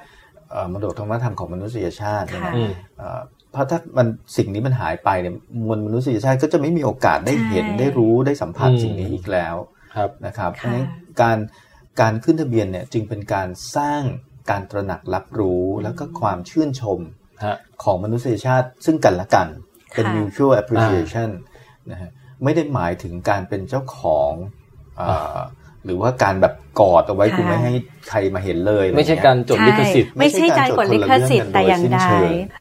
[0.52, 3.20] เอ่อมรดกทางวัฒนธรรมของมนุษยชาติเนี่ยนะค่ะอืมเอ่อ
[3.52, 4.08] เพราะถ้ามัน
[4.38, 9.56] สิ่งนี้มันหายไปเนี่ยมวลมนุษยชาติก็จะไม่มีโอกาสได้เห็นใช่ได้รู้ได้สัมผัสอืมสิ่งนี้อีกแล้ว
[9.96, 10.86] ครับนะครับเพค่ะราะฉะนั้น
[11.22, 11.38] การ
[12.02, 14.02] การขึ้นทะเบียนเนี่ยจึงเป็นการสร้าง
[14.52, 17.00] การตระหนักรับรู้แล้วก็ความชื่นชม
[17.46, 19.48] ฮะของมนุษยชาติซึ่งกันและกัน
[19.94, 21.30] เป็นค่ะ mutual appreciation
[21.92, 22.10] นะฮะ
[22.44, 24.32] ไม่ได้หมายถึงการเป็นเจ้าของ
[24.98, 25.38] เอ่อ
[25.86, 27.74] หรือว่าการแบบกอดเอาไว้ค่ะคุณไม่ให้
[28.10, 32.00] ใครมาเห็นเลยอะไม่ใช่เงี้ยการจดลิขสิทธิ์ไม่ใช่การกดลิขสิทธิ์แต่อย่างใด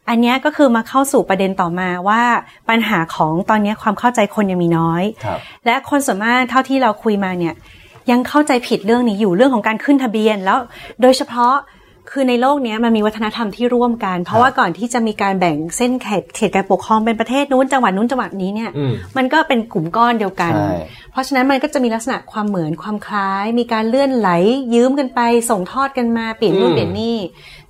[0.08, 2.22] อันเนี้ยก็คือมาเข้าสู่ประเด็นต่อมาว่า
[2.70, 7.54] ปัญหาของตอนเนี้ยความเข้าใจคนยังมีน้อยครับและคนส่วนมากเท่าที่เราคุยมาเนี่ย
[8.10, 10.58] ยังเข้าใจผิดเรื่องนี้อยู่เรื่องของการขึ้นทะเบียนแล้ว
[11.02, 11.54] โดยเฉพาะ
[12.10, 20.72] คือในโลกเนี้ยมันมีวัฒนธรรมที่ร่วมกัน เพราะว่าก่อนที่จะมีการแบ่งเส้นเขตเขตการปกครองเป็นประเทศนู้นจังหวัดนู้นจังหวัดนี้เนี่ยอืมมันก็เป็นกลุ่มก้อนเดียวกันใช่
[21.12, 24.30] เพราะฉะนั้นมันก็จะมีลักษณะความเหมือนความคล้าย มีการเลื่อนไหล
[24.74, 27.16] ยืมกันไป ส่งทอดกันมาเปลี่ยนนู่นอืมเปลี่ยนนี่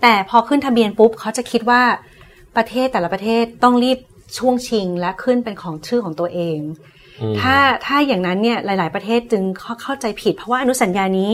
[0.02, 1.82] แต่พอขึ้นทะเบียนปุ๊บเขาจะคิดว่า
[2.56, 3.98] ประเทศแต่ละประเทศต้องรีบ
[4.38, 6.58] ช่วงชิงและขึ้นเป็นของชื่อของตัวเอง
[7.20, 7.56] อืมถ้า
[7.86, 11.32] ถ้าอย่างนั้นเนี่ยหลาย ๆ ประเทศจึงเข้าเข้าใจผิด เพราะว่าอนุสัญญานี้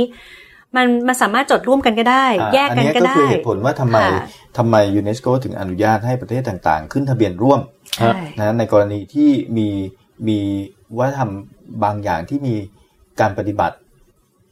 [0.77, 4.23] มันมันสามารถจดร่วมกันก็ได้อ่าแยกกันอัก็ก็ได้คือเหตุผลว่าทำไมค่ะ
[4.59, 7.61] ทำไมยูเนสโกถึงอนุญาตให้ประเทศต่างๆ ขึ้นทะเบียนร่วม
[7.97, 9.69] ใช่นะในกรณีที่มี
[10.29, 10.39] มี
[10.99, 11.31] วัฒนธรรม
[11.85, 12.55] บางอย่างที่มี
[13.21, 13.77] การปฏิบัติ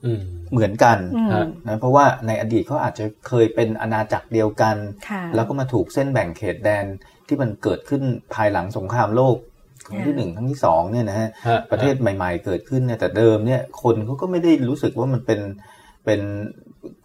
[0.04, 0.20] อืม
[0.52, 4.76] เหมือนกันอืมฮะนะเพราะว่าในอดีตเขาอาจจะเคยเป็นอาณาจักรเดียวกัน
[5.08, 6.84] ค่ะแล้วก็มาถูกเส้นแบ่งเขตแดน
[7.26, 8.02] ที่มันเกิดขึ้น
[8.34, 9.36] ภายหลังสงครามโลก
[9.86, 15.40] ครั้งที่หนึ่งครั้งที่สองเนี่ยนะฮะฮะประเทศใหม่ ๆ เกิดขึ้นเนี่ยแต่เดิมเนี่ยคนเขาก็ไม่ได้รู้สึกว่ามันเป็น
[16.06, 16.20] เป็น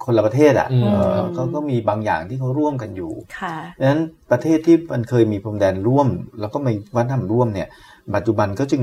[0.05, 6.07] คนละประเทศอะอืมเออเขาก็มีบางอย่างที่เขาร่วมกันอยู่ค่ะดังนั้นประเทศที่มันเคยมีพรมแดนร่วม
[6.39, 7.67] แล้วก็มีวัฒนธรรมร่วมเนี่ย
[8.15, 8.81] ปัจจุบันก็จึง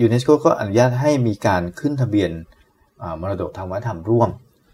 [0.00, 2.30] ยูเนสโกก็อนุญาตให้มีการขึ้นทะเบียน
[3.02, 4.30] อ่ามรดกทางวัฒนธรรมร่วม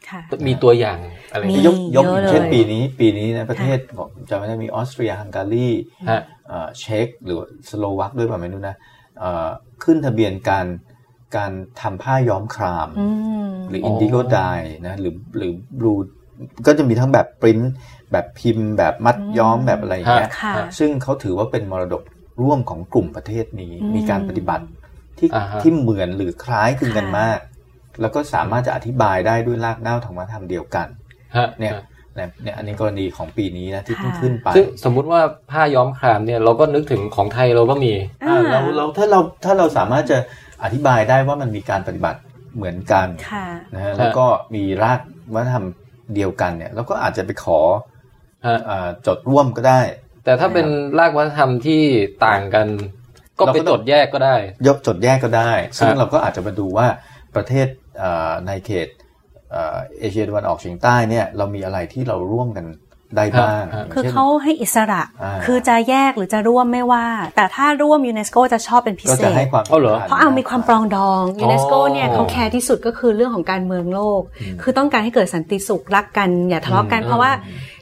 [0.09, 0.99] ค่ะมีตัวอย่าง
[1.33, 5.69] อะไรมียกยกเยอะเลยเช่นปีนี้ปีนี้ในประเทศผมจำไม่ได้มีออสเตรียฮังการี
[6.11, 7.39] ฮะเอ่อเช็กหรือ
[7.71, 8.77] สโลวักด้วยป่ะไม่รู้นะ
[9.19, 9.49] เอ่อ
[9.85, 10.67] ขึ้นทะเบียนการ
[11.37, 13.07] การทำผ้าย้อมครามอื
[13.49, 14.41] มหรืออ๋อ indigo dye
[14.87, 15.93] นะหรือหรือบลู
[16.67, 17.73] ก็จะมีทั้งแบบปริ้นท์
[18.13, 22.03] แบบพิมพ์ แบบมัดย้อมแบบอะไรอย่างเงี้ยค่ะซึ่งเขาถือว่าเป็นมรดก
[22.43, 24.65] ร่วมของกลุ่มประเทศนี้อืมมีการปฏิบัติ
[25.19, 27.39] ที่อ่าฮะที่เหมือนหรือคล้ายคลึงกันค่ะมาก
[28.01, 30.87] แล้วก็สามารถจะอธิบายได้ด้วยรากเหง้าธรรมธรรมเดียวกัน
[31.37, 31.73] ฮะเนี่ย
[32.15, 35.21] เนี่ยเนี่ยอันนี้กรณีของปีนี้นะที่เพิ่งค่ะขึ้นไปซึ่งสมมุติว่า
[35.51, 37.93] ผ้าย้อมครามเนี่ยเราก็นึกถึงของไทยเราก็มี
[38.27, 40.19] อ่าเราเราถ้าเราถ้าเราสามารถจะ
[40.65, 42.21] อธิบายได้ว่ามันมีการปฏิบัติ
[42.57, 45.01] เหมือนกันค่ะนะฮะแล้วก็มีราก
[45.35, 45.65] วัฒนธรรม
[46.15, 47.61] เดียวกันเนี่ยเราก็อาจจะไปขอ
[48.47, 49.81] ฮะอ่าจดร่วมก็ได้
[50.25, 50.67] แต่ถ้าเป็น
[50.99, 51.83] รากวัฒนธรรมที่
[52.27, 52.67] ต่างกัน
[53.39, 54.37] ก็เราไปก็ต้องจดแยกก็ได้
[54.67, 56.87] ยกจดแยกก็ได้ ซึ่งครับเราก็อาจจะมาดูว่า
[57.37, 57.69] ประเทศ
[58.03, 58.89] อ่าในเขต
[59.55, 62.67] อ่าเอเชียตะวันออกเฉียงใต้เนี่ยเรามีอะไรที่เราร่วมกัน
[63.17, 67.07] ได้บ้างครับคือช่นเขาให้อิสระอ่าคือจะแยกหรือจะร่วมไม่ว่า
[67.37, 74.21] แต่ถ้าร่วมยูเนสโกจะชอบเป็นพิก็เศจะษให้ความเอาเหรอสำคัญเพราะเอามีความปรองดองยูเนสโกเนี่ยอ๋อเขาแคร์ที่สุดก็คือเรื่องของการเมืองโลก
[74.63, 77.31] คือต้องการให้เกิดสันติสุขรักกันอย่าทะเลาะกันอืมเพราะว่า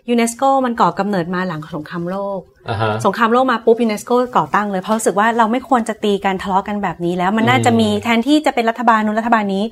[0.08, 9.64] ยูเนสโกมันก่อกำเนิดมาหลังสงครามโลกอ่าฮะสงครามโลกมาปุ๊บยูเนสโกก่อตั้งเลย เพราะรู้สึกว่าเราไม่ควรจะตีกันทะเลาะกันแบบนี้แล้ว มันน่าจะมีแทนที่จะเป็นรัฐบาลนู้นรัฐบาลนี้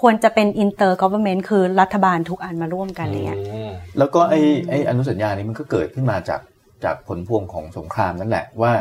[0.00, 4.40] ควรจะเป็นอินเตอร์ก v เ r อร์เมนต์คือรัฐบาลทุกอันมาร่วมกันอะไรเงี้ยอืมแล้วก็ไอ้
[4.70, 6.40] ไอ้อนุสัญญานี้มันก็เกิดขึ้นมาจาก
[6.84, 8.72] จากผลพวงของสงครามนั่นแหละว่า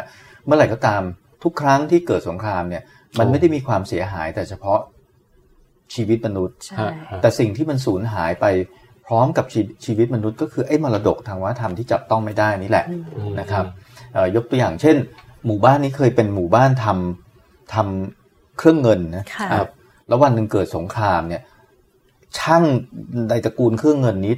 [0.46, 1.02] เมื่อไหร่ก็ตาม
[1.44, 2.84] ทุกครั้งที่เกิดสงครามเนี่ย
[3.20, 4.80] มันไม่ได้มีความเสียหายแต่เฉพาะ
[5.94, 8.46] ชีวิตมนุษย์ใช่ฮะฮะแต่สิ่งที่มันสูญหายไป
[9.06, 12.86] พร้อมกับชีชีวิตมนุษย์ก็คือไอ้มรดกทางวัฒนธรรมที่จับต้องไม่ได้นี่แหละ
[13.18, 13.66] อืมนะครับ
[14.14, 14.96] เอ่อยกตัวอย่างเช่น
[15.46, 19.70] หมู่บ้านนี้เคยเป็นหมู่บ้านทำทำเครื่องเงินนะค่ะครับ
[20.08, 21.42] แล้ววันหนึ่งเกิดสงครามเนี่ย
[22.38, 22.64] ช่าง
[23.30, 24.34] ในตระกูลเครื่องเงินนี้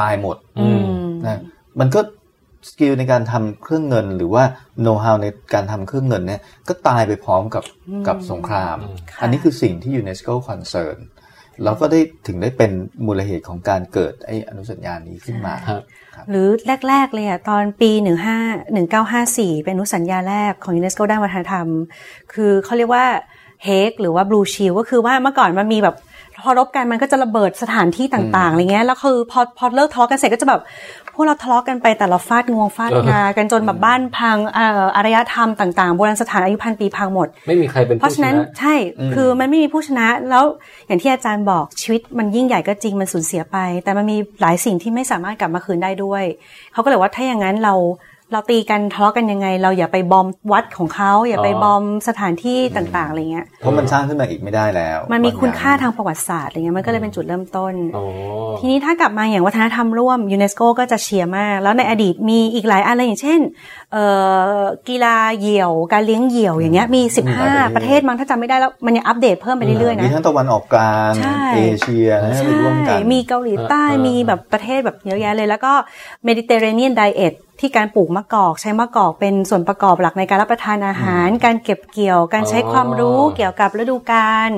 [0.00, 0.82] ตายหมดอืม
[1.26, 1.40] นะ
[1.80, 2.00] มันก็
[2.68, 4.44] skill ในการทำเครื่องเงินหรือว่า
[4.80, 10.96] โน้ตฮาวในการทำเครื่องเงินเนี่ยก็ตายไปพร้อมกับอืมกับสงครามอืมค่ะอันนี้คือสิ่งที่ยูเนสโก concern
[11.64, 12.70] แล้วก็ได้ถึงได้เป็น
[13.06, 15.82] มูลเหตุของการเกิดไอ้อนุสัญญานี้ขึ้นมาครับ
[16.30, 16.48] หรือ
[16.88, 17.90] แรก ๆ เลยอะตอนปี
[18.56, 21.66] 15 1954 เป็นอนุสัญญาแรกของยูเนสโกด้านวัฒนธรรม
[22.32, 23.04] คือเขาเรียกว่า
[23.64, 25.96] เฮกหรือว่าบลูชิลก็คือว่าเมื่อก่อนมันมีแบบ
[26.44, 30.60] พอรบกันมันก็จะระเบิดสถานที่ต่าง ๆอะไรเงี้ยแล้วคือพอพอเลิกทะเลาะกันเสร็จก็จะแบบ
[30.99, 38.74] พ วกเราทะเลาะกันไปแต่เราฟาดงวงฟาดงากันจนแบบบ้านพังเอ่ออารยธรรมต่างๆโบราณสถานอายุพันปีพังหมด ไม่มีใครเป็นเพราะผู้ชฉะนั้นนะใช่
[39.14, 40.44] คือมันไม่มีผู้ชนะแล้ว
[40.86, 46.24] อย่างที่อาจารย์บอกชีวิตมันยิ่งใหญ่ก็จริงมันสูญเสียไป แต่มันมีหลายสิ่งที่ไม่สามารถกลับมาคืนได้ด้วย
[46.72, 47.74] เขาก็เลยว่าถ้าอย่างนั้นเรา
[48.32, 58.04] เราตีกันทะเลาะกันยังไง เราอย่าไปบอมวัดของเขาอย่าไปอ๋อบอมสถานที่ต่างๆอะไรเงี้ยเพราะมันสร้างขึ้นมาอีกไม่ได้แล้ว มันมีบงคุณค่าอย่ทางประวัติศาสตร์อะไรเงี้ยมันก็เลยเป็นจุดเริ่มต้นอ๋อ
[58.58, 63.40] ทีนี้ถ้ากลับมาอย่างวัฒนธรรมร่วมยูเนสโกก็จะเชียร์มาก แล้วในอดีตมีอีกหลายอะไรอย่างเช่น
[63.92, 64.04] เอ่
[64.58, 67.02] อกีฬาเหยี่ยว การเลี้ยงเหยี่ยวอย่างเงี้ยมี
[67.38, 75.72] 15 ประเทศมั้งถ้าจำไม่ได้แล้วมันยังอัปเดตเพิ่มไปเรื่อยๆมีนะทั้งตะวันออกกลางใช่เอเชียนะใช่ไปร่วมกันมีเกาหลีใต้อ่ามีมีแบบประเทศแบบเยอะแยะเลยแล้วก็
[76.24, 84.50] Mediterranean diet ที่การปลูกมะกอก ใช้มะกอกเป็นส่วนประกอบหลักในการรับประทานอาหาร การเก็บเกี่ยว การใช้ความรู้เกี่ยวกับฤดูกาล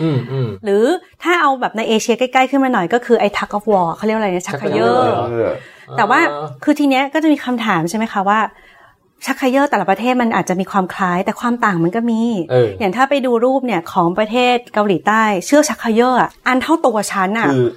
[0.00, 0.84] อืมอืมหรือ
[1.22, 5.50] ถ้าเอาแบบในเอเชียใกล้ๆขึ้นมาหน่อยก็คือไอ้ tug of war เขาเรียกว่าอะไรนะชักเขยอชักเขย่ร์อเออ
[5.96, 8.40] แต่ว่าอ่าคือทีเนี้ยก็จะมีคำถามใช่ไหมคะว่า
[9.26, 17.68] ชักเขยอร์แต่ละประเทศมันอาจจะมีความคล้ายแต่ความต่างมันก็มีเอออย่างถ้าไปดูรูปเนี่ยของประเทศเกาหลีใต้ เชื่อกชักเขยอร์อะอันเท่าตัวฉันอะคือ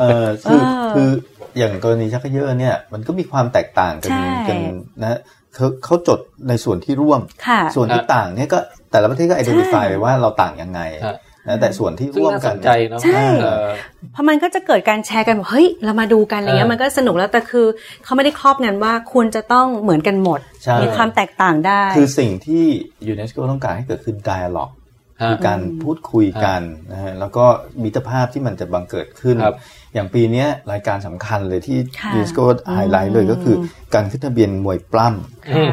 [0.00, 1.10] เออคือเออคือ
[1.58, 4.58] อย่างกรณีชักเขยอเนี่ย มันก็มีความแตกต่างกันใช่กัน
[5.02, 5.18] นะ
[5.54, 8.58] เขาเขาจดในส่วนที่ร่วมค่ะส่วนที่ต่างเนี่ยก็
[8.90, 11.16] แต่ละประเทศก็ identify ไปว่าเราต่างยังไงฮะ
[11.48, 13.68] นะแต่ส่วนที่ซึ่งร่วมน่ากัสนนใจเนาะใช่เออ
[14.12, 17.66] เพราะมันก็จะเกิดการแชร์กันแบบเฮ้ยเรามาดูกันอะไรเงี้ยเออมันก็สนุกแล้วแต่คือ
[18.04, 22.64] เขาไม่ได้ครอบงำว่าควรจะต้องเหมือนกันหมดใช่มีความแตกต่างได้ คือสิ่งที่
[23.08, 24.74] ยูเนสโกต้องการให้เกิดขึ้น dialogue
[25.22, 26.60] ฮะคือการพูดคุยกัน
[26.92, 27.44] นะฮะแล้วก็
[27.82, 29.56] มิตรภาพที่มันจะบังเกิดขึ้นครับ
[29.94, 32.38] อย่างปีเนี้ยรายการสำคัญเลยที่ค่ะยูเนสโก
[32.72, 33.56] ไฮไลท์เลยก็คือ
[33.94, 35.72] การขึ้นทะเบียนมวยปล้ำอืม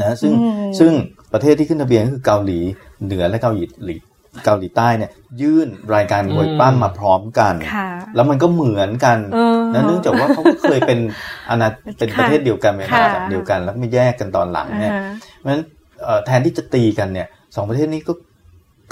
[0.00, 0.92] นะซึ่งอืมซึ่ง
[1.32, 2.60] ประเทศที่ขึ้นทะเบียนก็คือเกาหลี
[3.04, 3.94] เหนือและเกาหลีหลี
[4.44, 5.10] เกาหลีใต้เนี่ย
[5.40, 10.98] ยื่นรายการมวยปั้มมาพร้อมกันค่ะแล้วมันก็เหมือนกันเออนะเนื่องจากว่าเขาก็เคยเป็น
[11.50, 11.68] อาณา
[11.98, 15.62] เป็นค่ะประเทศเดียวกันเป็นอาค่ะณาจักรเดียวกัน แล้วไม่แยกกันตอนหลังเนี่ยอ่าฮะเพราะฉะนั้น
[16.04, 18.12] เอ่อแทนที่จะตีกันเนี่ยสองประเทศนี้ก็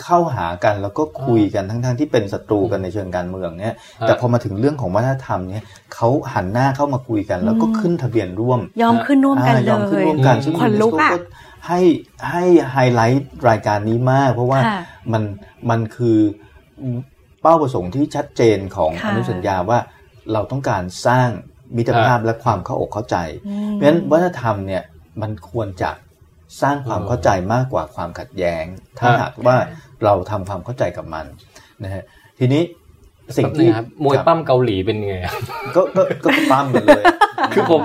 [0.02, 5.64] เข้าหากันแล้วก็คุยกันทั้งๆที่เป็นศัตรูกันในเชิงการเมืองเนี่ยฮะแต่พอมาถึงเรื่องของวัฒนธรรมเนี่ย
[5.94, 11.80] เขาหันหน้าเข้ามาคุยกัน แล้วก็ขึ้นทะเบียนร่วม ยอมขึ้นร่วมกันอ่ายเลอมขึ้นยร่วมกันซึ่งขนลุกอะยูเสโให้
[12.30, 14.80] ให้ไฮไลท์รายการนี้มาก เพราะว่าค่ะ
[15.12, 15.22] มัน
[15.70, 16.18] มันคือ
[17.42, 19.78] เป้าประสงค์ที่ชัดเจนของค่ะอนุสัญญาว่า
[20.32, 21.28] เราต้องการสร้าง
[21.76, 23.16] มิตรภาพและความเข้าอกเข้าใจ
[23.48, 24.82] อืมเพราะฉะนั้นวัฒนธรรมเนี่ย
[25.22, 25.90] มันควรจะ
[26.62, 28.64] สร้างความอืมเข้าใจมากกว่าความขัดแย้ง
[28.98, 29.56] ถ้าฮะหากว่า
[30.04, 31.26] เราทำความเข้าใจกับมัน
[31.84, 32.02] นะฮะ
[32.38, 32.62] ทีนี้
[33.36, 35.42] สิ่งแป๊บนึที่งครับมวยปั้มเกาหลีเป็นไงครับ
[35.76, 37.04] ก็ก็ก็ปั้มกันเลย
[37.54, 37.82] คือผม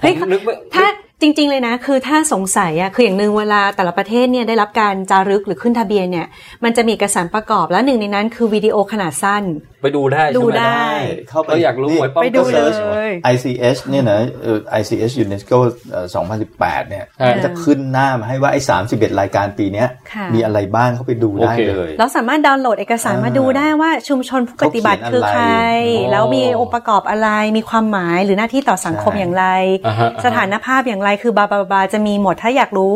[0.00, 0.86] เฮ้ยผมนึกว่าถ้า
[1.20, 6.26] จริง ๆ เลยนะ คือถ้าสงสัยอะคืออย่างหนึ่งเวลาแต่ละประเทศเนี่ยได้รับการจารึกหรือขึ้นทะเบียนเนี่ย
[6.64, 9.42] มันจะมีเอกสารประกอบและหนึ่งในนั้นคือวิดีโอขนาดสั้น
[9.82, 10.88] ไปดูได้ใช่ดูไหมได้
[11.28, 12.60] เข้าไปเราอยากรู้มวยปั้มไปดูเกาหเล
[13.08, 15.58] ย ICS เนี่ยนะเอ่อ ICS UNESCO
[15.90, 16.06] เอ่อ
[16.48, 18.60] 2018 เนี่ยฮะมันจะขึ้นหน้ามาให้ว่าไอ้
[18.90, 29.46] 31 รายการปีเนี้ยค่ะมีอะไรบ้างเข้าไปดูได้โอเคเลยเราสามารถดาวน์โหลดเอกสารมาดูได้ว่าชุมชนผู้ปฏิบัติคือใครเขาเขียนอะไรแล้วมีองค์ประกอบอะไรมีความหมายหรือหน้าที่ต่อสังคมใช่อย่างไร
[29.86, 32.92] อ่าฮะอ่าฮะสถานภาพอย่างไรคือบาบาบาจะมีหมดถ้าอยากรู้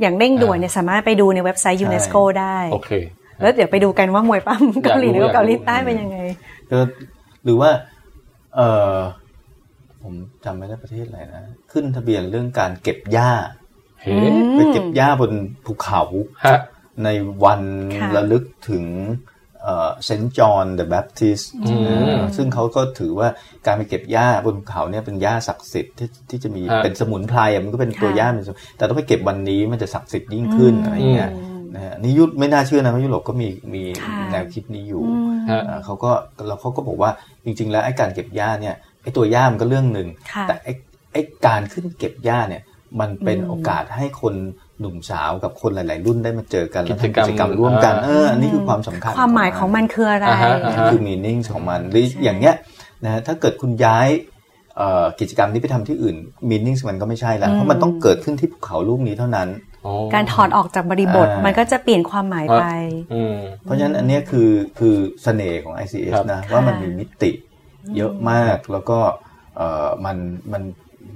[0.00, 2.90] อย่างเร่งด่วนเนี่ยสามารถไปดูในเว็บไซต์ยูเนสโกได้โอเค
[3.40, 6.18] แล้วเดี๋ยวไปดูกันว่ามวยปั้มเกาหลีอยากรู้หรือว่าเกาหลีอยากรู้ใต้เป็นยังไง
[6.70, 6.78] ก็
[7.44, 7.70] หรือว่า
[8.56, 8.60] เอ
[8.94, 8.96] อ
[10.02, 11.42] ผมจำไม่ได้ประเทศอะไรนะ
[11.72, 13.30] ขึ้นทะเบียนเรื่องการเก็บหญ้า
[14.02, 15.32] เฮ้อืมไปเก็บหญ้าบน
[15.64, 16.02] ภูเขา
[16.44, 16.58] ฮะ
[17.04, 17.08] ใน
[17.44, 17.62] วัน
[17.96, 18.84] ค่ะระลึกถึง
[20.04, 21.74] เซนต์จอห์นเดอะแบปทิสอื
[22.16, 23.28] มซึ่งเขาก็ถือว่า
[23.66, 31.30] การไปเก็บหญ้าบนภูเขาเนี่ยเป็นหญ้าศักดิ์สิทธิ์ที่ที่จะมีฮะเป็นสมุนไพรอะมันก็เป็นตัวค่ะหญ้าเป็นสมุนแต่ต้องไปเก็บวันนี้มันจะศักดิ์สิทธิ์ยิ่งขึ้นอืมอะไรอย่างเงี้ย
[31.74, 36.10] นะฮะนี่ยุไม่น่าเชื่อนะว่ายุโรปก็มีมีค่ะแนวคิดนี้อยู่อืมฮะอ่าเขาก็
[36.46, 37.10] แล้วเขาก็บอกว่า
[37.44, 40.72] จริง ๆ แล้วไอ้การเก็บหญ้าเนี่ยไอ้ตัวหญ้ามันก็เรื่องหนึ่งค่ะแต่ไอ้
[41.12, 42.62] ไอ้การขึ้นเก็บหญ้าเนี่ย
[43.00, 44.34] มันเป็นอืมโอกาสให้คน
[44.80, 52.54] หนุ่มสาวกับคนหลาย ๆ รุ่นได้มาเจอกันแล้วกิจกรรมทำกิจกรรมร่วมกันอ่าเอออันนี้คือความสำคัญ ความหมายของมันคืออะไรอ่าฮะอ่าฮะคือมีนิ่งของมันหรืออย่างเงี้ย
[53.04, 54.08] นะฮะถ้าเกิดคุณย้าย
[54.76, 56.16] เอ่อกิจกรรมนี้ไปทำที่อื่น
[56.48, 59.48] มีนิ่งมันก็ไม่ใช่แล้วอืมเพราะมันต้องเกิดขึ้นที่ภูเขาลูกนี้เท่านั้น
[59.86, 62.64] อ๋อการถอดออกจากบริบทอ่ามัมันก็จะเปลี่ยนความหมายไป
[63.14, 67.30] อืมเพราะฉะนั้นอันเนี้ยคือคือเสน่ห์ของ ICS ครับนะค่ะว่ามันมีมิติ
[67.96, 68.98] เยอะมากแล้วก็
[69.56, 70.16] เอ่อมัน
[70.52, 70.62] มัน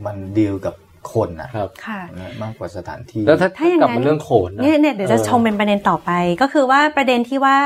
[0.06, 0.74] มันดีลกับ
[1.12, 6.10] คนนะครับค่ะนะมากกว่าสถานที่แล้วถ้าถ้าอย่างกลับนั้มานเรื่องโขนนะเนี่ยเนี่ยเดี๋ยวจะชมเป็นประเด็นต่อไป
[6.42, 7.56] ก็คือว่าประเด็นที่ว่า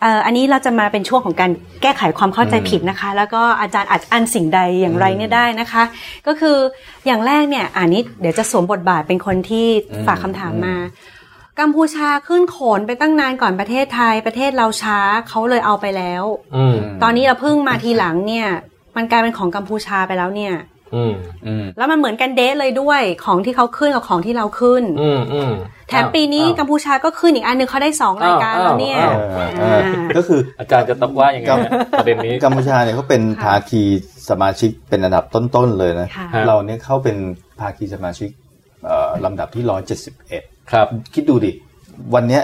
[0.00, 1.50] เอ่ออันนี้เราจะมาเป็นช่วงของการ
[1.82, 5.82] แก้ไขความเข้าใจผิดนะคะ แล้วก็อาจารย์อัดอันสิ่งใดอย่างไรเนี่ยได้นะคะ
[6.26, 6.56] ก็คือ
[7.06, 9.66] อย่างแรกเนี่ยอันนี้เดี๋ยวจะสวมบทบาทเป็นคนที่
[10.06, 10.76] ฝากคำถามมา
[11.60, 16.24] กัมพูชาขึ้นโขนไปตั้งนานก่อนประเทศไทย ประเทศเราช้าเขาเลยเอาไปแล้ว
[16.56, 18.48] อืมตอนนี้เราเพิ่งมาทีหลังเนี่ย
[18.96, 20.54] มันกลายเป็นของกัมพูชาไปแล้วเนี่ย
[20.94, 21.12] อืม
[21.46, 25.52] อืมแล้วมันเหมือนกันเดทเลยด้วยของที่เขาขึ้นกับของที่เราขึ้น อืมอืม
[25.88, 29.80] แถมปีนี้กัมพูชาก็ขึ้นอีกอันหนึงเขาได้สองรายการแล้วเนี่ยอ้าวเออเออ
[30.16, 33.82] ก็คืออาจารย์จะต้องว่าอย่างไงเนี่ยประเด็นนี้กัมพูชาเนี่ยเขาเป็นค่ะภาคี
[34.30, 37.16] สมาชิกเป็นอันดับต้นๆเลยนะค่ะเราเนี่ยเข้าเป็น
[37.60, 38.30] ภาคีสมาชิก
[38.86, 39.64] เอ่อลำดับที่
[40.16, 41.52] 171ครับ คิดดูดิ
[42.14, 42.42] วันเนี้ย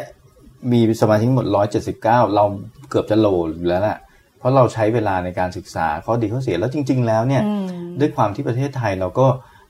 [0.73, 1.47] มีสมาชิกหมด
[1.91, 2.03] 179
[2.35, 2.45] เรา
[2.91, 3.27] เกือบจะโหล
[3.57, 3.99] อยู่แล้วล่ะ
[4.43, 7.67] เพราะเราใช้เวลาในการศึกษาข้อดีข้อเสียแล้วจริง ๆ แล้วเนี่ยอืม
[8.01, 9.27] ด้วยความที่ประเทศไทยเราก็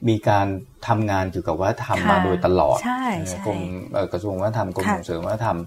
[0.08, 0.46] มีการ
[0.88, 3.60] ทำงานเกี่ยวกับวัฒนธรรมค่ะมาโดยตลอดใช่ใช่กรม
[3.92, 5.58] เอ่อกระทรวงวัฒนธรรมกรมค่ะส่งเสริมวัฒนธรรม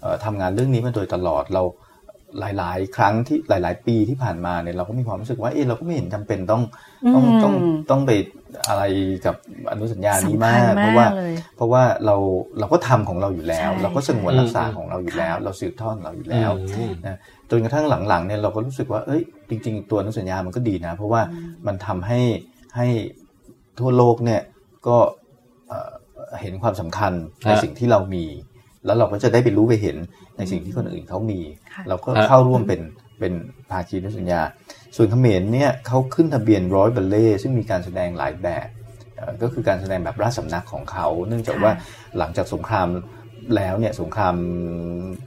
[0.00, 1.62] เอ่อทำงานเรื่องนี้มาโดยตลอดเรา
[2.40, 6.62] หลาย ๆ ครั้งที่หลาย ๆ ปีที่ผ่านมาเนี่ยเราก็มีความรู้สึกว่าเออเราก็ไม่เห็นจำเป็นต้อง
[7.14, 7.54] ต้องต้อง
[7.90, 8.10] ต้องไป
[8.68, 8.82] อะไร
[9.26, 9.36] กับ
[9.70, 12.16] อนุสัญญานี้มากสำคัญเพราะว่าเลยเพราะว่าเรา
[12.58, 17.18] เราก็ทำของเราอยู่แล้วใช่เราก็สงวนใช่รักษาของเราอยู่แล้ว เราสืบทอดของเราอยู่แล้วอืมนะ
[17.54, 21.22] จนกระทั่งหลังๆเนี่ยเราก็รู้สึกว่าเอ้ยจริง ๆ ตัวอนุสัญญามันก็ดีนะ เพราะว่า
[21.66, 22.20] มันทำให้
[22.76, 22.86] ให้
[23.78, 24.40] ทั่วโลกเนี่ย
[24.86, 24.96] ก็
[25.68, 25.90] เอ่อ
[26.40, 27.12] เห็นความสำคัญ
[27.44, 28.24] ในฮะสิ่งที่เรามี
[28.84, 29.96] แล้วเราก็จะได้ไปรู้ไปเห็น
[30.38, 31.40] ในสิ่งที่คนอื่นเขามี
[31.72, 32.80] ค่ะเราก็ฮะเข้าร่วมเป็น
[33.18, 33.32] เป็น
[33.70, 34.40] ภาคีอนุสัญญา
[34.96, 38.66] ส่วนเขมรเนี่ยเขาขึ้นทะเบียนร้อยบัลเล่ซึ่งมีการแสดงหลายแบบ
[39.16, 41.72] เอ่อก็คือการแสดงแบบราชสำนักของเขา เนื่องจากว่า
[42.18, 42.88] หลังจากสงคราม
[43.56, 44.34] แล้วเนี่ยสงคราม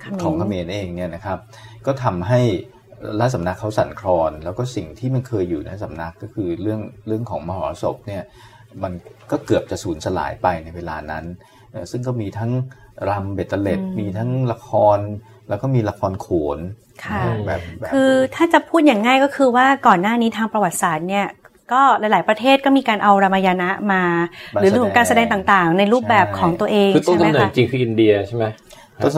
[0.01, 1.37] เขมรของเขมรเองเนี่ยนะครับ
[1.87, 2.41] ก็ทำให้
[3.19, 8.23] ราชสำนักเขาสั่นคลอน แล้วก็สิ่งที่มันเคยอยู่ในสำนักก็คือเรื่องเรื่องของมหรสพเนี่ย
[8.83, 8.93] มัน
[9.31, 11.25] ก็เกือบจะสูญสลายไปในเวลานั้น
[11.71, 12.51] เอ่อซึ่งก็มีทั้ง
[13.09, 14.99] รำเบตเตอร์เล็ดมีทั้งละคร
[15.49, 16.59] แล้วก็มีละครโขน
[17.03, 21.27] ค่ะแบบแบบคือถ้าจะพูดอย่างง่ายก็คือว่าก่อนหน้านี้ทางประวัติศาสตร์เนี่ย
[21.73, 24.03] ก็หลาย ๆ ประเทศก็มีการเอารามายณะมา
[24.53, 28.45] หรือเรื่องของการแสดงต่าง ๆ ในรูปแบบของตัวเองคือต้นใช่ไหมกำเนิดคะจริงคืออินเดียใช่ไหม
[29.03, 29.11] ต้น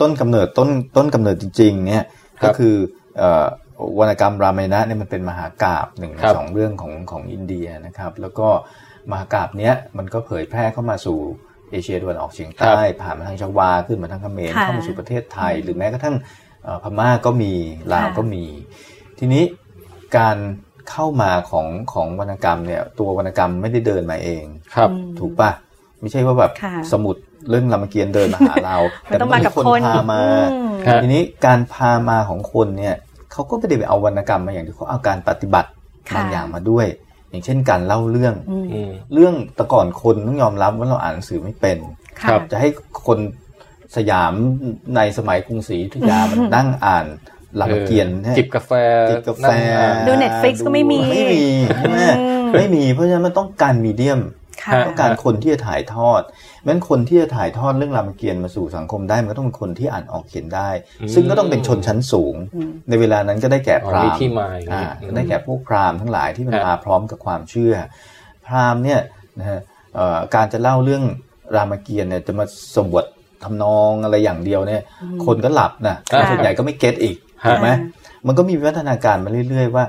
[0.00, 2.04] ต้นกำเนิดต้นต้นกำเนิดจริง ๆ เนี่ย
[2.40, 2.74] ครับก็คือ
[3.18, 3.46] เอ่อ
[3.98, 8.48] วรรณกรรมรามายณะเนี่ยมันเป็นมหากาบหนึ่งในครับสองเรื่องของของอินเดียนะครับ แล้วก็
[9.10, 11.18] มหากาบเนี้ยมันก็เผยแพร่เข้ามาสู่
[11.70, 16.16] เอเชียตะวันออกเฉียงใต้ ผ่านมาทางชวาขึ้นมาทางเขมรค่ะเข้ามาสู่ประเทศไทย หรือแม้กระทั่ง
[16.64, 17.52] เอ่อพม่าก็มี
[17.92, 18.44] ลาวค่ะก็มี
[19.18, 19.44] ทีนี้
[20.16, 20.36] การ
[20.90, 24.44] เข้ามาของของวรรณกรรมเนี่ยตัววรรณกรรมไม่ได้เดินมาเอง
[24.74, 25.50] ครับ ถูกปะ
[26.00, 27.16] ไม่ใช่ว่าแบบค่ะสมุด
[27.48, 28.76] เรื่องรามเกียรติ์เดินมาหาเรา
[29.10, 30.22] มันต้องมากับคนคนพามา
[30.52, 32.94] อืมฮะทีนี้การพามาของคนเนี่ย
[33.32, 35.70] เขาก็ไม่ได้ไปเอาวรรณกรรมมาอย่างเดียวเขาเอาการปฏิบัติ
[36.10, 36.86] ค่ะบางอย่างมาด้วย
[37.30, 41.78] อย่างเช่นการเล่าเรื่องอืมอืมเรื่องแต่ก่อนคนต้องยอมรับว่าเราอ่านหนังสือไม่เป็น
[42.20, 42.68] ค่ะครับจะให้
[43.06, 43.18] คน
[43.96, 44.32] สยาม
[44.96, 47.06] ในสมัยกรุงศรีอยุธยามันนั่งอ่าน
[47.60, 48.72] รามเกียรติ์เนี่ยจิบกาแฟ
[49.10, 51.44] จิบกาแฟนั่งอ่านดู Netflix ก็ไม่มีไม่มี
[51.76, 54.39] ใช่ไหมอืมไม่มี เพราะฉะนั้นมันต้องการมีเดียมค่ะ
[54.86, 60.70] ต้องการคนที่จะถ่ายทอดเพราะฉะนั้นคนที่จะถ่ายทอดเรื่องรามเกียรติ์มาสู่สังคมได้มันก็ต้องเป็นคนที่อ่านออกเขียนได้
[61.00, 67.74] อืมซึ่งก็ต้องเป็นชนชั้นสูงอืมในเวลานั้นก็ได้แก่อ๋อพราหมีมณ์ที่มาอย่างอ่านี้ได้แก่พวกพราหมณ์ทั้งหลายที่มันฮะมาพร้อมกับความเชื่อ
[68.46, 69.00] พราหมณ์เนี่ย
[69.38, 69.60] นะฮะ
[69.94, 71.04] เอ่อการจะเล่าเรื่อง
[71.56, 72.44] รามเกียรติ์เนี่ยจะมา
[72.76, 73.04] สมบท
[73.44, 74.82] ทำนองอะไรอย่างเดียวเนี่ย
[75.26, 77.68] คนก็หลับนะค่ะส่วนใหญ่ก็ไม่เก็ตอีกฮะถูกไหม
[78.26, 79.84] มันก็มีวิวัฒนาการมาเรื่อย ๆ ว่า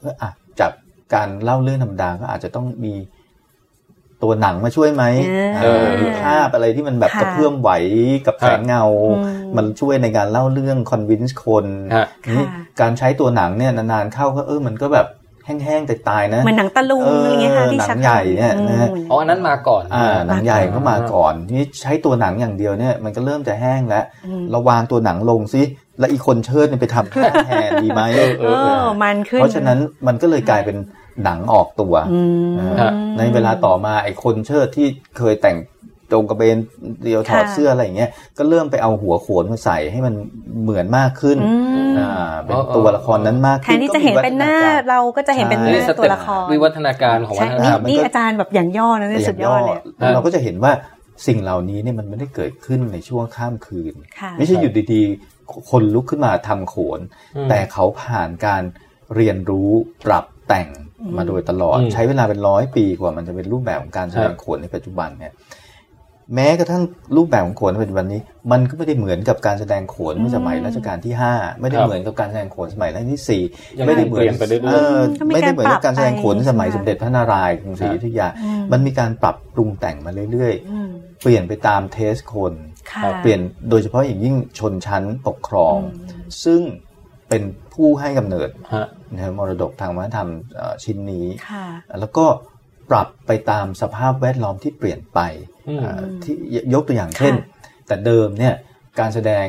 [0.00, 0.30] เอออะ
[0.60, 0.72] จาก
[1.14, 2.94] การเล่าเรื่องธรรมดาก็อาจจะต้องมี
[4.22, 7.70] ตัวหนังมาช่วยไหมเออเออมีภาพอะไรที่มันแบบค่ะกระเพื่อมไหว
[8.26, 8.84] กับแสงเงา
[9.24, 11.66] อืมมันช่วยในการเล่าเรื่องคอนวินส์คน
[11.96, 15.08] ฮะนี่ค่ะการใช้ตัวหนังเนี่ยนานๆเข้าก็เออมันก็แบบ
[15.46, 25.62] แห้งๆแต่ตายๆนะเหมือนหนังตะลุงเอออะไรเงี้ยค่ะที่หนังชักใหญ่เนี่ยนะฮะอืมอ๋ออันนั้นมาก่อนอ่าหนังใหญ่ก็มาอ่าก่อนนี่ใช้ตัวหนังอย่างเดียวเนี่ยมันก็เริ่มจะแห้งแล้วอืมเราวางตัวหนังลงซิ
[25.98, 30.76] แล้วอีกคนเชิดเนี่ยไปทำท่าแทนดีไหมเออเอเออเอออมันขึ้นเพราะฉะนั้นมันก็เลยกลายเป็น
[31.24, 34.86] หนังออกตัวอืมนะฮะในเวลาต่อมาไอ้คนเชิดที่
[35.18, 35.58] เคยแต่ง
[36.12, 36.56] จงกระเบน
[37.04, 40.14] เดียวถอดค่ะเสื้ออะไรอย่างเงี้ยก็เริ่มไปเอาหัวโขนมาใส่ให้มัน
[40.62, 41.54] เหมือนมากขึ้นอื
[41.92, 44.56] มอ่าเป็นตัวละครนั้นมากแทขึ้นที่จะเห็นเป็นหน้า
[44.90, 50.72] เราก็จะเห็นเป็นหนี่น้าสตัวเต็ปละครวิวัฒนาการของวัใช่ฒนธรนี่รมนี่อาจารย์แบบอย่างย่อนะเนี่ยสุดยอดเลยแล้วเราก็จะเห็นว่า
[51.26, 57.00] สิ่งเหล่านี้เนี่ยมันไม่ได้เกิดขึ้นในช่วงข้ามคืนค่ะไม่ใช่อยู่ดีๆ คนลุกขึ้นมาทำโขน
[57.36, 58.62] อืมแต่เขาผ่านการ
[59.14, 59.70] เรียนรู้
[60.06, 60.68] ปรับแต่ง
[61.16, 65.34] มาโดยตลอดอืมใช้เวลาเป็นร้อยปีกว่ามันจะเป็นรูปแบบของการแสดงครับโขนในปัจจุบันเนี่ย
[66.34, 66.82] แม้กระทั่ง
[67.16, 68.20] รูปแบบของโขนในปัจจุบันนี้
[68.52, 73.42] มันก็ไม่ได้เหมือนกับการแสดงโขนเมื่อสมัยรัชกาลที่ 5 ไม่ได้ครับเหมือนกับการแสดงโขนสมัยรัชกาลที่สี่
[73.78, 82.52] ยังไม่ได้เหมือนเปลี่ยนไปเรื่อยๆเออก็มีไม่ได้เหมือนกับกาการรปรับแสดงโขนสมัยไปสมเด็จพระนารายณ์กรุงศรีอยุธยาอืมมันมีการปรับปรุงแต่งมาเรื่อยอืมๆเปลี่ยนไปตามเทสคน
[82.90, 83.40] ค่ะเปลี่ยน
[83.70, 86.60] โดยเฉพาะอย่างยิ่งชนชั้นปกครองอืมซึ่ง
[87.28, 87.42] เป็น
[87.74, 91.66] ผู้ให้กำเนิดฮะนะครับมรดกทางวัฒนธรรมเอ่อชิ้นนี้ค่ะ
[92.00, 92.26] แล้วก็
[92.90, 95.20] ปรับไปตามสภาพแวดล้อมที่เปลี่ยนไป
[95.68, 96.34] อืมเอ่อที่
[96.74, 97.34] ยกตัวอย่างเช่น
[97.86, 98.54] แต่เดิมเนี่ย
[98.98, 99.46] การแสดง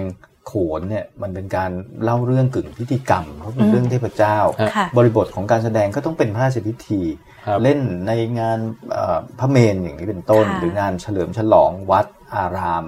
[0.47, 1.71] โขนเนี่ยมันเป็นการ
[2.03, 4.37] เล่าเรื่องกึ่งพิธีกรรมเพราะเป็นเรื่องเทพเจ้า
[4.77, 7.01] ค่ะบริบทของการแสดงก็ต้องเป็นพระราชพิธี
[7.45, 8.59] ครับเล่นในงาน
[8.91, 12.05] เอ่อพระเมนอย่างนี้เป็นต้นค่ะหรืองานเฉลิมฉลองวัด
[12.35, 12.85] อาราม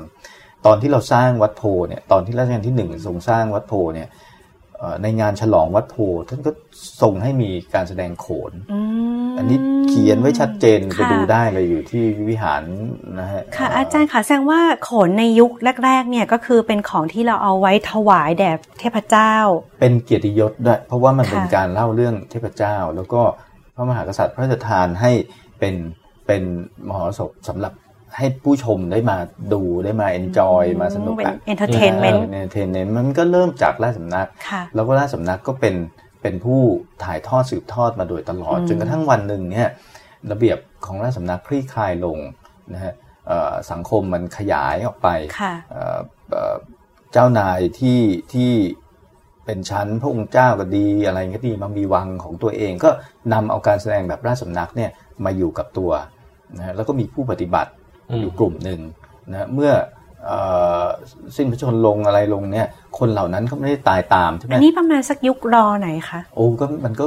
[0.65, 4.28] ตอนที่เราสร้างวัดโพเนี่ยตอนที่รัชกาลที่หนึ่งทรงสร้างวัดโพเนี่ยเอ่อ
[5.03, 5.95] ในงานฉลองวัดโพ
[6.29, 6.51] ท่านก็
[7.01, 8.79] ทรงให้มีการแสดงโขนอื
[9.27, 9.57] มอันนี้
[9.89, 12.63] เขียนไว้ชัดเจนไปค่ะดูได้เลยอยู่ที่วิหาร
[13.19, 15.51] นะฮะ ค่ะเอาจารย์ค่ะแสดงว่าโขนในยุค
[15.85, 19.33] แรก ๆ เนี่ยก็คือเป็นของที่เราเอาไว้ถวายแด่เทพเจ้า
[19.79, 23.21] เป็นเกียรติยศด้วยเพราะว่ามันเป็นค่ะการเล่าเรื่องเทพเจ้า แล้วก็
[23.75, 25.11] พระมหากษัตริย์พระราชทานให้
[25.59, 25.75] เป็น
[26.27, 26.43] เป็น
[26.87, 27.73] มหรสพสำหรับ
[28.19, 29.17] ให้ผู้ชมได้มา
[29.53, 35.75] ดูได้มา enjoy มาสนุกเป็นอะ entertainment entertainment มันก็เริ่มจากราชสำนักค่ะแล้วก็ราชสำนักก็เป็น
[36.21, 36.61] เป็นผู้
[37.03, 39.67] ถ่ายทอดสืบทอดมาโดยตลอดอืมจนกระทั่งวันหนึ่งเนี่ย
[40.31, 42.17] ระเบียบของราชสำนักคลี่คลายลง
[42.73, 42.93] นะฮะ
[43.27, 45.07] เอ่อสังคมมันขยายออกไป
[45.39, 45.99] ค่ะเอ่อ
[46.31, 46.55] เอ่อ
[47.11, 48.01] เจ้านายที่
[48.33, 48.51] ที่
[49.45, 52.89] เป็นชั้นพระองค์เจ้าก็ดีอะไรก็ดีมามีวังของตัวเองก็
[53.33, 54.91] นำเอาการแสดงแบบราชสำนักเนี่ย
[55.25, 55.91] มาอยู่กับตัว
[56.57, 57.71] นะฮะแล้วก็มีผู้ปฏิบัติ
[58.09, 58.79] อืมอยู่กลุ่มหนึ่ง
[59.31, 59.71] นะฮะเมื่อ
[60.25, 60.39] เอ่
[60.83, 60.85] อ
[61.35, 62.67] สิ้นพระชนม์ลงอะไรลงเนี่ย
[62.97, 67.05] คนเหล่านั้นก็ไม่ได้ตายตามใช่ไหมอันนี้ประมาณสักยุครอไหนคะโอ้ก็มันก็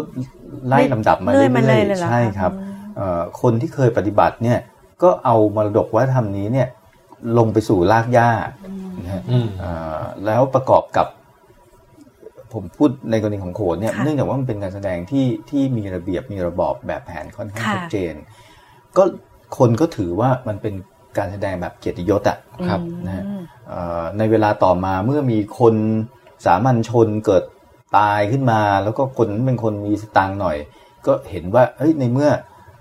[0.69, 4.59] ไล่ลำดับมาเลื่เรื่อยมาเลอยยเลยเหรอๆใช่คะครับอืมเอ่อคนที่เคยปฏิบัติเนี่ย
[5.03, 6.69] ก็เอามรดกวัฒนธรรมนี้เนี่ย
[7.39, 8.31] ลงไปสู่รากหญ้า
[9.05, 11.07] นะฮะอืมเอ่อแล้วประกอบกับ
[12.53, 18.15] ผมพูดในกรณีของโขนเนี่ยค่ะเนื่องจากว่ามันเป็นการแสดงที่ที่มีระเบียบมีระบอบแบบแผนค่อนข้างค่ะชัดเจน
[18.97, 19.05] ก็
[19.59, 20.74] คนก็ถือว่ามันเป็น
[21.16, 23.24] การแสดงแบบเกียรติยศอะครับนะฮะ
[23.68, 25.74] เอ่อในเวลาต่อมาเมื่อมีคน
[26.47, 27.44] สามัญชนเกิด
[27.98, 30.56] ตายขึ้นมา แล้วก็คนนั้นเป็นคนมีสตางค์หน่อย
[31.06, 32.30] ก็เห็นว่าเฮ้ยในเมื่อ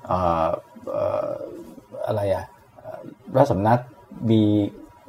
[0.08, 0.48] เอ่อ
[0.92, 1.32] เอ่อ
[2.06, 2.46] อะไรอะ
[2.78, 3.00] เอ่อ
[3.38, 3.80] ราชสำนัก
[4.32, 4.42] มี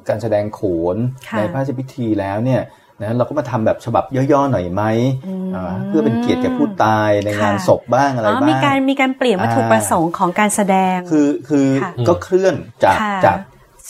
[0.07, 0.61] การแสดงโข
[0.95, 0.97] น
[1.27, 2.61] ค่ะในพระราชพิธีแล้วเนี่ย
[3.03, 4.83] นะเราก็มาทำแบบฉบับย่อๆหน่อยไหม
[5.27, 13.39] อืมเอ่อเพื่อเป็นเกียรติแก่ผู้ตายในงานค่ะศพบ้างอะไรอ๋อบ้างมีการมีการเปลี่ยนวัตถุอ่าประสงค์ของการแสดง คือคือค่ะก็เคลื่อนจากค่ะจาก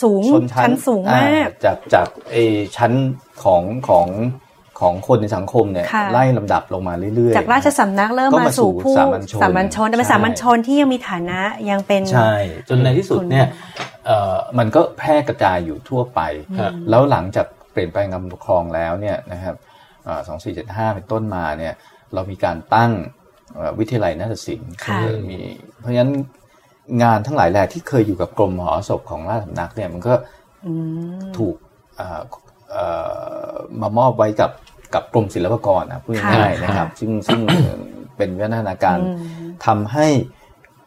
[0.01, 2.91] สูงชนชั้นสูงมากอ่จากจากเออชั้น
[3.43, 4.07] ของของ
[4.79, 12.33] ของคนในสังคมเนี่ยค่ะไล่ลำดับลงมาเรื่อยๆ จากราชสำนักเริ่มก็มามาสู่สู่ผู้สามัญชนสามัญชนแต่เป็นใช่สามัญชนที่ยังมีฐานะยังเป็นใช่
[12.69, 13.47] จนในที่สุดเนี่ย
[14.05, 16.19] เอ่อมันก็แพร่กระจายอยู่ทั่วไป
[16.59, 19.55] ครับแล้วหลังจาก เปลี่ยนแปลงการปกครองแล้วเนี่ยนะครับ
[20.27, 21.73] สองสี่เจ็ดห้าเป็นต้นมาเนี่ย
[22.13, 22.91] เรามีการตั้ง
[23.55, 25.39] เอ่อวิทยาลัยนาฏศิลป์ค่ะคือมี
[25.79, 26.11] เพราะฉะนั้น
[27.03, 30.13] งานทั้งหลายแหล่ที่เคยอยู่กับกรมหอศพของราชสำนักเนี่ยมันก็
[30.65, 30.73] อื
[31.17, 31.55] มถูก
[31.97, 32.21] เอ่อ
[32.71, 32.85] เอ่
[33.49, 33.51] อ
[33.81, 34.51] มามอบไว้กับ
[34.93, 37.41] กับกรมศิลปากรนะพูดง่ายๆค่ะนะครับ ซึ่งซึ่ง
[38.17, 39.17] เป็นวิวัฒนาการอืม
[39.65, 40.07] ทำให้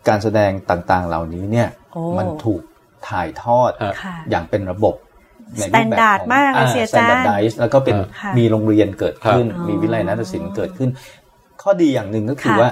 [0.08, 2.62] การแสดงต่างๆเหล่านี้เนี่ยโอ้มันถูก
[3.08, 4.94] ถ่ายทอดครับค่ะอย่างเป็นระบบ
[5.54, 10.90] ในรูปแบบ Standard ของมากเลยเสียอาจารย์ standardize แล้วก็เป็นค่ะมีโรงเรียนเกิดขึ้นครับมีวิทยาลัยนาฏศิลป์เกิดขึ้น
[11.62, 12.70] ข้อดีอย่างหนึ่งก็คือค่ะว่า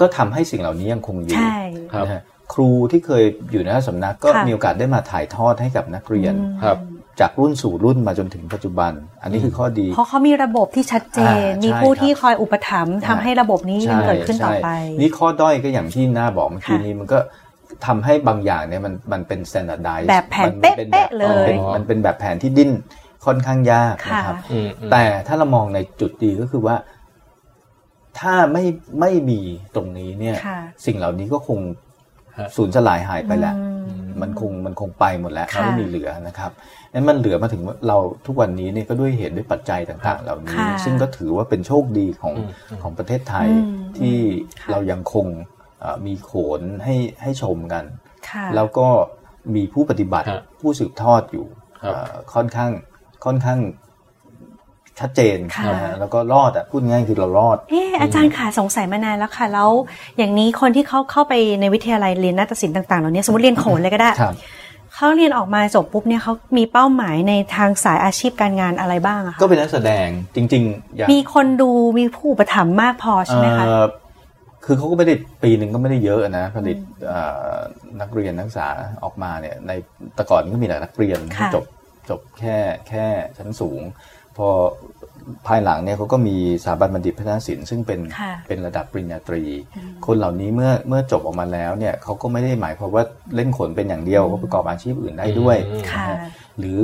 [0.00, 1.58] ก็ทำให้สิ่งเหล่านี้ยังคงอยู่ใช่
[1.94, 2.22] ครับนะฮะ
[2.52, 6.78] ครูที่เคยอยู่ในสำนักก็ค่ะมีโอกาสได้มาถ่ายทอดให้กับนักเรียนอืมครับ
[7.20, 8.92] จากรุ่นสู่รุ่นมาจนถึงปัจจุบัน
[9.22, 17.18] อันนี้คือข้อดี เพราะเขามีระบบที่ชัดเจนอ่ามีมีผู้ใช่ครับที่คอยอุปถัมภ์ทำให้ระบบนี้ยังเกิดขึ้นต่อไปใช่นี่ข้อด้อยก็อย่างที่หน้าบอกเมื่อกี้ค่ะนี้มันก็
[17.86, 22.70] ทำให้บางอย่างเนี่ยมันมันเป็น standardize แบบแผนมัป็เป๊ะๆเลยมันป็นมันเป็นแบบแผนที่ดิ้น
[23.26, 26.76] ค่อนข้างยากค่ะนะครับอืมอืมแต่ถ้าเรามองในจุดดีก็คือว่า
[28.18, 28.64] ถ้าไม่
[29.00, 29.40] ไม่มี
[29.76, 31.58] ตรงนี้เนี่ยค่ะสิ่งเหล่านี้ก็คง
[32.38, 33.54] ฮะสูญสลายหายไปแล้ว
[33.86, 36.50] อืมมันคงมันคงไปหมดแล้วค่ะไม่มีเหลือนะครับ
[36.92, 42.42] นั้นมันเหลือมาถึงเราทุกวันนี้เนี่ยก็ด้วยเหตุด้วยปัจจัยต่าง ๆ เหล่านี้ค่ะซึ่งก็ถือว่าเป็นโชคดีของอื
[42.76, 44.16] มของประเทศไทยอืมที่
[44.60, 45.55] ค่ะเรายังคงเอ่อ
[46.06, 47.84] มีโขนให้ให้ชมกัน
[48.30, 48.88] ค่ะแล้วก็
[49.54, 51.46] มีผู้ปฏิบัติครับผู้สืบทอดอยู่
[51.82, 52.70] ครับเอ่อค่อนข้าง
[53.24, 53.60] ค่อนข้าง
[55.00, 59.70] ชัดเจนค่ะนะฮะแล้วก็รอดอะพูดง่ายๆคือเรารอดเอออาจารย์ค่ะสงสัยมานานแล้วค่ะ แล้ว
[60.16, 64.34] อย่างนี้คนที่เขาเข้าไปในวิทยาลัยเรียนนาฏศิลป์ต่างๆเหล่านี้สมมติเรียนโขนเลยก็ได้ครับ
[64.94, 73.86] เขาเรียนออกมาจบปุ๊บเนี่ยเขามีเป้าหมายในทางสายอาชีพการงานอะไรบ้างอะคะก็เป็นนักแสดงจริงๆอย่างมีคนดูมีผู้อุปถัมภ์มากพอใช่ไหมคะเอ่อ
[74.66, 77.20] คือเขาก็ไม่ได้ปีหนึ่งก็ไม่ได้เยอะนะผลิตเอ่
[77.54, 77.56] อ
[78.00, 78.68] นักเรียนนักศึกษา
[79.04, 79.72] ออกมาเนี่ยใน
[80.14, 81.64] แต่ก่อนก็มีแต่นักเรียนที่ค่ะจบ
[82.10, 82.56] จบแค่
[82.88, 83.06] แค่
[83.38, 83.82] ชั้นสูง
[84.36, 84.48] พอ
[85.46, 89.42] ภายหลังเนี่ยเขาก็มีสถาบันบัณฑิตพัฒนศิลป์ซึ่งเป็นค่ะเป็นระดับปริญญาตรี
[90.06, 93.04] คนเหล่านี้เมื่อเมื่อจบออกมาแล้วเนี่ยเขาก็ไม่ได้หมายความว่า
[93.36, 96.78] เล่นขนเป็นอย่างเดียวเขาประกอบอาชีพอื่นได้ด้วยอืมค่ะนะฮะหรือ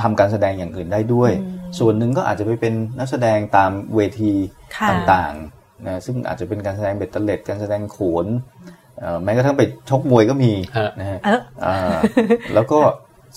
[0.00, 4.32] ทำการแสดงอย่างอื่นได้ด้วยอืมส่วนหนึ่งก็อาจจะไปเป็นนักแสดงตามเวที
[4.76, 5.53] ค่ะต่างๆ
[5.86, 8.26] นะซึ่งอาจจะเป็นการแสดงเบ็ดเตล็ดการแสดงโขน
[8.98, 11.96] เอ่อแม้กระทั่งไปชกมวยก็มีฮะนะฮะเอออ่า
[12.54, 12.80] แล้วก็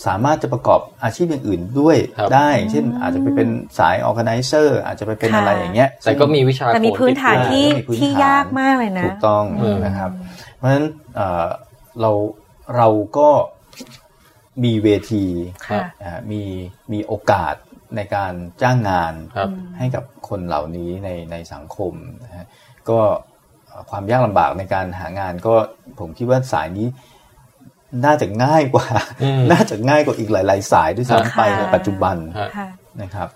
[0.07, 3.49] สามารถจะประกอบอาชีพอย่างอื่นด้วยครับได้ เช่นอาจจะไปเป็น
[3.79, 10.11] สายออ g a แ i เซอร์อาจจะไปเป็นค่ะอะไรอย่างเงี้ยแต่ก็มีวิชาแต่มีโขพื้นฐานติดตัวที่มีพื้นฐานที่ยากมากเลยนะ ถูกต้องอืมนะครับ
[10.55, 10.85] เพราะฉะนั้น
[11.15, 11.47] เอ่อ
[12.01, 12.11] เรา
[12.77, 12.87] เรา
[13.17, 13.29] ก็
[14.63, 15.25] มีเวที
[15.67, 16.41] ค่ะนะฮะมี
[16.93, 17.55] มีโอกาส
[17.95, 21.93] ในการจ้างงานครับให้กับคนเหล่านี้ในในสังคม
[22.23, 22.45] นะฮะ
[22.89, 22.99] ก็
[23.67, 25.55] เอ่อความยากลำบากในการหางานก็
[25.99, 26.87] ผมคิดว่าสายนี้
[28.05, 28.87] น่าจะง่ายกว่า
[29.23, 32.69] อืมน่าจะง่ายกว่าอีกหลาย ๆ สายด้วยซ้ำไปค่ะในปัจจุบันฮะค่ะ
[33.01, 33.29] นะครับ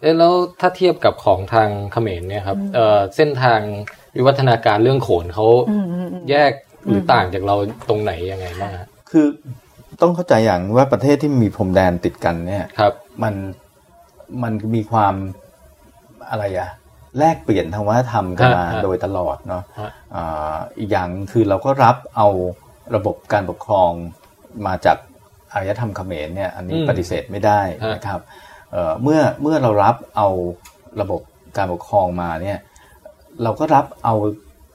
[0.00, 3.60] เอ๊ะแล้วถ้าเทียบกับของทางเขมรเนี่ยครับเอ่อเส้นทาง
[4.16, 6.52] วิวัฒนาการเรื่องโขนเขาอืมอืมอืมแยก
[6.86, 7.56] หรือต่างจากเรา
[7.88, 9.26] ตรงไหนยังไงบ้างฮะคือ
[10.00, 13.34] ต้องเข้าใจอย่างว่าประเทศที่มีพรมแดนติดกันเนี่ยครับมัน
[14.42, 15.14] มันมีความ
[16.30, 16.70] อะไรอะ
[17.18, 22.28] แลกเปลี่ยนทางวัฒนธรรมกันมาฮะฮะโดยตลอดเนาะฮะอ่าอีกอย่างคือเราก็รับเอา
[22.94, 23.90] ระบบการปกครอง
[24.66, 24.96] มาจาก
[25.52, 28.20] อารยธรรมเขมรเนี่ยอันนี้อืมปฏิเสธไม่ได้ฮะนะครับ
[28.72, 30.28] เอ่อเมื่อเมื่อเรารับเอา
[31.00, 31.20] ระบบ
[31.56, 32.58] การปกครองมาเนี่ย
[33.42, 34.14] เราก็รับเอา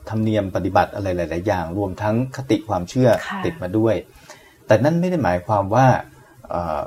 [0.09, 3.95] ธรรมเนียมปฏิบัติอะไรหลาย ๆ อย่าง รวมทั้งคติความเชื่อค่ะติดมาด้วย
[4.67, 5.85] แต่นั่นไม่ได้หมายความว่า
[6.49, 6.79] เอ่อ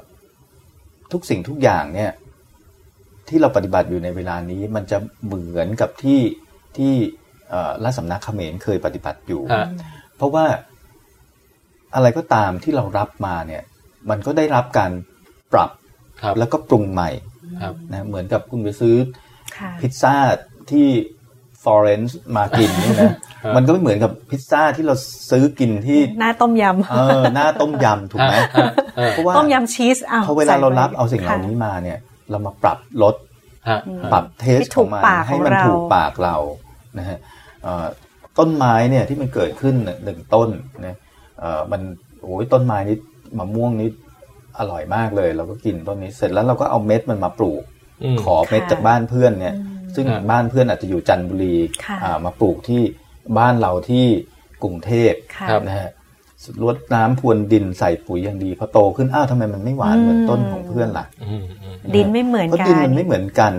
[1.13, 2.11] ทุกสิ่งทุกอย่างเนี่ย
[3.29, 6.21] ที่เราปฏิบัติอยู่ในเวลานี้มันจะเหมือนกับที่
[6.77, 6.95] ที่
[7.51, 9.69] เอ่อรัฐสำนักเขมรเคยปฏิบัติอยู่ฮะ
[10.17, 10.45] เพราะว่า
[11.95, 13.63] อะไรก็ตามที่เรารับมาเนี่ย
[14.11, 14.93] มันก็ได้รับการ
[15.53, 15.71] ปรับ
[16.23, 17.11] ครับแล้วก็ปรุงใหม่
[17.63, 18.97] ครับนะเหมือนกับคุณไปซื้อ
[19.57, 20.15] ค่ะพิซซ่า
[20.71, 20.89] ที่
[21.63, 23.11] ฟลอเรนซ์มากินเนี่ยนะ
[23.43, 24.95] ครับมันก็ไม่เหมือนกับพิซซ่าที่เรา
[25.31, 31.99] ซื้อกินที่หน้าต้มยเออหน้าต้มยำถูกไหมฮะฮะฮะเพราะว่าำต้มยำชีสอ้าวพอเวลาเราใไปรับเอาสิ่งเหล่าค่ะนี้มาเนี่ย
[32.31, 33.15] เรามาปรับลด
[33.69, 33.81] ฮะ
[34.13, 36.37] ปรับเทสให้ขถูองกมันปากให้มันของเราถูกปากเรา
[36.99, 37.19] นะฮะ
[37.63, 37.87] เอ่อ
[38.39, 39.75] ต้นไม้เนี่ยที่มันเกิดขึ้น
[40.05, 40.49] หนึ่งต้น
[40.83, 40.97] เนี่ย
[41.41, 41.81] เอ่อมัน
[42.23, 42.97] โอ้ยต้นไม้นี้
[43.39, 43.89] มะม่วงนี้
[44.59, 47.63] อร่อยมากเลย เราก็กินต้นนี้เสร็จแล้วเราก็เอาเม็ดมันมาปลูก
[48.03, 49.55] อืมขอเม็ดจากบ้านเพื่อนเนี่ย
[49.95, 52.83] ซึ่งครับบ้านเพื่อนอาจจะอยู่จันทบุรีค่ะอ่ามาปลูกที่
[53.39, 54.07] บ้านเราที่
[54.63, 55.91] กรุงเทพค่ะนะฮะ
[56.65, 63.53] รดน้ำพรวนดินใส่ปุ๋ยอย่างดีพอโตขึ้นอ้าวทำไมมันไม่หวานเหมือนต้นของเพื่อนล่ะอืมอืมดินไม่เหมือนเพราะกัดินนมันไม่เหมือนกัน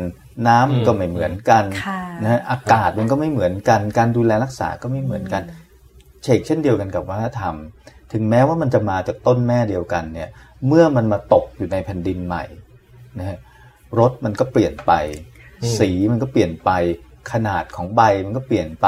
[0.48, 5.42] น้ำมันก็อืมไม่เหมือนกันค่ะนะฮะอากาศมันก็ไม่เหมือนกัน การดูแลรักษาก็ไม่เหมือนกัน
[6.24, 7.56] เชกเช่นเดียวกันกับวัฒนธรรม
[8.14, 10.30] ถึงแม้ว่ามันจะมาจากต้นแม่เดียวกันเนี่ย
[10.68, 12.44] เมื่อมันมาตกอยู่ในแผ่นดินใหม่
[13.20, 13.38] นะฮะ
[14.00, 14.94] รสมันก็เปลี่ยนไป
[15.62, 16.72] อืมสีมันก็เปลี่ยนไป
[17.32, 18.88] ขนาดของใบมันก็เปลี่ยนไป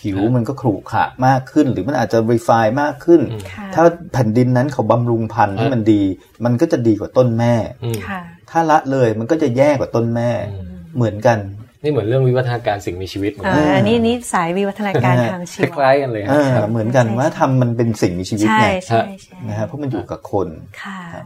[0.00, 2.50] ผิวมันก็ขรุขระมากขึ้น หรือมันอาจจะรีไฟ
[2.82, 3.82] มากขึ้นอืมค่ะถ้า
[4.12, 6.02] แผ่นดินนั้นเขาบำรุงพันธุ์ให้ฮะมันดี
[6.44, 7.54] มันก็จะดีกว่าต้นแม่
[7.84, 8.20] อืมค่ะ
[8.50, 10.66] ถ้าละเลยมันก็จะแย่กว่าต้นแม่อืม
[10.96, 11.38] เหมือนกัน
[11.82, 20.48] นี่เหมือนเรื่องวิวัฒนาการสิ่งมีชีวิตเหมือนอ่ากันอันนี้นี่สายวิวัฒนาการทางชีควล้ายๆกันเลยเออครับเหมือนกันใช่ว่าทำมันเป็นสิ่งมีชีวิตใช่ไงใช่ใช่นะฮะเพราะมันอยู่กับคน
[20.82, 21.16] ค่ะค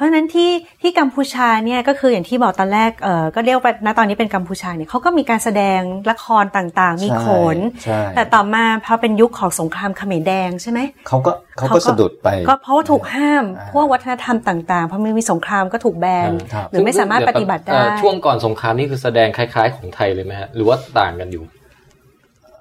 [0.00, 0.50] รับเพราะฉะนั้นที่
[0.82, 7.24] ที่กัมพูชาเนี่ยก็คืออย่างที่บอกตอนแรกเออก็เรียกว่าณตอนนี้เป็นกัมพูชาเนี่ยเขาก็มีการแสดงละครต่างๆ มีโข
[7.56, 21.44] นใช่แต่ต่อมาพอเป็นยุคของสงครามเขมรแดงใช่ไหมเขาก็เขาเขาก็ก็สะดุดไป ก็เพราะว่าถูกห้ามอ่าพวกวัฒนธรรมต่างๆ เพราะมันมีสงครามก็ถูกแบนครับหรือไม่สามารถปฏิบัติได้เอ่อช่วงก่อนสงครามนี่คือแสดงคล้าย ๆ ของไทยเลยไหมฮะหรือว่าต่างกันอยู่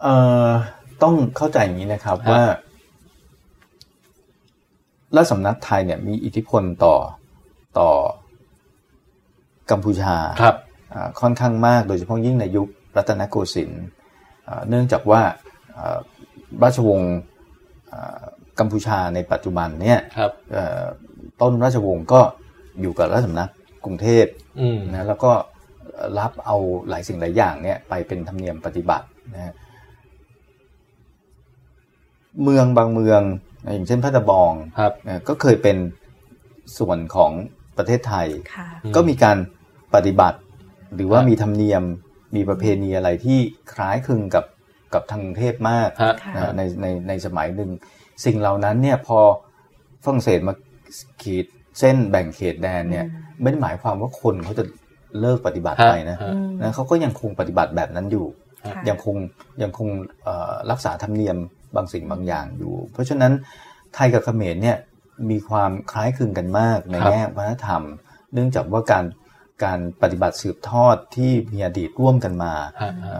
[0.01, 0.15] เอ่
[0.47, 0.49] อ
[1.03, 2.43] ต้องเข้าใจอย่างนี้นะครับครับว่า
[5.15, 6.95] รัฐสำนักไทยเนี่ยมีอิทธิพลต่อ
[7.79, 7.91] ต่อ
[9.71, 10.55] กัมพูชาครับ
[10.93, 12.67] อ่าค่อนข้างมากโดยเฉพาะยิ่งในยุค
[12.97, 13.83] รัตนโกสินทร์
[14.47, 15.21] อ่าเนื่องจากว่า
[15.77, 15.97] อ่า
[16.63, 17.15] ราชวงศ์
[17.93, 18.21] อ่า
[18.59, 20.83] กัมพูชาในปัจจุบันเนี่ยครับเอ่อ
[21.41, 22.21] ต้นราชวงศ์ก็
[22.81, 23.49] อยู่กับรัฐสำนัก
[23.85, 24.25] กรุงเทพ
[24.59, 25.31] อืมนะแล้วก็
[26.19, 26.57] รับเอา
[26.89, 29.53] หลายสิ่งหลายอย่างเนี่ยไปเป็นธรรมเนียมปฏิบัตินะฮะ
[32.43, 33.21] เมืองบางเมือง
[33.73, 35.77] อย่างเช่นพัทบองครับนะก็เคยเป็น
[36.77, 37.31] ส่วนของ
[37.79, 39.37] ประเทศไทยค่ะอืมก็มีการ
[39.95, 40.39] ปฏิบัติ
[40.95, 41.83] หรือว่าครับมีธรรมเนียม
[42.35, 43.39] มีประเพณีอะไรที่
[43.73, 44.45] คล้ายคลึงกับ
[44.93, 47.69] กับทางกรุงเทพมากฮะค่ะนะในในในสมัยหนึ่ง
[48.25, 49.19] สิ่งเหล่านั้นเนี่ยพอ
[50.03, 50.53] ฝรั่งเศสมา
[51.21, 51.45] ขีด
[51.79, 53.05] เส้นแบ่งเขตแดนเนี่ย
[53.41, 54.63] ไม่ได้หมายความว่าคนเขาจะ
[55.19, 58.25] เลิกปฏิบัติฮะไปนะฮะอืมนะเขาก็ยังคงปฏิบัติแบบนั้นอยู่
[58.65, 59.15] ค่ะยังคง
[59.61, 59.89] ยังคง
[60.23, 61.37] เอ่อรักษาธรรมเนียม
[61.75, 63.31] บางสิ่งบางอย่างอยู่ เพราะฉะนั้น
[63.95, 64.77] ไทยกับเขมรเนี่ย
[65.29, 67.83] มีความคล้ายคลึงกันมากในครับแง่วัฒนธรรม
[68.33, 69.05] เนื่องจากว่าการ
[69.63, 73.13] การปฏิบัติสืบทอดที่มีอดีตร่วมกันมาฮะเอ่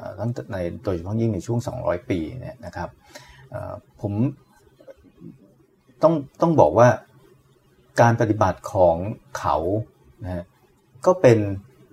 [0.00, 2.88] อตั้งแต่ในโดยเฉพาะยิ่งในช่วง 200 ปีเนี่ยนะครับ
[3.50, 4.12] เอ่อผม
[6.02, 6.88] ต้องต้องบอกว่า
[8.00, 8.96] การปฏิบัติของ
[9.38, 9.56] เขา
[10.24, 10.44] นะฮะ
[11.06, 11.38] ก็เป็น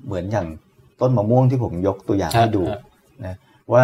[0.05, 0.47] เหมือนอย่าง
[1.01, 2.81] ต้นมะม่วงที่ผมยกตัวอย่างให้ดูฮะ
[3.25, 3.37] นะ
[3.73, 3.83] ว่า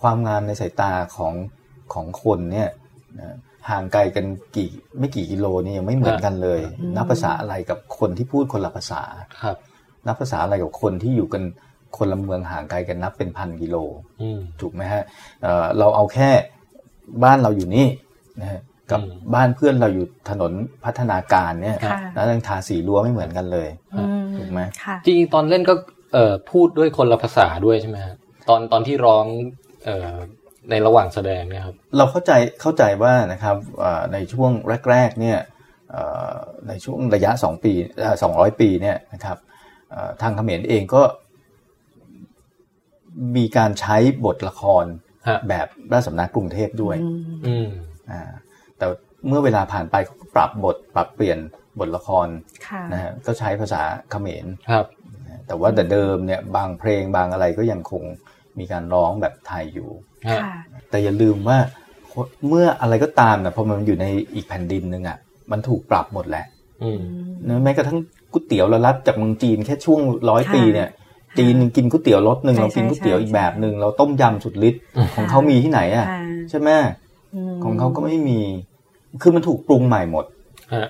[0.00, 1.34] ความงามในสายตาของ
[1.94, 2.70] ของคนเนี่ย
[3.20, 3.36] นะ
[3.70, 4.26] ห่างไกลกัน
[4.56, 9.02] กี่ไม่กี่กิโลนี่ยังไม่เหมือนกันเลยอืมนับภาษาอะไรกับคนที่พูดคนละภาษา
[9.42, 9.56] ครับ
[10.06, 11.42] นับภาษาอะไรกับคนที่อยู่กัน
[11.96, 13.76] คนละเมืองห่างไกลกันนับเป็นพันกิโล
[14.22, 15.02] อืมถูกไหมฮะ
[15.42, 16.30] เอ่อเราเอาแค่
[17.24, 17.86] บ้านเราอยู่นี่
[18.40, 18.60] นะฮะ
[18.90, 20.52] กับอืมบ้านเพื่อนเราอยู่ถนน
[20.84, 25.74] พัฒนาการเนี่ยค่ะแล้วยังทาสีรั้วไม่เหมือนกันเลยอืมถูกไหมค่ะจริงๆตอนเล่นก็
[26.14, 28.14] เอ่อพูดด้วยคนละภาษาด้วยใช่ไหมฮะ
[28.48, 29.24] ตอนตอนที่ร้อง
[29.84, 30.14] เอ่อ
[30.70, 34.50] ในระหว่างแสดงเนี่ยครับ เราเข้าใจเข้าใจว่านะครับเอ่อในช่วง
[34.90, 35.38] แรก ๆ เนี่ย
[35.90, 36.34] เอ่อ
[36.68, 37.72] ในช่วงระยะ 2 ปี
[38.22, 39.38] สองร้อยปีเนี่ยนะครับ
[39.90, 41.02] เอ่อทางเขมรเองก็
[43.36, 44.84] มีการใช้บทละคร
[45.28, 46.96] ฮะแบบราชสำนักกรุงเทพด้วย
[47.46, 47.68] อืม
[48.10, 48.30] อ่า
[48.78, 48.86] แต่
[49.28, 51.38] เมื่อเวลาผ่านไปเขาก็ปรับบทปรับเปลี่ยน
[51.78, 52.28] บทละคร
[52.68, 54.86] ค่ะนะฮะก็ใช้ภาษาเขมรครับ
[55.26, 58.04] นะแต่ว่าแต่เดิมเนี่ยบางเพลงบางอะไรก็ยังคง
[58.58, 60.13] มีการร้องแบบไทยอยู่ฮะค่ะ
[60.90, 61.58] แต่อย่าลืมว่า
[62.48, 65.18] เมื่ออะไรก็ตามนะพอมันอยู่ในอีกแผ่นดินหนึ่งอะ
[65.50, 66.44] มันถูกปรับหมดแหละ
[66.82, 67.00] อืม
[67.48, 67.98] นะแม้กระทั่ง
[68.32, 70.88] ก๋วยเตี๋ยวเรารับจากเมืองจีนแค่ช่วงร้อยค่ะปีเนี่ย
[71.38, 76.18] จีนกินก๋วยเตี๋ยวรสหนึ่งใช่เรากินก๋วยเตี๋ยวใช่อีกแบบหนึ่งเราต้มยำสุดฤทธิ์อืมของเขามีที่ไหนอะค่ะ
[76.50, 76.70] ใช่ไหม
[77.52, 78.40] มของเขาก็ไม่มี
[79.22, 80.24] คือมันถูกปรุงใหม่หมด
[80.74, 80.88] ฮะ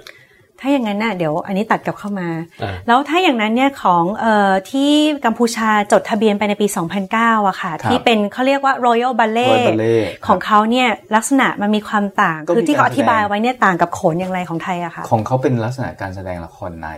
[0.64, 2.28] ถ้าอย่างนั้นน่ะเดี๋ยวอันนี้ตัดกลับเข้ามา
[2.62, 4.90] อ่าแล้วถ้าอย่างนั้นเนี่ยของเอ่อที่
[5.24, 6.66] กัมพูชาจดทะเบียนไปในปี
[7.06, 16.88] 2009อะค่ะครับที่เป็นเขาเรียกว่า Royal Ballet Royal Ballet ของเขาเนี่ยลักษณะมันมีความต่างก็มีคือที่เขากาอรแสดงธิบายไว้เนี่ยต่างกับโขนอย่างไรของไทยอะค่ะ ของเขาเป็นลักษณะการแสดงละครใน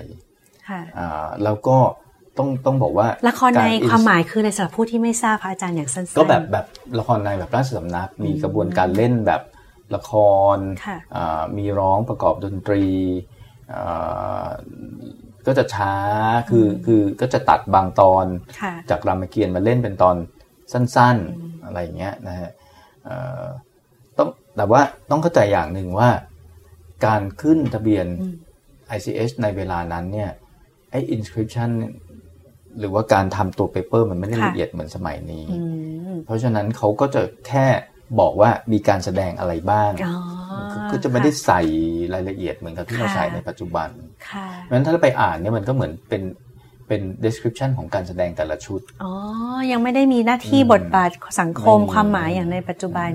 [0.69, 1.79] ค่ะอ่าแล้วก็
[2.39, 6.67] ต้องต้องบอกว่าละครในกความหมายคือในสำหรับผู้ที่ไม่ทราบค่ะอาจารย์อย่างสั้นๆก็แบบแบบ
[6.99, 9.43] ละครในแบบราชสำนักมีกระบวนการเล่นแบบ
[9.97, 10.13] ละค
[10.55, 13.36] รค่ะอ่ามีร้องประกอบดนตรีอ่า
[15.47, 15.95] ก็จะช้า
[16.51, 18.27] คือคือก็จะตัดบางตอน
[18.61, 20.17] ค่ะจากรามเกียรติ์มาเล่นเป็นตอน
[20.73, 22.51] สั้นๆอะไรอย่างเงี้ยนะฮะ
[23.05, 23.45] เอ่อ
[24.19, 24.81] ต้องแต่ว่า
[25.11, 26.11] ต้องเข้าใจอย่างหนึ่งว่า
[27.07, 28.35] การขึ้นทะเบียนอืม
[28.97, 30.31] ICH ในเวลานั้นเนี่ย
[30.91, 31.71] ไอ้ inscription
[32.79, 35.63] หรือว่าการทำตัวเปเปอร์มันไม่ได้ค่ะละเอียดเหมือนสมัยนี้อื
[36.15, 37.67] มเพราะฉะนั้นเขาก็จะแค่
[38.21, 40.15] บอกว่ามีการแสดงอะไรบ้างอ๋อ
[40.91, 41.61] ก็จะไม่ได้ใส่
[42.15, 43.89] รายละเอียดเหมือนกับที่เราค่ะใส่ในปัจจุบัน
[44.31, 46.23] ค่ะเพราะฉะนั้นถ้าเราไปอ่านเนี่ยมันก็เหมือนเป็น
[46.89, 49.13] เป็น description ของการแสดงแต่ละชุด อ๋อ
[49.73, 51.11] ยังไม่ได้มีหน้าที่อืมบทบาท
[51.41, 53.11] สังคมไม่มีความหมายอย่างในปัจจุบัน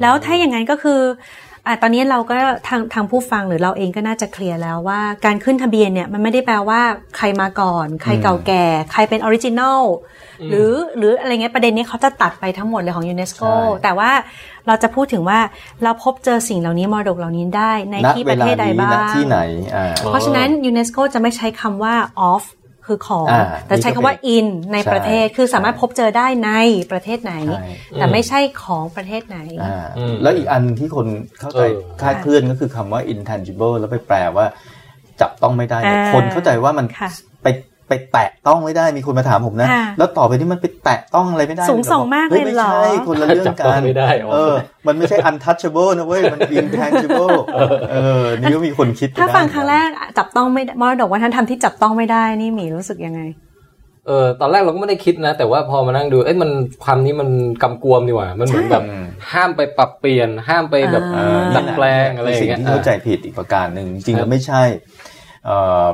[0.00, 1.00] แล้วถ้าอย่างนั้นก็คือ
[1.70, 2.36] ออะตอนนี้เราก็
[2.68, 6.80] ทางทางผู้ฟังหรือเราเองก็น่าจะเคลียร์แล้วว่าการขึ้นทะเบียนเนี่ยมันไม่ได้แปลว่า
[7.16, 9.80] ใครมาก่อน ใครเก่าแก่ ใครเป็น original
[10.50, 14.10] หรือหรืออะไรเงี้ยประเด็นนี้เขาจะตัดไปทั้งหมดเลยของยูเนสโกใช่แต่ว่า
[14.66, 15.38] เราจะพูดถึงว่า
[15.84, 19.38] เราพบเจอสิ่งเหล่านี้มรดกเหล่านี้ได้ในณที่เวประลาเทศใดนี้บ้าณงที่ไหน
[19.74, 21.94] อ่าเพราะฉะนั้นยูเนสโกจะไม่ใช้คำว่า
[22.30, 22.44] of
[22.90, 26.52] คือของอ่าแต่ใช้คำว่านี่ก็เป็น in ในประเทศใช่คือสามารถพบเจอได้ใน
[26.92, 31.06] ประเทศไหนใช่แต่ไม่ใช่ของประเทศไหนอ่าอืมแล้วอีกอันที่คน
[31.40, 34.46] เข้าใจเออคลาดเคลื่อนก็คือคำว่า intangible แล้วไปแปลว่า
[35.20, 37.10] จับต้องไม่ได้เนี่ยอ่าคนเข้าใจว่ามันค่ะ
[37.42, 37.46] ไป
[37.90, 44.54] ไปแตะต้องไม่ได้มีคนมาถามผมนะค่ะแล้วต่อไปนี้มันไปแตะต้องอะไรไม่ได้สูงส่งมากเลยฮ้ไม่เหรอใช่คนละเรื่องจับต้กัองนไม่ได้อ๋อเออ
[44.86, 47.30] มันไม่ใช่ untouchable นะเว้ย มัน intangible
[47.92, 49.88] เออนี่ก็มีคนคิดไปถ้าได้ฟังครั้งแรก
[50.18, 53.22] จับต้องไม่ได้มรดกวัฒนธรรมที่จับต้องไม่ได้นี่หมีรู้สึกยังไง
[54.06, 56.50] เออตอนแรกเราก็ไม่ได้คิดนะ แต่ว่าพอมานั่งดูเอ้ยมัน
[56.84, 57.28] ความนี้มัน
[57.62, 64.62] กำกวมดีกว่ามันเหมือนแบบอืมห้ามไปปรับเปลี่ยน ห้ามไปแบบอ่าเออดัดแปลงอะไรอย่างสิ่งเงี้ยที่เข้าใจผิดอีกประการหนึ่งจริงๆครัแล้บวไม่ใช่
[65.46, 65.84] เอ่อ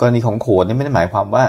[0.00, 1.44] กรณีของโขนนี่ไม่ได้หมายความว่า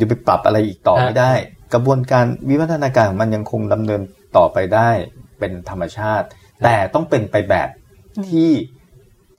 [0.00, 1.32] จะไปปรับอะไรอีกต่อไม่ได้
[1.74, 4.00] กระบวนการวิวัฒนาการของมันยังคงดำเนิน
[4.36, 4.90] ต่อไปได้
[5.38, 6.26] เป็นธรรมชาติ
[6.64, 7.68] แต่ต้องเป็นไปแบบ
[8.28, 8.50] ที่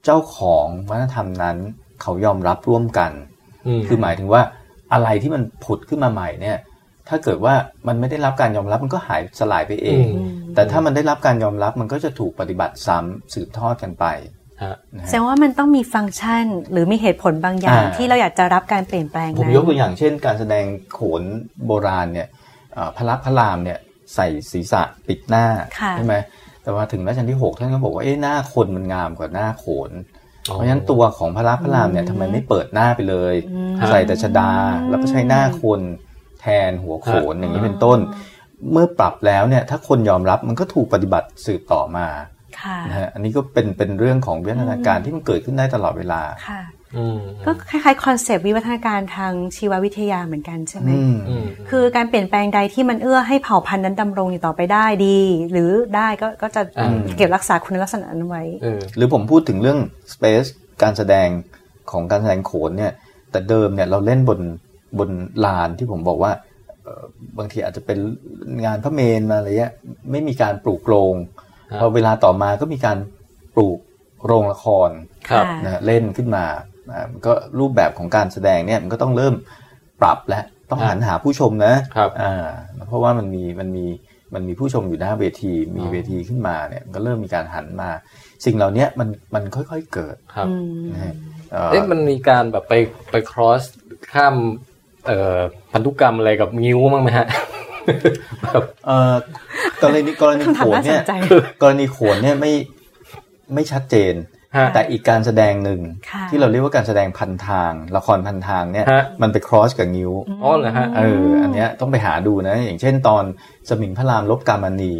[0.05, 1.57] เจ้าของวัฒนธรรมนั้น
[2.01, 3.11] เขายอมรับร่วมกัน
[3.67, 4.41] อืมคือหมายถึงว่า
[4.93, 6.57] อะไรที่มันผุดขึ้นมาใหม่เนี่ย
[7.07, 7.55] ถ้าเกิดว่า
[7.87, 14.37] มันไม่ได้รับการยอมรับมันก็หายสลายไปเองอืมแต่ถ้ามันได้รับการยอมรับมันก็จะถูกปฏิบัติซ้ำสืบทอดกันไปฮะนะ
[15.09, 21.23] แสดฮะงว่ามันต้องมีฟังก์ชันหรือมีเหตุผลบางอย่างอ่าที่เราอยากจะรับการเปลี่ยนแปลงผมนั้นยกตัวอย่างเช่น การแสดงโขน
[21.65, 22.27] โบราณเนี่ย
[22.73, 23.79] เอ่อพระลักษมณ์พระรามเนี่ย
[24.15, 25.45] ใส่ศีรษะปิดหน้า
[25.79, 26.15] ค่ะใช่ไหม
[26.63, 29.91] แต่ว่าถึงรัชกาลที่หกท่านก็บอกว่าเอ๊ะหน้าคนมันงามกว่าหน้าโขน
[30.49, 34.51] อ๋อเพราะฉะนั้นตัวของพระลักษมณ์พระรามเนี่ยทำไมไม่เปิดหน้าไปเลยอืมใส่แต่ชดา
[34.89, 35.79] แล้วก็ใช้หน้าคน
[36.41, 37.99] แทนหัวโขนอย่างนี้เป็นต้น
[38.71, 42.27] เมื่อปรับแล้วเนี่ยถ้าคนยอมรับมันก็ถูกปฏิบัติสืบต่อมาค่ะ
[42.87, 46.61] นะฮะอันนี้ก็เป็นเป็นเรื่องของวิวัฒนาการที่มันเกิดขึ้นได้ตลอดเวลาค่ะ
[46.97, 55.19] อืมก็คล้ายๆคอนเซปต์วิวัฒนาการทางชีววิทยาเหมือนกันใช่ไหมอืมอืมคือการเปลี่ยนแปลงใดที่มันเอื้อให้เผ่าพันธุ์นั้นดำรงอยู่ต่อไปได้ดี
[55.51, 59.79] หรือได้ก็ก็จะอืมเก็บรักษาคุณลักษณะนั้นไว้เออหรือผมพูดถึงเรื่อง
[60.13, 60.47] Space
[60.83, 61.27] การแสดง
[61.91, 62.93] ของการแสดงโขนเนี่ย
[63.31, 64.39] แต่เดิมเนี่ยเราเล่นบน
[64.99, 65.09] บน
[65.45, 66.31] ลานที่ผมบอกว่า
[66.83, 67.03] เอ่อ
[67.37, 67.97] บางทีอาจจะเป็น
[68.65, 69.73] งานพระเมนมาอะไรเงี้ย
[70.11, 71.48] ไม่มีการปลูกโรงครับ
[71.79, 72.97] พอเวลาต่อมาก็มีการ
[73.55, 73.79] ปลูก
[74.25, 74.89] โรงละคร
[75.29, 76.45] ครับค่ะนะฮะเล่นขึ้นมา
[76.91, 79.35] อ่ามันก็รูปแบบของการแสดงเนี่ยมันก็ต้องเริ่ม
[80.01, 82.47] ปรับและต้องหันหาผู้ชมนะครับอ่า
[82.87, 83.85] เพราะว่ามันมีมันมี
[84.33, 87.89] มันมีผู้ชมอยู่หน้าเวทีมีอ๋อเวทีขึ้นมาเนี่ยมันก็เริ่มมีการหันมา
[88.45, 91.13] สิ่งเหล่านี้มันมันค่อยๆเกิดครับอืมนะฮะ
[91.51, 92.73] เอ่อเอ๊ะมันมีการแบบไป
[93.11, 93.61] ไป cross
[94.13, 94.35] ข้าม
[95.05, 95.37] เอ่อ
[95.71, 97.68] พันธุกรรมอะไรกับงิ้วบ้างไหมฮะแบบ
[98.85, 99.15] เอ่อ
[99.81, 101.13] กรณีกรณีคำถามโขนน่าสเนี่นยใจ
[101.61, 102.53] กรณีโขนเนี่ยไม่
[103.53, 104.13] ไม่ชัดเจน
[104.57, 113.23] ฮะแต่อีกการแสดงหนึ่งค่ะที่เราเรียกว่าการแสดงพันทาง ละครพันทางเนี่ยฮะมันไป cross กับงิ้วอ๋อเหรอฮะเอออันเนี้ยต้องไปหาดูนะ อย่างเช่นตอน
[113.69, 114.95] สมิงพระรามลบกามณี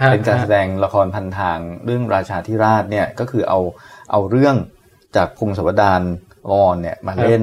[0.00, 3.60] ฮะเป็นการแสดงละครพันทางเรื่องราชาธิราชเนี่ยก็คือเอา
[4.10, 4.56] เอาเรื่อง
[5.16, 6.02] จากพงศาวดาร
[6.50, 7.42] วอนเนี่ยมาเล่น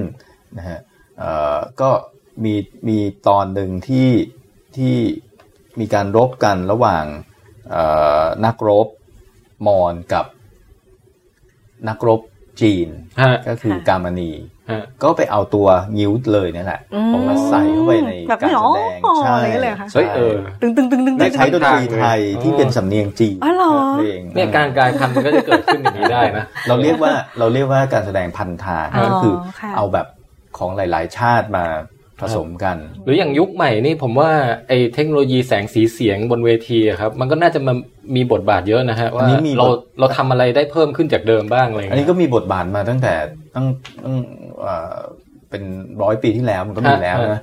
[0.57, 0.79] นะฮะ
[1.19, 1.89] เอ่อก็
[2.43, 2.55] มี
[2.87, 2.97] มี
[3.27, 4.07] ตอนหนึ่งที่
[4.77, 4.95] ที่
[5.79, 7.05] มีการรบกันระหว่าง
[7.69, 7.83] เอ่
[8.21, 8.87] อนักรบ
[9.67, 10.25] มอญกับ
[11.89, 12.21] นักรบ
[12.61, 12.87] จีน
[13.21, 14.31] ฮะก็คือค่ะกามณี
[14.71, 30.07] ฮะก็ไปเอาตัวงิ้วเลยนี่แหละอืมเอามาใส่เข้าไปในแบบการนี้แสดงอ๋อใช่อะไรอย่างเงี้ยเลยเหรอคะเฮ้ยเออตึงตึงตึงตึงได้ใช้ดนตรีไทยอ๋อที่เป็นสำเนียงจีนอ๋อเหรอเพลงเนี่ยการกลายพันธุ์มันก็จะเกิดขึ้นอย่างนี้ได้นะเราเรียกว่าเราเรียกว่าการแสดงพันธางอ๋อก็คือค่ะเอาแบบ
[30.57, 31.65] ของหลาย ๆ ชาติมา
[32.21, 34.31] ผสมกัน หรืออย่างยุคใหม่นี่ผมว่า
[34.67, 37.73] ไอ้เทคโนโลยีแสงสีเสียงบนเวทีอะครับ มันก็น่าจะมา
[38.15, 39.67] มีบทบาทเยอะนะฮะว่าอันนี้มีบทเรา
[39.99, 43.13] เราทำอะไรได้เพิ่มขึ้นจากเดิมบ้างอะไรอย่างอันเงี้นี้ยก็มีบทบาทมาตั้งแต่
[43.55, 43.67] ตั้ง
[44.03, 44.15] ตั้ง
[44.61, 44.95] เอ่อ
[45.49, 45.63] เป็น
[46.01, 47.41] ร้อยปีที่แล้วมันก็มีฮะแล้วฮะนะ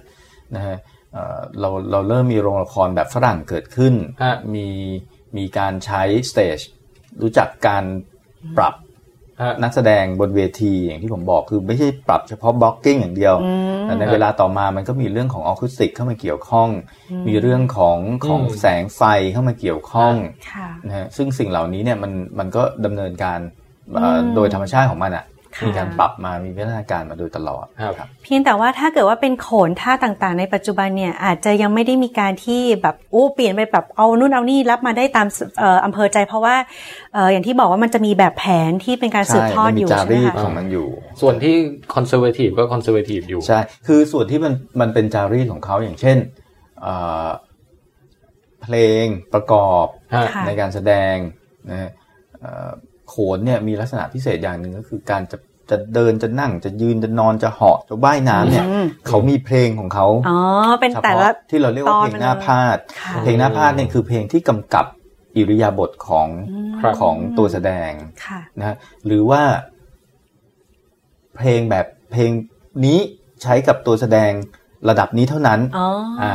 [0.55, 0.77] นะฮะ
[1.13, 3.95] เอ่อเราเราเริ่มมีโรงละครแบบฝรั่งเกิดขึ้น
[4.25, 4.69] ฮะมี
[5.37, 6.59] มีการใช้ stage
[7.23, 7.85] รู้จักการ
[8.57, 8.83] ปรับฮะ
[9.63, 16.69] นักแสดงบนเวทีอย่างที่ผมบอกคือไม่ใช่ปรับเฉพาะ blocking อย่างเดียวอืมแต่ในเวลาต่อมามันก็มีเรื่องของออคูสติกเข้ามาเกี่ยวข้อง
[17.29, 19.03] มีเรื่องของของอืมแสงไฟ
[19.33, 20.15] เข้ามาเกี่ยวข้อง
[20.53, 23.39] ค่ะนะฮะซึ่งสิ่งเหล่านี้เนี่ยมันมันก็ดำเนินการ
[23.95, 25.32] เอ่ออมโดยธรรมชาติของมันอะค่ะ
[25.67, 27.65] มีการปรับมามีพัฒนาการมาโดยตลอด
[27.99, 35.27] ครับเพียงแต่ว่าถ้าเกิดว่าเป็นโขนท่าต่างๆ ในปัจจุบันเนี่ยอาจจะยังไม่ได้มีการที่แบบโอ้เปลี่ยนไปแบบเอานู่นเอานี่รับมาได้ตาม
[35.59, 36.57] เอ่ออำเภอใจ เพราะว่า
[37.15, 40.89] เอ่ออย่างที่บอกว่ามันจะมีแบบแผนที่เป็นการสืบใช่ทอดมันอมียู่จาใช่ไหมรีตคะของมันอยู่
[41.21, 41.55] ส่วนที่
[41.95, 46.17] conservative ก็ conservative อยู่ใช่คือส่วนที่มันมันเป็นจารีตของเขาอย่างเช่น
[46.83, 46.95] เอ่
[47.27, 47.29] อ
[48.63, 49.05] เพลง
[49.35, 51.17] ประกอบฮะค่ะในการแสดง
[51.71, 51.91] นะฮะ
[52.41, 52.71] เอ่อ
[53.13, 55.39] โขนเนี่ยมีลักษณะพิเศษอย่างหนึ่งก็คือการจะ
[55.71, 60.39] จะเดินจะนั่งจะยืนจะนอนจะเหาะจะว่ายน้ำเนี่ยอืมเขามีเพลงของเขาอ๋อ
[60.81, 64.87] เป็นแต่ละพาะที่เราเรียกว่าเพลงหน้าพาทย์ค่ะเพลงหน้าพาทย์เนี่ยคือเพลงที่กำกับ
[65.37, 66.29] อิริยาบถของ
[66.81, 67.91] ครับของตัวแสดง
[68.25, 68.77] ค่ะนะฮะ
[69.07, 69.43] หรือว่า
[71.37, 72.31] เพลงแบบเพลง
[72.87, 72.99] นี้
[73.43, 74.33] ใช้กับตัวแสดง
[74.89, 75.89] ระดับนี้เท่านั้นอ๋อ
[76.23, 76.33] อ่า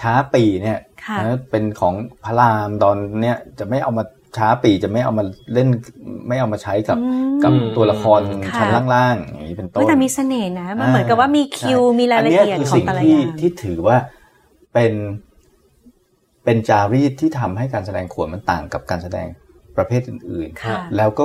[0.00, 1.94] ช้าปีเนี่ยค่ะนะเป็นของ
[2.24, 4.04] พระรามตอนเนี้ยจะไม่เอามา
[4.36, 5.24] ช้าปีจะไม่เอามา
[5.54, 5.68] เล่น
[6.28, 13.96] ไม่เอามาใช้กับอืมกับตัวละครค่ะชั้นล่างๆอย่างนี้เป็นต้เฮ้ยนแต่มีเสน่ห์นะมันเหมือนกับว่ามีคิวใช่มีรายละเอียดนนี้ของสิ่งแต่ละอที่ย่างที่ถือว่า
[14.74, 14.92] เป็น
[16.44, 19.26] เป็นจารีตที่ทำให้การแสดงโขนมันต่างกับการแสดง
[19.76, 21.24] ประเภทอื่นค่ะๆแล้วก็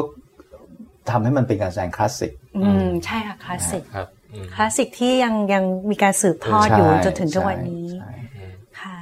[1.10, 2.32] ทำให้มันเป็นการแสดงคลาสสิก
[2.64, 8.14] อืมใช่ค่ะคลาสสิกครับอืมคลาสสิกที่ยังยังมีการสืบทอดอยู่จนถึงทุกวันนี้ใช่
[8.82, 8.98] ค่ะ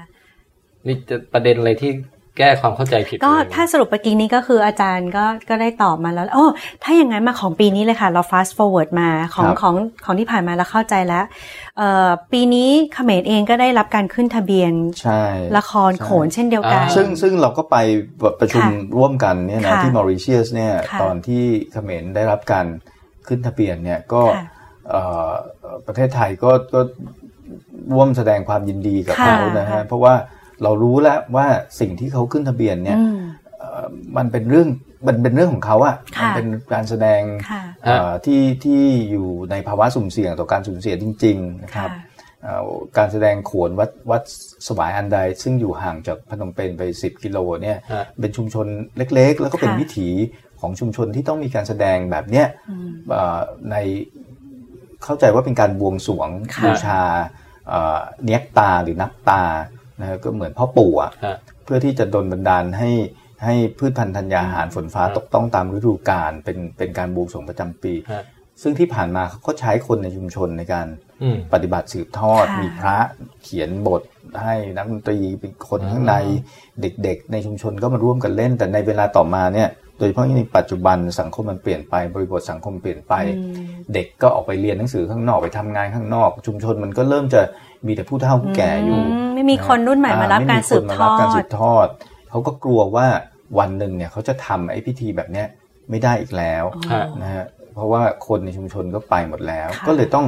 [0.88, 1.92] นี่จะประเด็นอะไรที่
[2.38, 6.46] แก้ความเข้าใจผิดก็เลยถ้าสรุปเมื่อกี้นี้ก็คืออาจารย์ก็ก็ได้ตอบมาแล้ว โอ้
[6.84, 11.26] ถ้าอย่างนั้นมาของปีนี้เลยค่ะ เรา fast forward มาของครับของของที่ผ่านมาเราเข้าใจแล้ว
[11.78, 15.24] เอ่อปีนี้เขมรเองก็ได้รับการขึ้นทะเบียนใช่
[15.58, 17.78] ละครโขนเช่นเดียวกัน ซึ่งซึ่งเราก็ไป
[18.40, 22.66] ประชุมค่ะร่วมกันเนี่ยนะค่ะที่มอริเชียสเนี่ยค่ะตอนที่เขมรได้รับการ
[23.28, 24.46] ขึ้นทะเบียนเนี่ยก็ค่ะ
[24.90, 25.32] เอ่อ
[25.88, 26.82] ประเทศไทยก็ก็
[27.94, 30.14] ร่วมแสดงความยินดีกับค่ะเขานะฮะเพราะว่า
[30.64, 31.48] เรารู้แล้วว่า
[31.80, 33.20] สิ่งที่เขาขึ้นทะเบียนเนี่ยอืม
[33.60, 33.86] เอ่อ
[34.18, 34.70] มันเป็นเรื่อง
[35.08, 37.22] มันเป็นเรื่องของเขาอะค่ะมัเป็นการแสดง
[37.52, 38.82] ค่ะเอ่อที่ที่
[39.12, 42.12] อยู่ในภาวะสุ่มเสี่ยงต่อการสูญเสียจริง ๆ นะครับค่ะ
[42.44, 44.24] เอ่อการแสดงโขนวัดวัด
[44.68, 48.68] สวายอันใด ซึ่งอยู่ห่างจากพนมเปญไป 10 กิโลเนี่ยฮะเป็นชุมชน
[48.98, 50.10] เล็กๆ แล้วก็เป็นค่ะวิถี
[50.62, 53.40] ของชุมชนที่ต้องมีการแสดงแบบเนี้ยอืมเอ่อ
[53.72, 53.76] ใน
[55.04, 57.02] เข้าใจว่าเป็นการบวงสรวงค่ะบูชา
[57.68, 59.44] เอ่อเนียกตาหรือนับตา
[60.04, 62.92] นะฮะก็เหมือนพ่อปู่อะฮะเพื่อที่จะดลบันดาลให้
[63.44, 68.24] ให้พืชพันธุ์ธัญญาหารฝนฟ้าครับตกต้องตามฤดูกาลเป็นเป็นการบวงสรวงประจำปีฮะ
[68.62, 70.88] ซึ่งที่ผ่านมาเขาก็ใช้คนในชุมชนในการ
[71.24, 72.98] อืมปฏิบัติสืบทอดค่ะมีพระ
[73.44, 74.02] เขียนบท
[74.42, 76.16] ให้นักดนตรีเป็นคนอ่าข้างใน
[76.82, 83.54] เด็กๆ ในชุมชนก็มาร่วมกันเล่น แต่ในเวลาต่อมาเนี่ยโดยเฉพาะในปัจจุบันสังคมมันเปลี่ยนไปบริบทสังคมเปลี่ยนไปอืม
[83.94, 87.42] เด็กก็ออกไปเรียนหนังสือข้างนอกไปทำงานข้างนอก ชุมชนมันก็เริ่มจะ
[87.88, 91.88] มีแต่ผู้เฒ่าผู้แก่อยู่อืมไม่มีคนรุ่นใหม่มารับการสืบทอไม่มีคนมารับการสืดบทอด
[92.30, 93.08] เขาก็กลัวว่า
[93.60, 95.48] วันหนึ่งเนี่ยเขาจะทำไอ้พิธีแบบเนี้ย
[95.90, 100.28] ไม่ได้อีกแล้วฮะนะฮะเพราะว่าคนในชุมชนก็ไปหมดแล้วค่ะก็เลยต้อง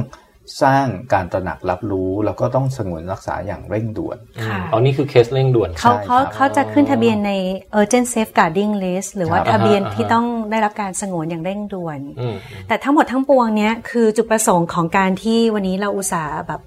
[0.62, 7.32] สร้างการตระหนักรับรู้แล้วก็ต้องสงวนรักษาอย่างเร่งด่วนค่ะอ๋อนี่คือเคสเร่งด่วนเขาใช่เขาครับเขาจะขึ้นทะเบียนใน
[7.80, 12.34] urgent safeguarding list หรือว่าครับทะเบียนอ่าฮะที่ต้องได้รับการสงวนอย่างเร่งด่วนอืม
[12.68, 16.60] แต่ทั้งหมดทั้งปวงเนี้ยคือจุดประสงค์ของการที่วันนี้เราอุตส่าห์แบบ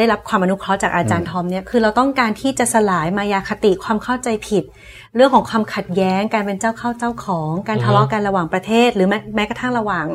[0.00, 4.64] ได้รับความอนุเคราะห์จากอาจารย์ทอมเนี่ยคือเราต้องการที่จะสลายมายาคติความเข้าใจผิด
[5.16, 10.06] เรื่องของความขัดแย้ง การเป็นเจ้าเข้าเจ้าของ การทะเลาะกันระหว่างประเทศ หรือแม้แม้กระทั่งระหว่าง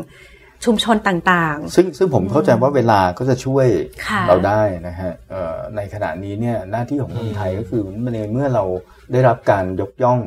[0.66, 3.68] ชุมชนต่างซึ่งซึ่งผมเข้าใจว่าเวลาก็จะช่วย
[4.08, 7.82] ค่ะเราได้นะฮะเอ่อในขณะนี้เนี่ยหน้าที่ของคนไทยก็คือ
[8.14, 8.64] ในเมื่อเรา
[9.12, 10.20] ได้รับการยกย่อง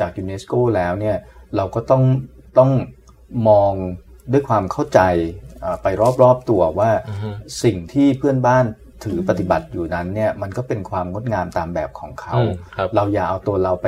[0.00, 1.16] จากยูเนสโกแล้วเนี่ย
[1.56, 2.02] เราก็ต้อง
[2.58, 2.70] ต้อง
[3.48, 3.72] มอง
[4.32, 5.00] ด้วยความเข้าใจ
[5.60, 5.86] เอ่อไป
[6.22, 7.28] รอบๆตัวว่าอือฮึ
[7.62, 8.64] สิ่งที่เพื่อนบ้าน
[9.04, 13.86] ถือปฏิบัติอยู่นั้นเนี่ยมันก็เป็นความงดงามตามแบบของเขาอืมครับเราอย่าเอาตัวเราไป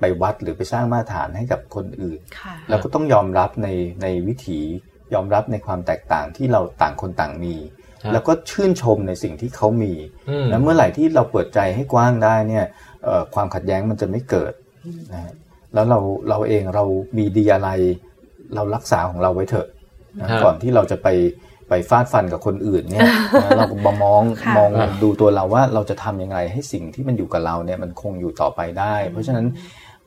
[0.00, 3.68] ไปวัดหรือไปสร้างมาตรฐานให้กับคนอื่นๆค่ะเราก็ต้องยอมรับใน
[4.02, 4.60] ในวิถี
[5.14, 7.56] ยอมรับในความแตกต่างที่เราต่างคนต่างมี
[8.02, 9.92] ครับแล้วก็ชื่นชมในสิ่งที่เขามี
[10.28, 12.64] อืมแล้วเมื่อไหร่ที่เราเปิดใจให้กว้างได้เนี่ย
[13.04, 14.52] เอ่อความขัดแย้งมันจะไม่เกิด
[15.12, 15.32] นะฮะ
[15.74, 15.98] แล้วเรา
[16.28, 16.84] เราเองเรา
[17.18, 17.68] มีดีอะไร
[18.54, 19.68] เรารักษาของเราไว้เถอะ
[20.20, 21.08] นะครับก่อนที่เราจะไป
[21.68, 23.02] ไปฟาดฟันกับคนอื่นเนี่ย
[23.42, 24.70] นะเราก็มามองค่ะมอง
[25.02, 29.46] ดูตัวเราว่าเราจะทำยังไงให้สิ่งที่มันอยู่กับเราเนี่ยมันคงอยู่ต่อไปได้ เพราะฉะนั้น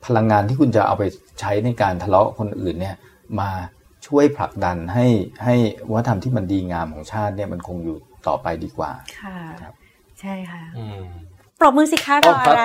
[0.05, 1.03] พลังงานที่คุณจะเอาไป
[1.39, 2.95] ใช้ในการทะเลาะกับคนอื่นเนี่ย
[3.39, 3.49] มา
[4.07, 5.05] ช่วยผลักดันให้
[5.43, 5.55] ให้
[5.91, 9.73] วัฒนธรรมที่มันดีงามของชาติเนี่ยมันคงอยู่ต่อไปดีกว่าค่ะครับ
[10.19, 11.01] ใช่ค่ะอืม
[11.59, 12.63] ปรบมือสิคะรออะไร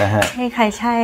[0.00, 0.96] นะฮะใช่ค่ะใช่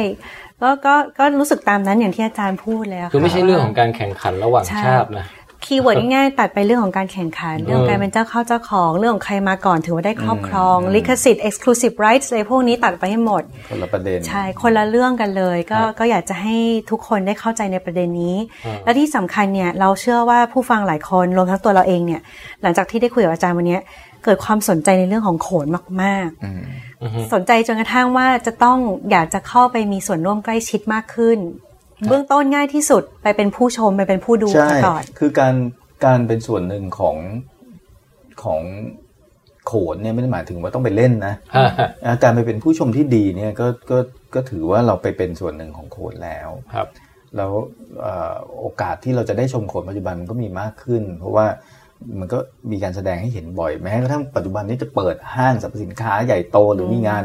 [0.62, 5.26] ก็ก็ก็รู้สึกตามนั้นอย่างที่อาจารย์พูดเลยะคือไม่ใช่เรื่องของการแข่งขันระหว่างใช่ชาตินะ
[5.64, 16.56] คีย์เวิร์ดง่ายๆตัดไปเรื่องของการแข่งขัน เรื่องของการเป็นเจ้าเข้าเจ้าของเรื่องของใครมาก่อนถือว่าได้ครอบครองอืมลิขสิทธิ์ exclusive rights อะไรพวกนี้ตัดไปให้หมด คนละประเด็น ใช่ คนละเรื่องกันเลยก็ครับก็อยากจะให้
[16.90, 22.20] ทุกคนได้เข้าใจในประเด็นนี้อ่าและที่สำคัญเนี่ยเราเชื่อว่าผู้ฟังหลายคนรวมทั้งตัวเราเองเนี่ย
[22.62, 23.82] หลังจากที่ได้คุยกับอาจารย์วันเนี้ย
[24.24, 25.66] เกิดความสนใจในเรื่องของโขน
[26.02, 26.62] มากอืม
[27.02, 28.78] อือฮึๆสนใจจนกระทั่งว่าจะต้อง
[29.10, 31.38] อยากจะเข้าไปมีส่วนร่วมใกล้ชิดมากขึ้น
[32.08, 35.54] เบื้องต้นง่ายที่สุดไปเป็นผู้ชมไปเป็นผู้ดูใช่ซะก่อนคือการ
[36.04, 37.16] การเป็นส่วนหนึ่งของ
[38.42, 38.60] ของ
[39.66, 43.98] โขนเนี่ยไม่ได้หมายถึงว่าต้องไปเล่นนะฮะฮะอ่าการไปเป็นผู้ชมที่ดีเนี่ยก็ก็
[44.34, 46.88] ก็ถือว่าเราไปเป็นส่วนหนึ่งของโขนแล้วครับ
[47.36, 47.52] แล้ว
[48.00, 51.46] เอ่อโอกาสที่เราจะได้ชมโขนปัจจุบันมันก็มีมากขึ้น เพราะว่า
[52.18, 52.38] มันก็
[52.70, 57.24] มีการแสดงให้เห็นบ่อยแม้กระทั่งปัจจุบันนี้จะเปิดห้างสรรพสินค้าใหญ่โตหรือมีงาน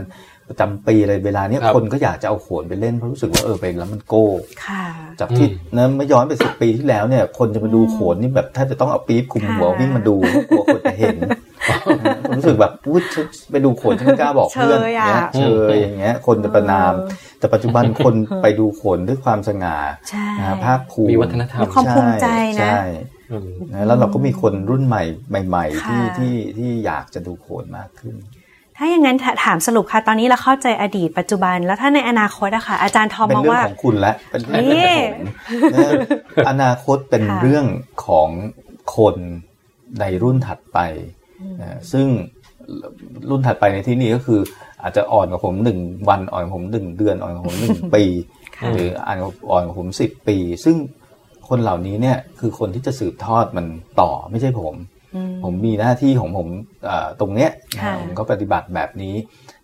[0.51, 4.25] ประจำปีอะไรเวลาเนี้ยครับคนก็อยากจะเอาโขนไปเล่นเพราะรู้สึกว่าเออไปแล้วมันโก้
[4.65, 4.85] ค่ะ
[5.19, 10.15] จากที่อืมเนะไม่ย้อนไปสิบปีที่แล้วเนี่ย คนจะมาดูโขนนี่แบบแทบจะต้องเอาปี๊บคลุมหัวค่ะวิ่งมาดู
[10.49, 11.15] กลัวคนจะเห็น
[11.85, 16.93] ผมรู้สึกแบบอุ๊ยฉันไปดูโขนฉันไม่กล้าบอกเพื่อนเชยอย่างอะเงี้ยเชยอย่างเงี้ย คนจะประนาม
[17.39, 19.77] แต่ปัจจุบันคนไปดูโขนด้วยความสง่า
[20.09, 22.27] ใช่นะภาคภูมิมีวัฒนธรรมมีความภูมิใจ
[22.61, 22.81] นะช่
[23.31, 25.03] อืมนะแล้วเราก็มีคนรุ่นใหม่
[25.47, 28.15] ใหม่ ๆ ที่ค่ะที่ที่อยากจะดูโขนมากขึ้น
[28.83, 35.23] ถ้าอย่างนั้นถถามสรุปค่ะ ตอนนี้เราเข้าใจอดีตปัจจุบัน แล้วถ้าในอนาคตอะค่ะ อาจารย์ทอมเป็นมองเรื่องว่าของคุณและเป็นนี่เรื่องของผม
[35.75, 37.65] นะอนาคตเป็นค่ะเรื่อง
[38.05, 38.29] ของ
[38.97, 39.15] คน
[39.99, 40.79] ในรุ่นถัดไป
[41.61, 42.07] นะซึ่ง
[43.29, 44.39] รุ่นถัดไปในที่นี้ก็คือ
[44.81, 45.79] อาจจะอ่อนกว่าผมหนึ่ง
[46.09, 48.03] วันอ่อนกว่าผมหนึ่งเดือนอ่อนกว่าผมหนึ่งปี
[48.57, 50.75] ค่ะหรืออ่อนกว่าอ่อนกว่าผมสิบปี ซึ่ง
[51.49, 53.65] คนเหล่านี้เนี่ยคือคนที่จะสืบทอดมัน
[54.01, 55.00] ต่อไม่ใช่ผมอืม
[55.43, 56.47] ผมมีหน้าที่ของผม
[56.85, 59.15] เอ่อตรงเนี้ยนะค่ะผมก็ปฏิบัติแบบนี้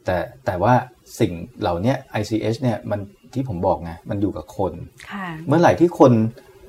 [0.06, 0.16] แต่
[0.46, 0.74] แต่ว่า
[1.20, 3.00] สิ่งเหล่าเนี้ย ICH เนี่ยมัน
[3.34, 4.74] ที่ผมบอกไงมันอยู่กับคน
[5.12, 6.12] ค่ะเมื่อไหร่ที่คน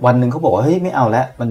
[0.07, 1.51] วันหนึ่งเขาบอกว่าเฮ้ยไม่เอาแล้วมัน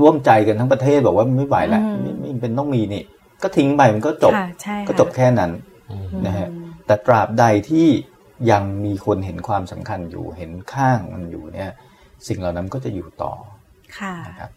[0.00, 3.02] ร่วมใจกันทั้งประเทศบอกว่าไม่ไหวแล้วอืมไม่ไม่เป็นต้องมีนี่
[3.42, 5.50] ก็ทิ้งไปมันก็จบค่ะใช่ค่ะก็จบแค่นั้น
[6.26, 6.48] นะฮะ
[6.86, 7.88] แต่ตราบใดที่
[8.50, 11.70] ยังมีคนเห็นความสำคัญอยู่เห็นค่าของมันอยู่เนี่ย
[12.28, 13.32] สิ่งเหล่านั้นก็จะอยู่ต่อ
[13.98, 14.50] ค่ะนะครับ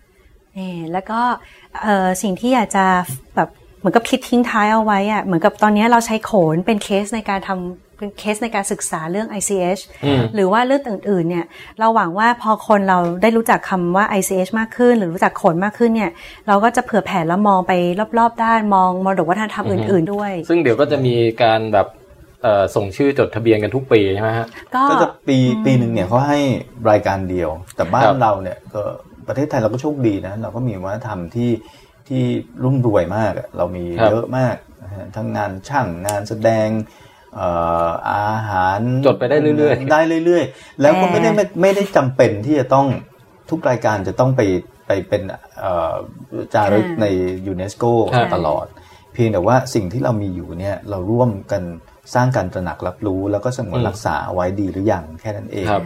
[0.60, 1.20] นี่แล้วก็
[1.84, 2.86] เอ่อสิ่งที่อยากจะ
[3.36, 11.46] แบบเหมือนกับคิดทิ้งท้ายเอาไว้อะเหมือนกับตอนนี้เราใช้โขนเป็นเคสในการทำเป็นเคสในการศึกษาเรื่อง ICH อืมหรือว่าเรื่องอื่นๆเนี่ย
[11.80, 16.12] เราหวังว่าพอคนเราได้รู้จักคำว่า ICH มากขึ้น หรือรู้จักโขนมากขึ้นเนี่ย
[16.48, 17.74] เราก็จะเผื่อแผ่แล้วมองไป
[18.20, 21.88] รอบๆ ด้านมองมรดกวัฒนธรรมอื่น ๆด้วย ซึ่งเดี๋ยวก็จะมีการแบบ
[22.44, 26.40] เอ่อส่งชื่อจดทะเบียนกันทุกปีใช่ไหมฮะก็ก็จะปีปีหนึ่งเนี่ยเขาให้
[26.90, 28.82] รายการเดียว แต่บ้าครันบเราเนี่ยก็
[29.28, 31.52] ประเทศไทยเราก็โชคดีนะ เราก็มีวัฒนธรรมที่
[32.08, 32.24] ที่
[32.64, 36.68] รุ่มรวยมากอะเรามีเยอะมากนะฮะทั้งงานช่างงานแสดง
[37.36, 37.48] เอ่
[37.86, 42.88] ออาหารจดไปได้เรื่อยๆ ได้เรื่อยๆ แล้วก็ไม่ได้แต่ไม่ไม่ได้จำเป็นที่จะต้อง
[43.50, 44.42] ทุกรายการจะต้องไป
[44.88, 45.22] ไปเป็น
[45.60, 45.94] เอ่อ
[46.54, 47.06] จารึกใน
[47.48, 47.84] ยูเนสโก
[48.14, 48.66] ครับตลอด
[49.14, 51.64] เพียงแต่ว่าสิ่งที่เรามีอยู่เนี่ยเราร่วมกัน
[52.16, 55.84] สร้างการตระหนักรับรู้ แล้วก็สงวนรักษาเอาไว้ดีหรือยังแค่นั้นเองครับ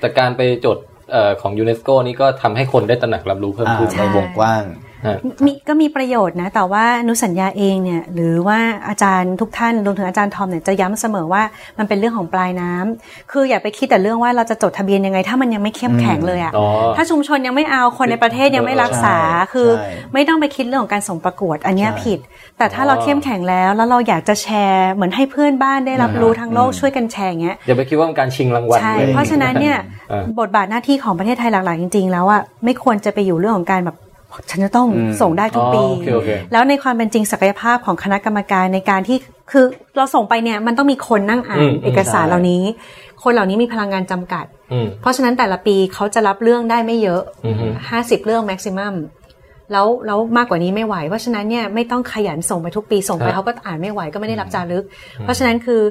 [0.00, 0.93] แต่การไปจดเอ่อ
[1.40, 4.83] ของยูเนสโกนี่ก็ทำให้คนได้ตระหนักรับรู้เพิ่มอ่าขึ้นในวงกว้างฮะ
[5.44, 8.58] มีก็มีประโยชน์นะ แต่ว่าอนุสัญญาเองเนี่ย หรือว่า
[8.88, 11.42] อาจารย์ทุกท่านรวมถึงอาจารย์ทอมเนี่ยจะย้ำเสมอว่า
[11.78, 16.66] มันเป็นเรื่องของปลายน้ำคืออย่าไปคิดแต่เรื่องว่าเราจะจดทะเบียนยังไง ถ้ามันยังไม่เข้มแข็งเลยอะอ๋อ
[16.96, 22.18] ถ้าชุมชนยังไม่เอาคนในประเทศยังไม่รักษาใช่คือใช่ไม่ต้องไปคิดเรื่องของการส่งประกวด อันเนี้ยใช่ผิด
[22.58, 29.76] แต่ถ้าเราเข้มแข็งแล้ว แล้วเราอยากจะแชร์เหมือนให้เพื่อนบ้านได้รับรู้ทั้งโลกอืมช่วยกันแชร์อย่างเงี้ยอย่าไปคิดว่ามันการชิงรางวัลใช่ลยเพราะฉะนั้นเนี่ย
[30.10, 33.96] เออบทบาทหน้าที่ของประเทศไทยหลักๆจริง ๆ แล้วอะไม่ควรจะไปอยู่เรื่องของการแบบ
[34.50, 39.18] ฉันจะต้องอืมส่งได้ทุกปีอ๋อโอเคโอเคแล้วในความเป็นจริงศักยภาพของคณะกรรมการในการที่
[39.52, 39.64] คือ
[39.96, 42.62] เราส่งไปเนี่ยมันต้องมีคนนั่งอ่าอืนมเอกสารเหล่านี้
[43.22, 48.94] คนเหล่านี้มีพลังงานจำกัดอืมเพราะฉะนั้นแต่ละปีเขาจะรับเรื่องได้ไม่เยอะอือฮึห้าสิบเรื่องแม็กซิมัม
[49.72, 54.84] แล้วแล้วมากกว่านี้ไม่ไหว เพราะฉะนั้นเนี่ยไม่ต้องขยันส่งไปทุกปีส่งไปครับเขาก็อ่านไม่ไหวก็ไม่ได้รับจารึก
[55.22, 55.82] เพราะฉะนั้นคือ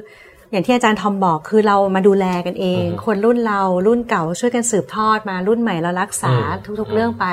[0.54, 7.26] อย่างที่อาจารย์ทอมบอกคือเรามาดูแลกันเองอือฮึคนรุ่นเรารุ่นเก่าช่วยกันสืบทอดมารุ่นใหม่เรารักษาอืมทุกๆเรื่องไป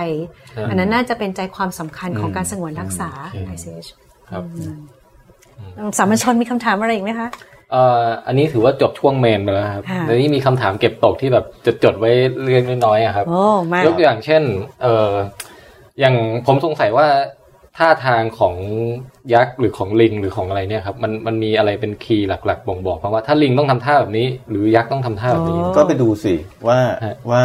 [0.58, 3.90] อืมอันนั้นน่าจะเป็นใจความสำคัญของอืมการสงวนรักษาอืม ICH
[4.30, 4.44] ครับ
[5.98, 7.28] สามัญชนมีคำถามอะไรอีกไหมคะ
[7.72, 12.12] เอ่ออันนี้ถือว่าจบช่วงเมนไปแล้วครับค่ะแล้วนี่มีคำถามเก็บตกที่แบบจดจดๆไว้
[12.44, 14.44] เรื่องน้อยๆอะครับโอ้มายกตัวอย่างเช่น
[14.82, 15.14] เอ่อ
[16.00, 16.16] อย่าง
[16.48, 17.08] ผมสงสัยว่า
[17.82, 18.56] ท่าทางของ
[19.34, 26.34] ยักษ์หรือของลิงหรือของอะไรเนี่ยครับมันมันมีอะไรเป็นคีย์หลักๆบ่งบอกเพราะว่าถ้าลิงต้องทำท่าแบบนี้ หรือยักษ์ต้องทำท่าแบบนี้อ๋อก็ไปดูสิ
[26.68, 27.44] ว่าฮะว่า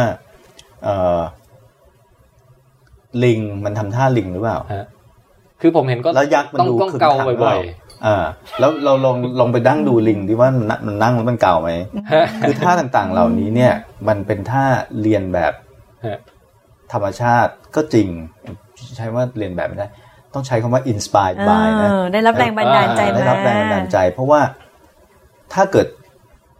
[0.83, 1.19] เอ่อ
[3.23, 4.85] ลิงมันทำท่าลิงหรือเปล่าฮะ
[5.61, 7.59] คือผมเห็นก็แล้วยักษ์มันต้องดูต้องขึงเกาขังหรืบ่อย
[8.05, 8.17] อ่า
[8.59, 13.73] แล้วเราลองลองไปดั้งดูลิงดิว่ามันมันนั่งแล้วมันเก่าไหมๆฮะคือท่าต่างๆ เหล่านี้เนี่ย
[14.07, 14.63] มันเป็นท่า
[15.01, 15.53] เรียนแบบ
[16.05, 16.19] ฮะ
[16.93, 18.07] ธรรมชาติก็จริง
[18.97, 19.87] ใช้ว่าเรียนแบบไม่ได้
[20.37, 24.41] ต้องใช้คำว่า inspired by นะเออได้รับแรงบันดาลใจได้มารับแรงบันดาลใจ เพราะว่า
[25.53, 25.87] ถ้าเกิด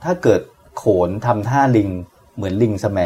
[0.04, 0.41] ถ้าเกิด
[0.78, 1.90] โขนทำท่าลิง
[2.36, 2.99] เหมือนลิงแสม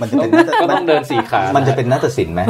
[0.00, 2.42] มันจะเป็นนาฏก็ต้องเดินสี่ขา มันจะเป็นนาฏศิลป์ไหม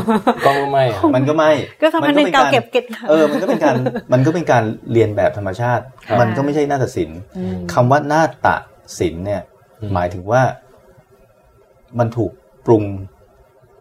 [0.47, 1.53] ก็ไม่ครับมันก็ไม่
[1.83, 3.75] ก็ทำให้หนึ่งเกาเก็บเก็บเออ มันก็เป็นการ
[4.13, 7.19] มันก็เป็นการเรียนแบบธรรมชาติครับมันก็ไม่ใช่นาฏศิลป์
[7.73, 8.47] คำว่านาฏ
[8.99, 9.43] ศิลป์เนี่ย
[9.81, 10.43] อืมหมายถึงว่า
[11.99, 12.31] มันถูก
[12.67, 12.85] ปรุง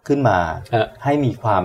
[0.08, 0.38] ขึ้นมา
[0.74, 1.62] ฮะให้มีความ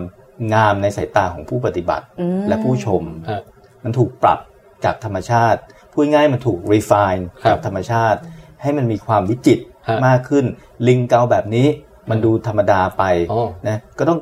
[0.54, 3.42] งามในสายตาของผู้ปฏิบัติอืมและผู้ชมฮะ
[3.84, 4.40] มันถูกปรับ
[4.86, 5.60] จากธรรมชาติ
[5.92, 8.20] พูดง่ายๆมันถูก refine ครับจากธรรมชาติ
[8.62, 10.46] ให้มันมีความวิจิตรฮะมากขึ้น
[10.88, 11.68] ลิงเกาแบบนี้
[12.10, 14.20] มันดูธรรมดาไปอ๋อนะก็ต้อง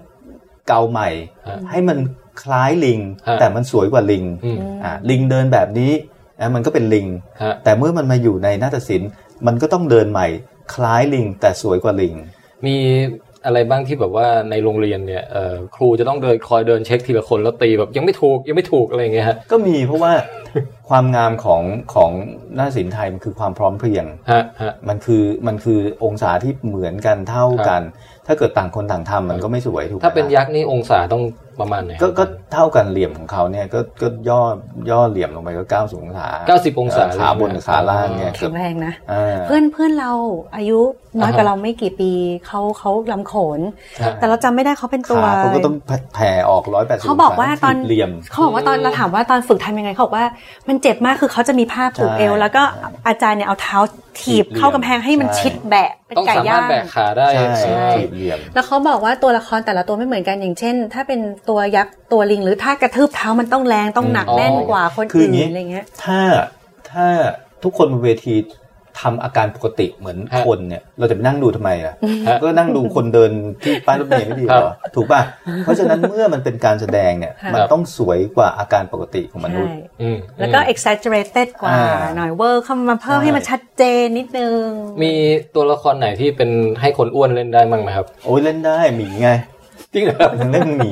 [0.68, 1.10] เกาใหม่
[1.48, 1.98] ฮะให้มัน
[2.44, 5.91] คล้ายลิงฮะแต่มันสวยกว่าลิงอืมอ่าลิงเดินแบบนี้
[6.41, 7.07] นะมันก็เป็นลิง
[7.41, 9.10] ฮะแต่เมื่อมันมาอยู่ในนาฏศิลป์
[9.48, 10.27] มันก็ต้องเดินใหม่
[10.73, 12.14] คล้ายลิง แต่สวยกว่าลิง
[12.65, 12.76] มี
[13.48, 20.11] อะไรบ้างที่แบบว่าในโรงเรียนเนี่ยเอ่อครูจะต้องเดินคอยเดินเช็คทีละคนแล้วตีแบบยังไม่ถูกยังไม่ถูกอะไรอย่างเงี้ยฮะก็มีเพราะว่า
[20.90, 21.61] ความงามของ
[21.94, 22.11] ของ
[22.57, 27.82] นาฏศิลป์ไทยมันคือความพร้อมเพรียงฮะฮะมันคือมันคือองศาที่เหมือนกันเท่ากัน
[28.28, 31.24] ถ้าเกิดต่างคนต่างทำมันก็ไม่สวยถูกไหมถ้าเป็นล่ะยักษ์นี่องศาต้อง
[31.60, 32.24] ประมาณไหนก็ก็
[32.54, 34.42] เท่ากันเหลี่ยมของเขาเนี่ยก็ก็ย่อ
[34.90, 40.12] ย่อเหลี่ยมลงไปก็เก้าสิบองศาเก้าสิบองศาเขาบนกับขาล่างเนี่ยแข็งแรงนะอ่าเพื่อนเพื่อนเรา
[40.56, 40.80] อายุ
[41.22, 42.12] น้อยกว่าเราไม่กี่ปี
[42.48, 43.60] เขาเขาลำโขน
[44.04, 45.76] ฮะแต่เราจำไม่ได้เขาเป็นตัวขาเขาก็ต้อง
[46.16, 50.26] แผ่ออกร้อยแปดสิบเขาบอกว่าตอนเหลี่ยมเขาบอกว่าตอนเราถามว่าตอนฝึกทำยังไงเขาบอกว่า
[50.68, 52.64] มันเจ็บมากคือเขาจะมีผ้าผูกใช่เอว แล้วก็
[53.08, 53.78] อาจารย์เนี่ยเอาเท้า
[54.20, 66.19] ถีบถีบเหลี่ยมเข้ากำแพงให้มันใช่ชิดแบะเป็นต้องไก่สามารย่าถงแบกขาได้ใช่ใช่ถีบเหลี่ยม แล้วเขาบอกว่าตัวละครแต่ละตัวไม่เหมือนกันอย่างเช่น ถ้าเป็นตัวยักษ์ตัวลิง หรือถ้ากระทืบเท้ามันต้องแรงต้องหนักอืมแน่นกว่าคนคือออื่ย่างงี้นอะไรเงี้ย ถ้า
[66.91, 67.07] ถ้า
[67.64, 68.36] ทุกคนบนเวที
[69.06, 71.95] ทำอาการปกติเหมือนฮะคนเนี่ย เราจะไปนั่งดูทำไมล่ะ
[72.28, 73.32] ฮะก็นั่งดูคนเดิน
[73.64, 75.22] ที่ป้ายรถเมล์ไม่ดีเหรครัอบถูกป่ะ
[75.64, 84.64] เพราะฉะนั้นเมื่อมันเป็นการแสดงเนี่ยค่ะมันต้องสวยกว่าอาการปกติของมนุษย์ใช่อืมแล้วก็ exaggerated กว่าอ่าหน่อยเวอร์เข้ามาเพิ่มใช่ให้มันชัดเจนนิดนึง
[85.03, 85.11] มี
[85.56, 86.49] ตัวละครไหนที่เป็น
[86.82, 89.30] ให้คนอ้วนเล่นได้มั้งไหมครับ โอ้ยเล่นได้หมีไง
[89.93, 90.91] จริงเหรอครับเล่นหมี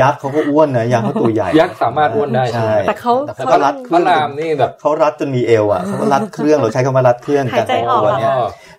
[0.00, 8.32] ยักษ์เขาก็อ้วนนะยักษ์เขาตัวใหญ่ยักษ์สามารถอ้วนได้ใช่ใช่ไหมแต่เขาแต่เขาเขารัดเคพระรื่องรามนี่แบบเขารัดจนมีเอวอะเขาก็รัดเครื่องเราใช้คำว่ารัดเครื่องหายใจออกแต่งตัวเหรอเนี่ย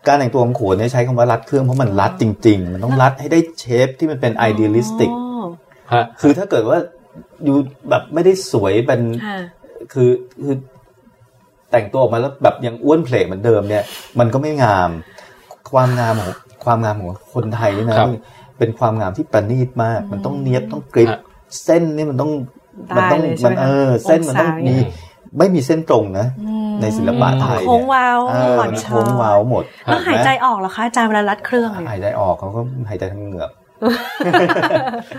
[0.08, 5.48] การแต่งตัวของโขนเนี่ยใช้คำว่ารัดเครื่องเพราะมันรัดจริง ๆ มันต้องรัดให้ได้เชฟที่มันเป็นไอเดียลิสติกอ๋อ
[5.94, 6.78] ฮะคือถ้าเกิดว่า
[7.46, 7.58] อยู่
[7.90, 9.40] แบบไม่ได้สวยเป็นค่ะ
[9.94, 10.10] คือ
[10.44, 10.56] คือ
[11.72, 13.84] แต่งตัวออกมาแล้วแบบยังอ้วนเพลเหมือนเดิมเนี่ย
[14.20, 14.90] มันก็ไม่งาม
[15.72, 16.34] ความงามของ
[16.66, 18.10] ความงามของคนไทยนี่นะครับ
[18.60, 21.20] เป็นความงามที่ประณีตมาก มันต้องเนียบต้องกริบฮะ
[21.64, 22.32] เส้นนี่มันต้อง
[22.96, 24.84] มัได้ต้องเลยใช่มัไหมเอคะอเส้นมันต้ององศามีเนี่ย
[25.38, 26.28] ไม่มีเส้นตรงนะ
[26.82, 33.52] ในศิลปะไทยโค้งเนี่ยว้าวเอออ่อนมันช้อโค้งเว้าวหมดแล้วหายใจออกเหรอคะอาจารย์เวลารัดเครื่องเนี่ยหายใจออกเขาก็หายใจทางเหงือก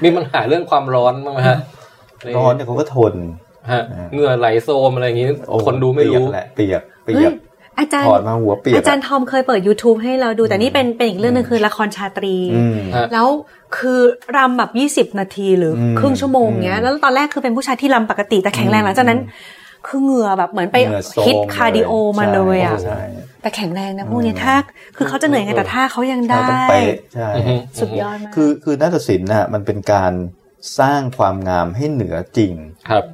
[0.05, 1.59] มีปัญหาเรื่องความร้อนบ้างไหมฮะ
[2.37, 3.15] ร้อนเนี่ยเขาก็ทน
[3.73, 7.35] ฮะเหงื่อไหลโซมอะไรอย่างนี้โอ้คนดูไม่รู้เปียกแหละเปียกเปีเฮ้ยยก
[7.79, 13.27] อาจารย์ถอดมาหัวเปียกอาจารย์ทอมเคยเปิด YouTube ให้เราดูแต่นี่เป็นเป็นอีกเรื่องหนึ่งคือละครชาตรีอืมฮะแล้ว
[13.77, 14.01] คือ
[14.37, 14.63] รำแบ
[15.01, 19.21] บ 20 นาทีหรืออมครึ่งชั่วโมงเงี้ยอืมแล้วตอนแรกคือเป็นผู้ชายที่รำปกติแต่แข็งแรงหลังจากนั้น
[19.87, 23.01] คือเหงื่อแบบเหมือนไปเหงื่อโซม HIIT cardio มาเลยอะใช่
[23.43, 24.55] แต่แข็งแรงนะพวกนี้ท่า
[24.97, 30.13] คือเขาจะเหนื่อยไงแต่ท่าเขายังใช่ได้ต้องเป๊ะใช่อือฮึสุดยอดมากคือคือนาฏศิลป์น่ะมันเป็นการ
[30.79, 32.53] สร้างความงามให้เหนือจริง
[32.91, 33.05] ครับ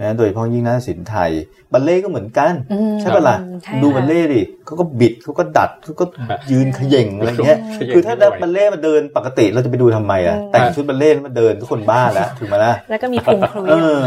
[0.00, 1.30] นะโดยเฉพาะยิ่งนาฏศิลป์ไทย
[1.72, 6.04] บัลเล่ต์ก็เหมือนกันอืมใช่ปะล่ะใช่ดูค่ะบัลเล่ต์ดิเขาก็บิดเขาก็ดัดเขาก็
[6.50, 14.00] ยืนเขย่งอะไรเงี้ยเขย่งคือถ้านิดหน่อยบัลเล่ต์มาเดินปกติเราจะไปดูทำไมอะแต่งชุดบัลเล่ต์แล้วมาเดินทุกคนบ้าแล้วถูกไหมล่ะแล้วก็มีพุงคลุยเออ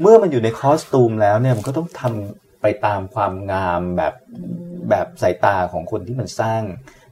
[0.00, 4.14] เมื่อมันอยู่ในคอสตูมแล้วเนี่ยมันก็ต้องทำไปตามความงามแบบ
[4.90, 6.62] แบบสายตาของคนที่มันสร้าง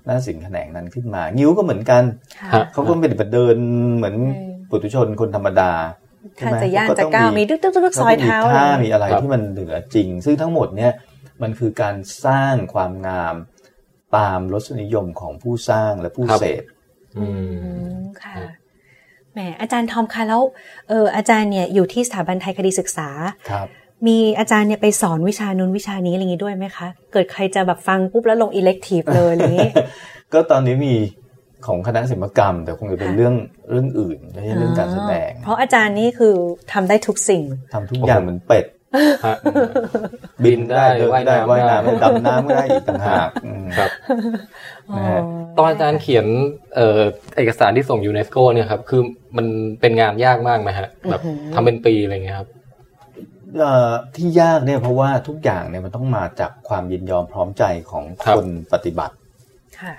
[0.07, 2.03] นาฏศิลป์แขนงนั้นขึ้นมานิ้วก็เหมือนกัน
[2.41, 3.57] ค่ะฮะเขาก็ไม่ได้มาเดิน
[3.97, 6.02] เหมือนอืมปุถุชนคนธรรมดาใช่
[6.39, 10.93] ถ้าไหมจะย่างเขจะต้องก้าวมีดึกดึกดึกซอยเท้ามีท่ามีอะไรครับที่มันเหนือจริง ซึ่งทั้งหมดเนี่ย
[11.43, 11.95] มันคือการ
[12.27, 13.35] สร้างความงาม
[14.17, 16.63] ตามรสนิยมของผู้สร้างและผู้ครับเสพ
[17.19, 18.35] อืมอืมค่ะ
[19.33, 20.43] แหมอาจารย์ทอมคะแล้ว
[20.89, 23.09] เอออาจารย์เนี่ยอยู่ที่สถาบันไทยคดีศึกษา
[23.51, 23.67] ครับ
[24.07, 29.73] มีอาจารย์เนี่ยไปสอนวิชานู้นวิชานี้อะไรอย่างนี้ด้วยไหมคะ เกิดใครจะแบบฟังปุ๊บแล้วลง elective เลยอะไรอย่างนี้
[30.33, 30.95] ก็ตอนนี้มี
[31.67, 33.35] ของคณะศิลปกรรม แต่คงจะเป็นเรื่อง
[33.71, 36.35] เรื่องอื่นไม่ใช่เรื่องการแสดง เพราะอาจารย์นี่คือ
[36.73, 38.67] ทำได้ทุกสิ่งทำทุกอย่างเหมือนเป็ด
[39.27, 39.37] ฮะ
[40.45, 43.91] บินได้บินได้เดินว่ายได้น้ำว่ายน้ำได้ได้ดำน้ำก็ได้อีกต่างหากอืมครับ
[44.97, 45.21] นะฮะ
[45.59, 46.27] ตอนอาจารย์เขียน
[46.77, 47.01] เอ่อ
[47.37, 49.03] เอกสารที่ส่งยูเนสโกเนี่ยครับ คือ
[49.37, 49.47] มัน
[49.81, 52.49] เป็นงานยากมากไหมฮะแบบอื้อหือทำเป็นปีอะไรเงี้ยครับ
[53.59, 59.22] เอ่อที่ยากเนี่ยเพราะว่าทุกอย่างเนี่ยมันต้องมาจากความยินยอมพร้อมใจของครับคนปฏิบัติค่ะ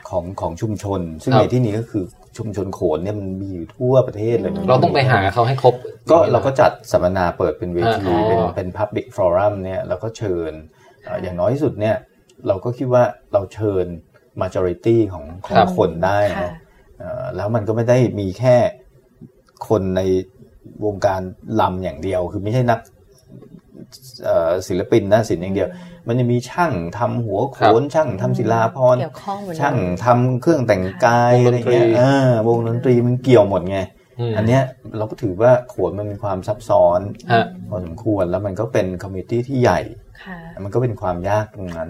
[0.10, 2.04] ของของชุมชน ซึ่งครับในที่นี้ก็คือ
[2.38, 5.76] ชุมชนโขนเนี่ยมันมีอยู่ทั่วประเทศเลย เราต้องไปหาเขาให้ครบ
[6.12, 10.52] ก็เราก็จัดสัมมนาเปิดเป็นเวทีอ๋อเป็นเป็น public forum เนี่ยเราก็เชิญ
[11.04, 11.96] เอ่ออย่างน้อยที่สุดเนี่ย
[12.48, 13.04] เราก็คิดว่า
[13.34, 13.86] เราเชิญ
[14.42, 16.54] majority ของของคนได้ค่ะนะ
[17.00, 18.56] เอ่อแล้วมันก็ไม่ได้มีแค่
[19.68, 20.02] คนใน
[20.86, 21.22] วงการ
[21.62, 23.03] ลำอย่างเดียว คือไม่ใช่นักเอ่อ
[24.68, 25.70] ศิลปินนาฏศิลป์อย่างเดียว
[26.08, 33.80] มันจะมีช่างทำหัวโขนช่างทำศิราภรณ์เกี่ยวข้องหมดเลยช่างทำเครื่องแต่งกายวงดนตรีอะไรเงี้ยเออวงดนตรีมันเกี่ยวหมดไง
[34.32, 34.62] มอันเนี้ย
[34.98, 37.00] เราก็ถือว่าโขนมันมีความซับซ้อน
[37.32, 39.80] ฮะพอสมควรแล้วมันก็เป็น community ที่ใหญ่
[40.24, 41.90] ค่ะมันก็เป็นความยากตรงนั้น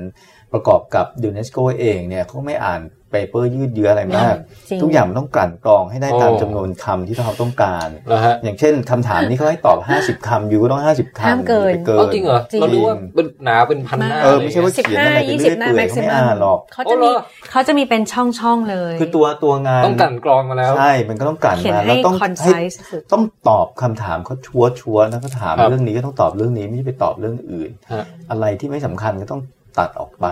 [0.54, 2.82] ประกอบกับยูเนสโกเองเนี่ยเขาไม่อ่าน
[3.12, 4.36] paper ยืดเยื้ออะไรมาก
[4.70, 9.78] จริงทุกอย่างมันต้องกลั่นกรองให้ได้ตามโอ้จำนวนคำที่เราต้องการแล้วฮะอย่างเช่นคำถามนี้เขาให้ตอบ
[10.20, 29.42] 50คำยูก็ต้อง 50 คำห้ามเกินอย่าไปเกิเอานจริงเหรอจริงเราดูว่าเป็นหนาเป็นพันหน้าเออไม่ใช่ว่าสิบเขียนห้าอะไรไปยี่เรื่สิอบยหน้าเปื่อยแม็กเขาซิไม่มัอ่านหรอกเขาจะมีอ๋อเหรอเขาจะมีเป็นช่องช่องๆเลย คือตัวตัวงานต้องกลั่นกรองมาแล้วใช่มันก็ต้องกลั่นเขียนมาให้แล้วต้อง concise สุดต้องตอบคำถามเขาชัวร์ชัวร์แล้วก็ถามครับเรื่องนี้ก็ต้องตอบเรื่องนี้ไม่ใช่ไปตอบเรื่องอื่นฮะอะไรที่ไม่สำคัญก็ต้อง
[29.80, 30.26] ตัดออกไป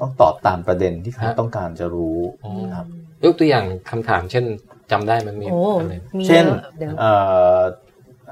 [0.00, 2.86] ต้องตอบตามประเด็นที่เขาฮะต้องการจะรู้อ๋อครับ
[3.24, 4.44] ยกตัวอย่างคำถามเช่น
[4.90, 7.12] จำได้มันมีโอ้อะไรมีเช่นเยอะเดี๋ยวเอ่
[7.56, 7.58] อ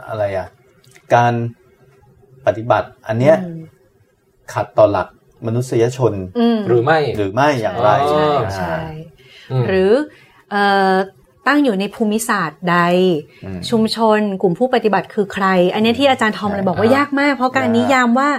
[0.08, 0.48] อะไรอะ
[1.14, 1.32] การ
[2.46, 3.60] ปฏิบัติอันเนี้ยอืม
[4.52, 5.08] ขัดต่อหลัก
[5.46, 8.76] มนุษยชนอืมหรือไม่หรือไม่อย่างไรใช่อ่าใช่
[9.50, 9.90] อืมหรือ
[10.50, 10.62] เอ่
[10.92, 10.94] อ
[11.48, 12.78] ตั้งอยู่ในภูมิศาสตร์ใด
[13.44, 18.30] อืมชุมชนกลุ่มผู้ปฏิบัติคือใคร อันเนี้ยที่อาจารย์ทอมเลยบอกว่าอ่ายยากมาก เพราะการยากนิยามว่า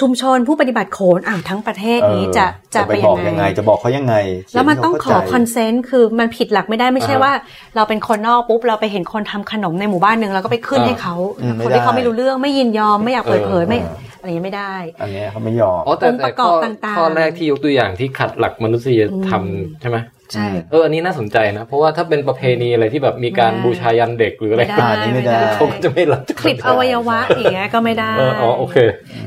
[0.00, 4.14] ชุมชนผู้ปฏิบัติโขนอ่าวทั้งประเทศนี้เออจะจะไปไปบอกยัยังงไงไง จะบอกเขายังไง
[4.48, 7.32] เขียแล้วมันต้องขอให้เขาคเข้าอนใจเซนต์คือมันผิดหลักไม่ได้ไม่ใช่อ่าฮะว่า
[7.76, 13.78] เราเป็นคนนอกปุ๊บเราไปเห็นคนทำขนมในหมู่บ้านหนึ่งเราก็ไปขึ้นอ่าให้เขาอืมคนไม่ที่เขาได้ไม่รู้เรื่องไม่ยินยอมไม่อยากเปิดเผยเออไม่
[14.20, 19.96] อะไรอย่างเงี้ยไม่ได้ อันเนี้ยเขาไม่ยอมอ๋อแต่องค์ปแต่ระกข้ออบต่างๆข้อแรกที่ยกตัวอย่างที่ขัดหลักมนุษยธรรมอืมใช่ไหม
[20.32, 28.76] ใช่เอออันนี้น่าสนใจนะ เพราะว่าถ้าเป็นประเพณีอะไรที่แบบมีการไม่ได้บูชายันเด็กหรืออะไรไม่ได้อันนี้ไม่ได้เขาก็จะไม่รับคลิปอวัยวะอย่างเงี้ยก็ไม่ได้เอออ๋อโอเค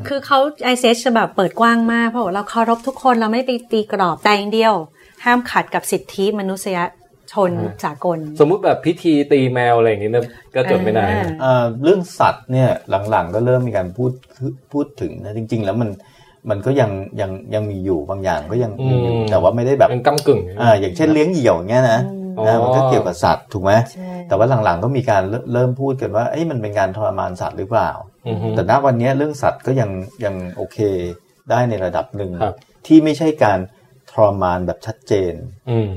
[0.07, 4.73] คือเขาไอเซจะแบบเปิดกว้างมากเพราะว่าเราเคารพทุกคนเราไม่ไปตีกรอบแต่อย่างเดียว
[5.25, 6.77] ห้ามขัดกับสิทธิมนุษย
[7.33, 10.23] ชนอืมสากล สมมุติแบบพิธีตีแมวอะไรอย่างนี้เนี่ย
[10.55, 12.69] ก็จดไม่ได้อ่าเอ่อเรื่องสัตว์เนี่ย
[13.09, 14.11] หลังๆก็เริ่มมีการพูด
[14.71, 15.89] พูดถึงนะจริง ๆ แล้วมัน
[16.49, 16.91] มันก็ยัง
[17.21, 21.99] ยังยังมีอยู่บางอย่างก็ยังมีอยู่อืมแต่ว่าไม่ได้แบบยังกำกึ่งอ่าอย่างเช่นเลี้ยงเหยี่ยวอย่างเงี้ยนะ
[22.37, 27.89] อ๋อนะมันก็เกี่ยวกับสัตว์ถูกไหมใช่แต่ว่าหลังๆก็มีการเริ่มเริ่มพูดกันว่าเอ้ยมันเป็นการทรมานสัตว์หรือเปล่า
[28.27, 29.89] อือฮึแต่ณวันนี้เรื่องสัตว์ก็ยัง
[30.25, 30.77] ยังโอเค
[31.49, 32.55] ได้ในระดับหนึ่งครับ
[32.87, 33.76] ที่ไม่ใช่การท
[34.25, 35.33] รมานแบบชัดเจน
[35.69, 35.89] อืม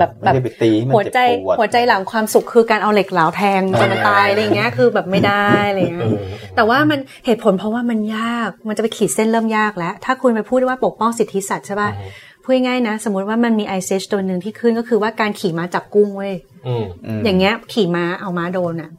[0.00, 6.22] แบบไม่ได้ไปตีให้มันหัวเจ็บใจปวดหัวใจหลังความสุขคือการเอาเหล็กเหลาแทงจนมันตายอะไรอย่างเงี้ยคือแบบไม่ได้อะไรอย่างเงี้เอยอ
[6.56, 12.08] แต่ว่ามันเหตุผลเพราะว่ามันยากมันจะไปขีดเส้นเริ่มยากแล้ว ถ้าคุณไปพูดว่าปกป้องสิทธิสัตว์ใช่ป่ะอือฮึ
[12.44, 16.34] พูดง่ายๆนะ สมมติว่ามันมีไอเซชตัวหนึ่งที่ขึ้นก็คือว่าการขี่ม้าจับกุ้งเว้ย
[16.66, 16.84] อืม
[17.18, 18.90] มอย่างเงี้ยขี่ม้าเอาม้าโดนอะ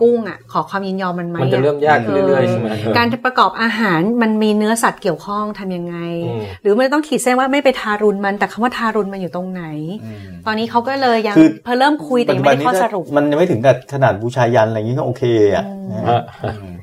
[0.00, 2.68] กุ้งอะขอความยินยอมมันไหมมันจะเริ่มยากขึ้นเรื่อยๆใช่ไหม
[2.98, 5.96] การประกอบอาหารมันมีเนื้อสัตว์เกี่ยวข้องทำยังไง
[6.26, 9.64] อืมหรือไม่ต้องขีดเส้นว่าไม่ไปทารุณมันแต่คำว่าทารุณมันอยู่ตรงไหน
[10.04, 15.22] อืมตอนนี้เขาก็เลยยังคือพอเริ่มคุยแต่ยังไม่ได้ข้อสรุป มันยังไม่ถึงกับขนาดบูชายันอะไรอย่างนี้ก็โอเค
[15.54, 15.64] อะ
[16.08, 16.74] ฮะเออ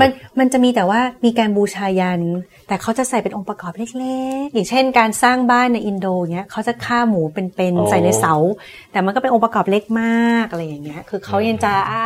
[0.00, 2.20] มันมันจะมีแต่ว่ามีการบูชายัน
[2.68, 8.34] แต่เขาจะใส่เป็นองค์ประกอบเล็กๆ อย่างเช่น การสร้างบ้านในอินโดเงี้ยเขาจะฆ่าหมูเป็นอ๋อๆใส่ในเสา
[8.92, 12.04] แต่มันก็เป็นองค์ประกอบเล็กมากอะไรอย่างเงี้ย คือเขายังจะอ่า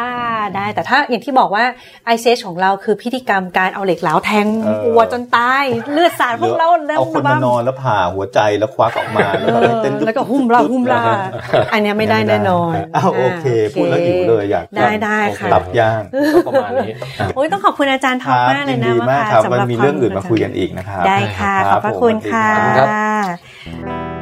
[0.56, 1.64] ได้ แต่ถ้าอย่างที่บอกว่า
[2.06, 11.02] ไอเซของเราคือพิธีกรรมการเอาเหล็กเหลาแทงเออวัวจนตายเลือดสาดหพรืวอกเราเอาคนมานอนแล้วผ่าหัวใจแล้วควักออกมาเอแล้วก็ให้อเต้นแล้วก็หุ้มลาหุ้มลา
[11.72, 16.02] อันเนี้ยไม่ได้แน่นอนอ้าวโอเคพูดแล้วหิวเลยอยากได้ได้ค่ะตับย่าง
[16.46, 24.13] ก็ประมาณนี้อะโอ้ยต้องขอบคุณอาจารย์ทคอมรับมากเลยิยนนะดีว่มากค่ะครับสำหมันรับมีวาเรื่องอื่นมาคุยกันอีกนะครับ ได้ค่ะ ขอบพระผมคุณสวัสดีค่ะ